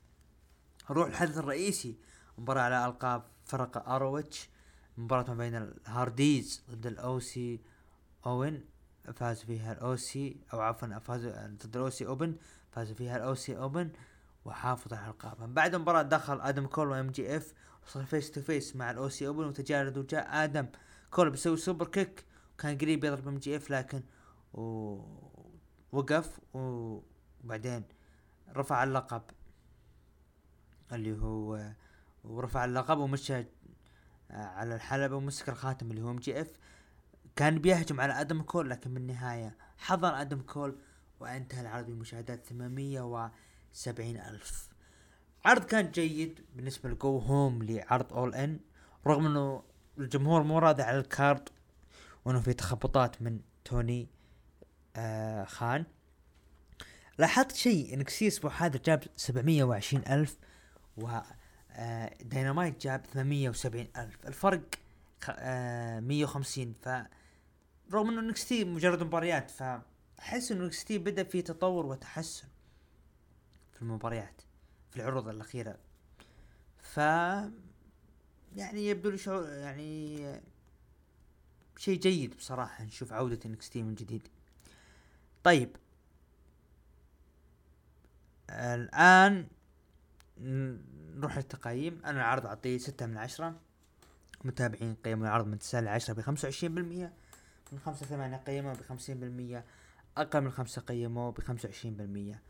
نروح 0.89 1.07
الحدث 1.07 1.37
الرئيسي 1.37 1.97
مباراة 2.37 2.61
على 2.61 2.85
ألقاب 2.85 3.23
فرق 3.45 3.89
آر 3.89 4.06
أو 4.06 4.23
إتش 4.23 4.49
مباراة 4.97 5.29
ما 5.29 5.35
بين 5.35 5.55
الهارديز 5.55 6.63
ضد 6.71 6.87
الأوسي 6.87 7.59
أوبن 8.25 8.65
فاز 9.15 9.43
فيها 9.43 9.73
الأوسي 9.73 10.37
أو 10.53 10.61
عفوا 10.61 10.99
فاز 10.99 11.25
ضد 11.65 11.75
الأوسي 11.75 12.05
أوبن 12.05 12.35
فاز 12.71 12.91
فيها 12.91 13.17
الأوسي 13.17 13.57
أوبن 13.57 13.89
وحافظ 14.45 14.93
على 14.93 15.07
القاب 15.11 15.53
بعد 15.53 15.75
المباراة 15.75 16.01
دخل 16.01 16.41
آدم 16.41 16.65
كول 16.67 16.87
وإم 16.87 17.07
جي 17.07 17.37
إف 17.37 17.53
وصار 17.85 18.05
face 18.05 18.31
to 18.31 18.41
face 18.41 18.75
مع 18.75 18.91
الأوسي 18.91 19.27
أوبن 19.27 19.43
وتجارد 19.45 19.97
وجاء 19.97 20.43
آدم. 20.43 20.67
كول 21.11 21.29
بيسوي 21.29 21.57
super 21.57 21.87
kick 21.87 22.25
وكان 22.53 22.77
قريب 22.77 23.03
يضرب 23.03 23.27
ام 23.27 23.37
جي 23.37 23.55
اف 23.57 23.69
لكن 23.69 24.01
وقف 25.91 26.39
وبعدين 26.53 27.83
رفع 28.55 28.83
اللقب 28.83 29.21
اللي 30.91 31.19
هو 31.21 31.71
ورفع 32.23 32.65
اللقب 32.65 32.97
ومشى 32.97 33.45
على 34.29 34.75
الحلبة 34.75 35.15
ومسك 35.15 35.49
الخاتم 35.49 35.91
اللي 35.91 36.01
هو 36.01 36.11
ام 36.11 36.19
جي 36.19 36.41
اف. 36.41 36.51
كان 37.35 37.59
بيهجم 37.59 38.01
على 38.01 38.21
آدم 38.21 38.41
كول 38.41 38.69
لكن 38.69 38.93
بالنهاية 38.93 39.57
حضر 39.77 40.21
آدم 40.21 40.41
كول 40.41 40.77
وانتهى 41.19 41.61
العرض 41.61 41.85
بمشاهدات 41.85 42.45
ثمانمية 42.45 43.29
وسبعين 43.71 44.17
ألف. 44.17 44.69
عرض 45.45 45.63
كان 45.63 45.91
جيد 45.91 46.45
بالنسبة 46.55 46.89
ل 46.89 46.98
go 46.98 47.17
home 47.17 47.63
لعرض 47.63 48.13
اول 48.13 48.35
ان 48.35 48.59
رغم 49.07 49.25
إنه 49.25 49.63
الجمهور 49.99 50.43
مو 50.43 50.59
راضي 50.59 50.83
على 50.83 50.99
ال 50.99 51.09
card 51.09 51.49
وإنه 52.25 52.39
في 52.41 52.53
تخبطات 52.53 53.21
من 53.21 53.39
توني 53.65 54.07
آه 54.95 55.43
خان. 55.43 55.85
لاحظت 57.17 57.55
شيء 57.55 57.93
إن 57.93 58.01
إكس 58.01 58.14
تي 58.14 58.27
الأسبوع 58.27 58.51
هذا 58.51 58.79
جاب 58.85 59.03
سبعمية 59.15 59.63
وعشرين 59.63 60.03
ألف 60.07 60.37
و 60.97 61.19
آه 61.71 62.13
داينامايت 62.23 62.81
جاب 62.81 63.05
ثمانمية 63.05 63.49
وسبعين 63.49 63.87
ألف. 63.97 64.27
الفرق 64.27 64.61
آه 65.29 65.99
مية 65.99 66.23
وخمسين. 66.23 66.73
ف 66.81 66.89
رغم 67.93 68.09
إنه 68.09 68.21
إن 68.21 68.29
إكس 68.29 68.46
تي 68.46 68.63
مجرد 68.63 69.03
مباريات 69.03 69.51
فاحس 69.51 70.51
إنه 70.51 70.65
إن 70.65 70.71
إكس 70.71 70.84
تي 70.84 70.97
بدأ 70.97 71.23
في 71.23 71.41
تطور 71.41 71.85
وتحسن 71.85 72.47
في 73.73 73.81
المباريات 73.81 74.41
في 74.91 74.97
العروض 74.97 75.27
الأخيرة. 75.27 75.77
ف 76.79 76.99
يعني 78.55 78.87
يبدو 78.87 79.09
لي 79.09 79.17
شعور 79.17 79.49
يعني 79.49 80.17
شيء 81.77 81.99
جيد 81.99 82.37
بصراحة 82.37 82.83
نشوف 82.83 83.13
عودة 83.13 83.39
إن 83.45 83.53
إكس 83.53 83.68
تي 83.68 83.83
من 83.83 83.95
جديد. 83.95 84.27
طيب. 85.43 85.69
الآن 88.49 89.47
نروح 91.15 91.37
للتقييم. 91.37 92.01
أنا 92.05 92.19
العرض 92.19 92.45
أعطيه 92.45 92.77
ستة 92.77 93.05
من 93.05 93.17
عشرة. 93.17 93.59
متابعين 94.43 94.95
قيموا 95.05 95.27
العرض 95.27 95.47
من 95.47 95.59
تسعة 95.59 95.79
لعشرة 95.79 96.13
بخمسة 96.13 96.45
وعشرين 96.45 96.75
بالمية. 96.75 97.13
من 97.71 97.79
خمسة 97.79 98.05
ثمانية 98.05 98.37
قيموا 98.37 98.73
بخمسين 98.73 99.19
بالمية. 99.19 99.65
أقل 100.17 100.41
من 100.41 100.51
خمسة 100.51 100.81
قيموا 100.81 101.31
بخمسة 101.31 101.69
وعشرين 101.69 101.93
بالمية. 101.93 102.41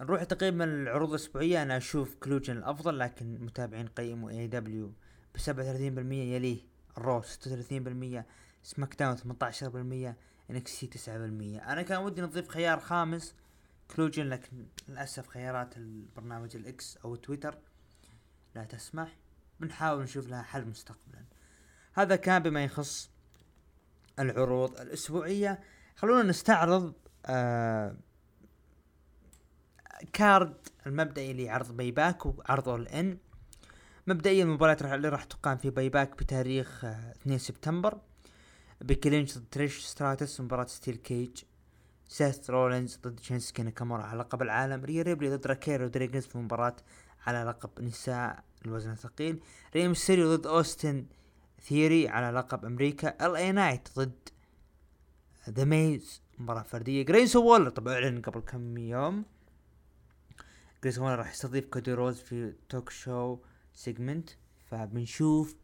نروح 0.00 0.22
لتقييم 0.22 0.62
العروض 0.62 1.08
الأسبوعية. 1.08 1.62
أنا 1.62 1.76
أشوف 1.76 2.14
كوليجن 2.14 2.56
الأفضل 2.56 2.98
لكن 2.98 3.44
متابعين 3.44 3.88
قيموا 3.88 4.30
اي 4.30 4.38
اي 4.38 4.46
دبليو 4.46 4.92
وثلاثين 5.36 5.94
بالمية 5.94 6.34
يليه 6.34 6.60
الرو 6.98 7.22
ستة 7.22 7.50
وثلاثين 7.50 7.84
بالمية 7.84 8.26
سماك 8.62 8.94
داون 8.94 9.16
ثمانية 9.16 9.38
عشر 9.42 9.68
بالمية 9.68 10.16
إن 10.50 10.57
إكس 10.57 10.72
تي 10.72 10.86
تسعة 10.86 11.18
بالمية. 11.18 11.72
أنا 11.72 11.82
كان 11.82 11.98
ودي 11.98 12.22
نضيف 12.22 12.48
خيار 12.48 12.80
خامس 12.80 13.34
كوليجن 13.90 14.28
لكن 14.28 14.66
للأسف 14.88 15.28
خيارات 15.28 15.76
البرنامج 15.76 16.56
الإكس 16.56 16.96
أو 16.96 17.16
تويتر 17.16 17.58
لا 18.54 18.64
تسمح. 18.64 19.16
بنحاول 19.60 20.02
نشوف 20.02 20.28
لها 20.28 20.42
حل 20.42 20.68
مستقبلا. 20.68 21.24
هذا 21.92 22.16
كان 22.16 22.42
بما 22.42 22.64
يخص 22.64 23.10
العروض 24.18 24.80
الأسبوعية. 24.80 25.60
خلونا 25.96 26.22
نستعرض 26.22 26.94
آه 27.26 27.96
card 30.12 30.68
المبدئي 30.86 31.32
لعرض 31.32 31.61
باي 31.61 31.76
باك 31.76 32.26
وعرض 32.26 32.68
اول 32.68 32.88
ان 32.88 33.18
مبدئيا 34.08 34.44
المباراة 34.44 34.94
اللي 34.94 35.08
راح 35.08 35.24
تقام 35.24 35.56
في 35.56 35.70
باي 35.70 35.88
باك 35.88 36.18
بتاريخ 36.18 36.84
2 36.84 37.32
آه، 37.32 37.36
سبتمبر. 37.36 37.98
بيكي 38.80 39.24
ضد 39.24 39.44
تريش 39.50 39.84
ستراتس 39.84 40.40
مباراة 40.40 40.66
steel 40.66 40.96
cage. 40.96 41.42
سيث 42.08 42.50
رولينز 42.50 42.98
ضد 43.04 43.20
شينسكي 43.20 43.62
ناكامورا 43.62 44.02
على 44.02 44.18
لقب 44.18 44.42
العالم. 44.42 44.84
ريا 44.84 45.02
ريبلي 45.02 45.36
ضد 45.36 45.46
راكيل 45.46 45.82
رودريجيز 45.82 46.26
في 46.26 46.38
مباراة 46.38 46.76
على 47.26 47.44
لقب 47.44 47.70
نساء 47.80 48.44
الوزن 48.64 48.90
الثقيل. 48.90 49.40
ري 49.74 49.94
مستيريو 49.94 50.36
ضد 50.36 50.46
أوستن 50.46 51.06
ثيوري 51.60 52.08
على 52.08 52.38
لقب 52.38 52.64
أمريكا. 52.64 53.26
ال 53.26 53.36
اي 53.36 53.52
نايت 53.52 53.88
ضد 53.96 54.28
ذا 55.50 55.64
ميز 55.64 56.22
مباراة 56.38 56.62
فردية. 56.62 57.02
جريسون 57.02 57.36
وولر 57.36 57.68
طبعا 57.70 57.94
أعلن 57.94 58.22
قبل 58.22 58.40
كم 58.40 58.78
يوم. 58.78 59.24
جريسون 60.84 60.98
وولر 60.98 61.18
راح 61.18 61.30
يستضيف 61.32 61.64
كودي 61.66 61.92
رودز 61.92 62.20
في 62.20 62.54
talk 62.68 62.90
show. 62.90 63.38
segment 63.76 64.30
فبنشوف 64.70 65.56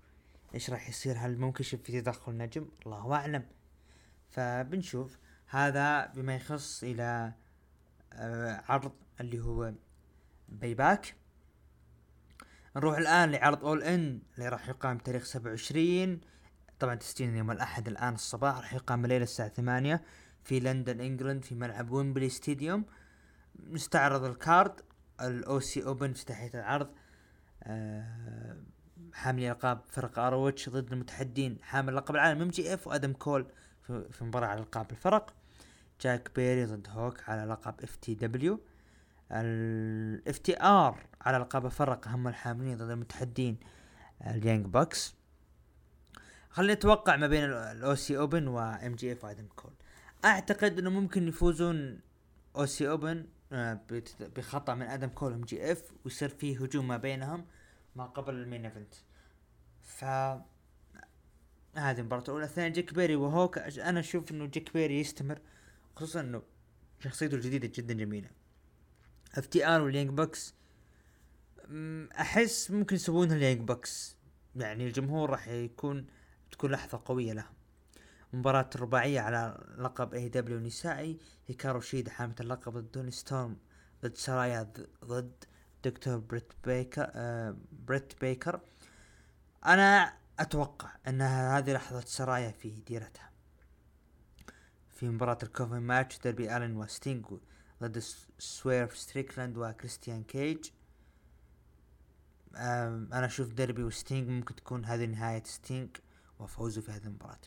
إيش 0.55 0.71
راح 0.71 0.89
يصير. 0.89 1.17
هل 1.19 1.39
ممكن 1.39 1.65
يشوف 1.65 1.83
في 1.83 2.01
تدخل 2.01 2.37
نجم؟ 2.37 2.69
الله 2.87 3.15
أعلم. 3.15 3.47
فبنشوف. 4.31 5.19
هذا 5.47 6.07
بما 6.07 6.37
يخص 6.37 6.83
إلى 6.85 7.33
آه 8.13 8.63
عرض 8.69 8.93
اللي 9.21 9.41
هو 9.41 9.73
Payback 10.49 11.15
نروح 12.77 12.99
الآن 12.99 13.31
لعرض 13.31 13.65
All 13.65 13.83
In 13.83 14.23
اللي 14.35 14.49
راح 14.49 14.69
يقام 14.69 14.99
تاريخ 14.99 15.25
سبعة 15.25 15.51
وعشرين. 15.51 16.21
طبعا 16.79 16.95
تسجيل 16.95 17.37
يوم 17.37 17.51
الأحد 17.51 17.89
الآن 17.89 18.15
الصباح 18.15 18.57
راح 18.57 18.75
يقام 18.75 19.05
الليلة 19.05 19.25
الساعة 19.25 19.49
ثمانية. 19.49 20.03
في 20.45 20.61
لندن 20.61 21.01
England 21.01 21.45
في 21.45 21.55
ملعب 21.55 21.91
ويمبلي 21.91 22.29
stadium 22.29 22.85
نستعرض 23.71 24.25
ال 24.25 24.36
card 24.36 24.81
ال 25.21 25.61
Aussie 25.61 25.85
Open 25.85 26.11
افتتاحية 26.11 26.51
العرض. 26.55 26.91
حاملي 29.13 29.51
القاب 29.51 29.81
فرق 29.89 30.19
ROH 30.19 30.69
ضد 30.69 30.93
المتحدين 30.93 31.59
حامل 31.63 31.97
لقب 31.97 32.15
العالم 32.15 32.43
MJF 32.43 32.87
وأدم 32.87 33.13
كول 33.13 33.47
في, 33.83 34.25
مباراة 34.25 34.47
على 34.47 34.61
القاب 34.61 34.91
الفرق. 34.91 35.35
جاك 36.01 36.31
بيري 36.37 36.65
ضد 36.65 36.87
هوك 36.91 37.29
على 37.29 37.51
لقب 37.51 37.75
FTW 37.83 38.61
ال 39.33 40.39
FTR 40.39 41.07
على 41.21 41.37
القاب 41.37 41.67
الفرق 41.67 42.09
هم 42.09 42.29
الحاملين 42.29 42.77
ضد 42.77 42.91
المتحدين 42.91 43.57
ال 44.27 44.34
Young 44.34 44.67
Bucks 44.67 45.15
خلينا 46.51 46.75
نتوقع 46.75 47.17
ما 47.17 47.27
بين 47.27 47.45
ال 47.45 47.95
Aussie 47.95 48.19
Open 48.19 48.49
و 48.49 48.95
MJF 48.95 49.25
وأدم 49.25 49.47
كول. 49.57 49.73
أعتقد 50.25 50.79
إنه 50.79 50.91
ممكن 50.91 51.29
يفوزون 51.29 52.01
Aussie 52.57 52.89
Open 52.89 53.27
بخطأ 54.37 54.75
من 54.75 54.87
آدم 54.87 55.09
كول 55.09 55.33
MJF 55.33 55.93
ويصير 56.05 56.29
فيه 56.29 56.63
هجوم 56.63 56.89
ما 56.89 56.97
بينهم 56.97 57.47
ما 57.97 58.07
قبل 58.07 58.35
ال 58.35 58.41
main 58.41 58.65
event. 58.65 58.95
ف 59.83 60.05
هذه 61.75 61.99
المباراة 61.99 62.23
الأولى. 62.23 62.45
الثانية 62.45 62.69
جيك 62.69 62.95
بيري 62.95 63.17
وهوك. 63.17 63.59
أنا 63.59 64.01
أشوف 64.01 64.31
إنه 64.31 64.47
جيك 64.47 64.73
بيري 64.73 65.01
يستمر 65.01 65.41
خصوصا 65.97 66.21
إنه 66.21 66.43
شخصيته 67.01 67.35
الجديدة 67.35 67.73
جدا 67.75 67.95
جميلة. 67.95 68.31
FTR 69.35 69.81
وال 69.81 69.89
Young 69.89 70.11
Bucks 70.11 70.55
أحس 72.21 72.71
ممكن 72.71 72.97
يسوونها 72.97 73.37
ال 73.37 73.41
Young 73.41 73.61
Bucks. 73.61 74.17
يعني 74.57 74.87
الجمهور 74.87 75.31
راح 75.31 75.49
يكون 75.49 76.07
تكون 76.51 76.71
لحظة 76.71 77.03
قوية 77.05 77.33
لهم 77.33 77.53
مباراة 78.33 78.71
رباعية 78.77 79.21
على 79.21 79.65
لقب 79.79 80.15
AEW 80.15 80.59
نسائي. 80.59 81.19
هيكارو 81.53 81.81
شيدا 81.81 82.11
حاملة 82.11 82.35
اللقب 82.41 82.73
ضد 82.73 82.93
توني 82.93 83.11
ستورم 83.11 83.57
ضد 84.03 84.17
سرايا 84.17 84.73
ضد 85.05 85.45
دكتور 85.85 86.17
بريت 86.17 86.53
بيكر 86.65 87.11
آه 87.15 87.57
بريت 87.87 88.21
بيكر. 88.21 88.61
أنا 89.67 90.15
أتوقع 90.39 90.91
أن 91.09 91.23
هذه 91.23 91.73
لحظة 91.73 92.01
سرايا 92.01 92.51
في 92.51 92.71
ديرتها. 92.71 93.31
في 94.91 95.09
مباراة 95.09 95.39
ال 95.43 95.47
coffin 95.47 95.75
match 95.75 96.19
داربي 96.19 96.57
ألن 96.57 96.77
وستينج 96.77 97.27
ضد 97.83 98.03
سويرف 98.39 98.99
ستريكلاند 98.99 99.57
وكريستيان 99.57 100.25
كيج. 100.25 100.71
أنا 102.57 103.27
أشوف 103.27 103.53
داربي 103.53 103.83
وستينج 103.85 104.29
ممكن 104.29 104.55
تكون 104.55 104.85
هذه 104.85 105.05
نهاية 105.05 105.43
ستينج 105.45 105.97
وفوزه 106.39 106.81
في 106.81 106.93
هذه 106.93 107.05
المباراة. 107.05 107.39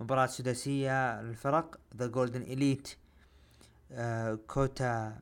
مباراة 0.00 0.26
سداسية 0.26 1.22
للفرق 1.22 1.80
The 1.96 2.06
Golden 2.06 2.42
Elite 2.42 2.96
كوتا 4.46 5.20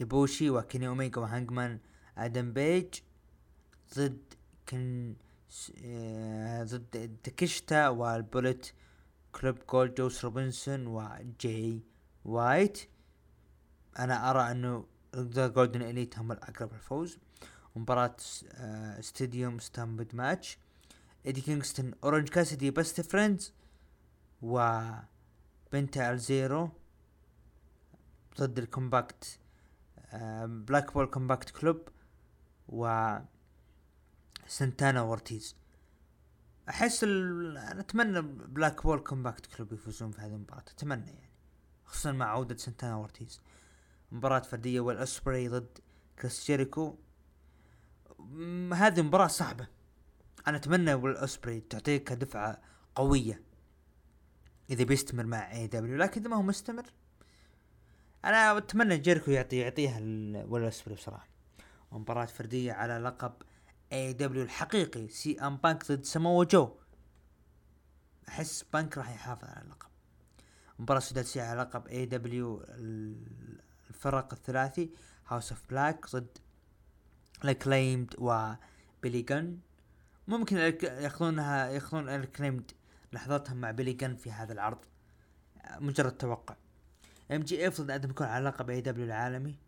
إيبوشي 0.00 0.50
وكيني 0.50 0.88
اوميجا 0.88 1.20
وهانجمان 1.20 1.78
آدم 2.18 2.52
بيج 2.52 2.94
ضد 3.96 4.34
كن 4.68 5.14
آه، 5.84 6.62
ضد 6.64 7.16
تاكشيتا 7.22 7.88
وال 7.88 8.07
Bullet 8.07 8.66
Club 9.32 9.58
Gold 9.72 9.94
جوس 9.94 10.24
روبنسون 10.24 10.86
وجاي 10.86 11.80
وايت. 12.24 12.78
أنا 13.98 14.30
أرى 14.30 14.50
أنه 14.50 14.86
The 15.16 15.48
Golden 15.48 15.82
Elite 15.82 16.18
هم 16.18 16.32
الأقرب 16.32 16.72
للفوز. 16.72 17.18
مباراة 17.76 18.16
س- 18.18 18.44
آه، 18.52 19.00
stampede 19.58 20.16
match. 20.16 20.58
ايدي 21.26 21.40
كينغستون 21.40 21.94
أورنج 22.04 22.28
كاسدي 22.28 22.70
Best 22.70 23.00
Friends 23.00 23.52
و 24.42 24.80
بنتا 25.72 26.12
الزيرو 26.12 26.70
ضد 28.40 28.58
ال 28.58 29.38
Combat 30.44 30.92
Blackpool 30.94 31.06
Combat 31.06 31.50
Club 31.50 31.88
و 32.68 33.16
سنتانا 34.46 35.02
وورتيز 35.02 35.56
أحس 36.68 37.04
ال... 37.04 37.56
أنا 37.56 37.80
أتمنى 37.80 38.22
Blackpool 38.22 38.98
Combat 38.98 39.46
Club 39.46 39.72
يفوزون 39.72 40.10
في 40.10 40.20
هذه 40.20 40.34
المباراة 40.34 40.60
أتمنى 40.60 41.06
يعني 41.06 41.30
خصوصا 41.84 42.12
مع 42.12 42.26
عودة 42.26 42.56
سنتانا 42.56 42.96
وورتيز 42.96 43.40
مباراة 44.12 44.40
فردية 44.40 44.80
ويل 44.80 45.03
أوسبري 45.03 45.48
ضد 45.48 45.78
كريس 46.18 46.46
جيريكو. 46.46 46.96
هذه 48.72 49.02
مباراة 49.02 49.26
صعبة. 49.26 49.66
أنا 50.46 50.56
أتمنى 50.56 50.94
ويل 50.94 51.16
أوسبري 51.16 51.60
تعطيك 51.60 52.12
دفعة 52.12 52.62
قوية. 52.94 53.42
إذا 54.72 54.84
بيستمر 54.84 55.26
مع 55.26 55.52
AEW 55.52 55.96
لكن 55.96 56.20
إذا 56.20 56.30
ما 56.30 56.36
هو 56.36 56.42
مستمر 56.42 56.84
أنا 58.24 58.58
أتمنى 58.58 58.98
جيريكو 58.98 59.30
يعطي 59.30 59.56
يعطيها 59.56 59.98
ال- 59.98 60.46
ويل 60.48 60.63
أوسبري 60.63 60.94
بصراحة 60.94 61.28
مباراة 61.92 62.24
فردية 62.24 62.72
على 62.72 62.98
لقب 62.98 63.32
AEW 63.92 64.42
الحقيقي 64.42 65.08
سي 65.08 65.40
أم 65.40 65.56
بانك 65.56 65.92
ضد 65.92 66.04
سمو 66.04 66.44
جو. 66.44 66.76
أحس 68.28 68.64
بانك 68.72 68.98
راح 68.98 69.10
يحافظ 69.10 69.44
على 69.48 69.62
اللقب. 69.64 69.88
مباراة 70.78 71.00
سداسية 71.00 71.42
على 71.42 71.60
لقب 71.60 71.86
AEW 71.86 72.64
الفرق 73.90 74.32
الثلاثي 74.34 74.90
House 75.28 75.52
of 75.52 75.62
Black 75.70 76.06
ضد 76.16 76.38
ال 77.44 77.51
Acclaimed 77.51 78.14
وبيلي 78.18 79.22
جن 79.22 79.58
ممكن 80.28 80.56
ياخذونها 80.82 81.68
يأخذون 81.70 82.08
ال 82.08 82.14
Acclaimed 82.14 82.70
لحظاتهم 83.12 83.56
مع 83.56 83.70
بيلي 83.70 83.92
جن 83.92 84.16
في 84.16 84.32
هذا 84.32 84.52
العرض 84.52 84.78
مجرد 85.80 86.12
توقع. 86.12 86.56
MJF 87.30 87.80
ضد 87.80 87.90
آدم 87.90 88.12
كول 88.12 88.26
على 88.26 88.44
لقب 88.44 88.70
AEW 88.70 89.04
العالمي. 89.04 89.58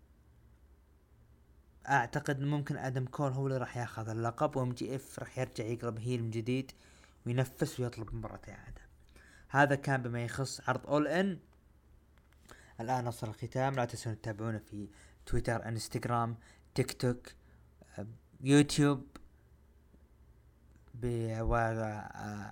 أعتقد 1.88 2.40
ممكن 2.40 2.76
آدم 2.76 3.04
كول 3.04 3.32
هو 3.32 3.46
اللي 3.46 3.58
راح 3.58 3.76
ياخذ 3.76 4.08
اللقب 4.08 4.56
و 4.56 4.72
MJF 4.72 5.18
راح 5.18 5.38
يرجع 5.38 5.64
يقلب 5.64 5.98
heel 5.98 6.22
من 6.22 6.30
جديد 6.30 6.72
وينفس 7.26 7.80
ويطلب 7.80 8.14
مباراة 8.14 8.40
اعادة 8.48 8.82
هذا 9.48 9.74
كان 9.74 10.02
بما 10.02 10.24
يخص 10.24 10.68
عرض 10.68 10.86
All 10.86 11.06
In 11.06 11.38
الآن 12.80 13.06
وصل 13.06 13.28
الختام. 13.28 13.74
لا 13.74 13.84
تنسون 13.84 14.20
تتابعونا 14.20 14.58
في 14.58 14.88
تويتر 15.26 15.68
انستغرام 15.68 16.36
تيك 16.74 16.92
توك 16.92 17.28
يوتيوب 18.40 19.13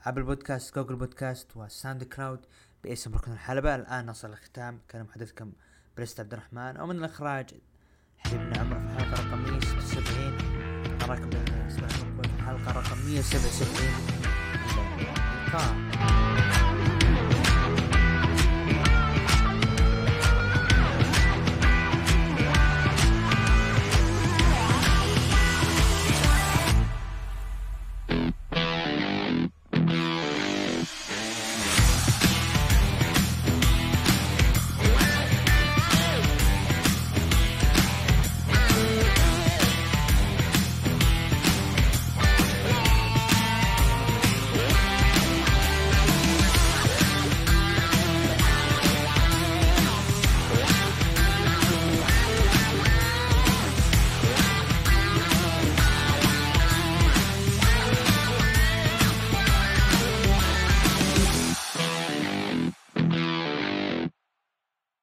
ابل 0.06 0.22
بودكاست 0.22 0.74
جوجل 0.74 0.96
بودكاست 0.96 1.56
وساوند 1.56 2.04
كلاود 2.04 2.40
باسم 2.84 3.14
ركن 3.14 3.32
الحلبة. 3.32 3.74
الآن 3.74 4.06
نصل 4.06 4.30
الختام 4.30 4.80
كان 4.88 5.02
محدثكم 5.02 5.52
بريست 5.96 6.20
عبد 6.20 6.32
الرحمن 6.32 6.80
ومن 6.80 6.96
الإخراج 6.96 7.50
حبيبنا 8.18 8.58
عمر 8.58 8.78
في 8.78 8.84
الحلقة 8.84 9.28
رقم 9.28 9.42
176 9.42 11.02
أراكم 11.02 11.30
في 11.30 11.38
الحلقة 12.24 12.72
رقم 12.72 12.98
177 12.98 13.76
إلى 14.98 15.14
اللقاء. 15.44 16.31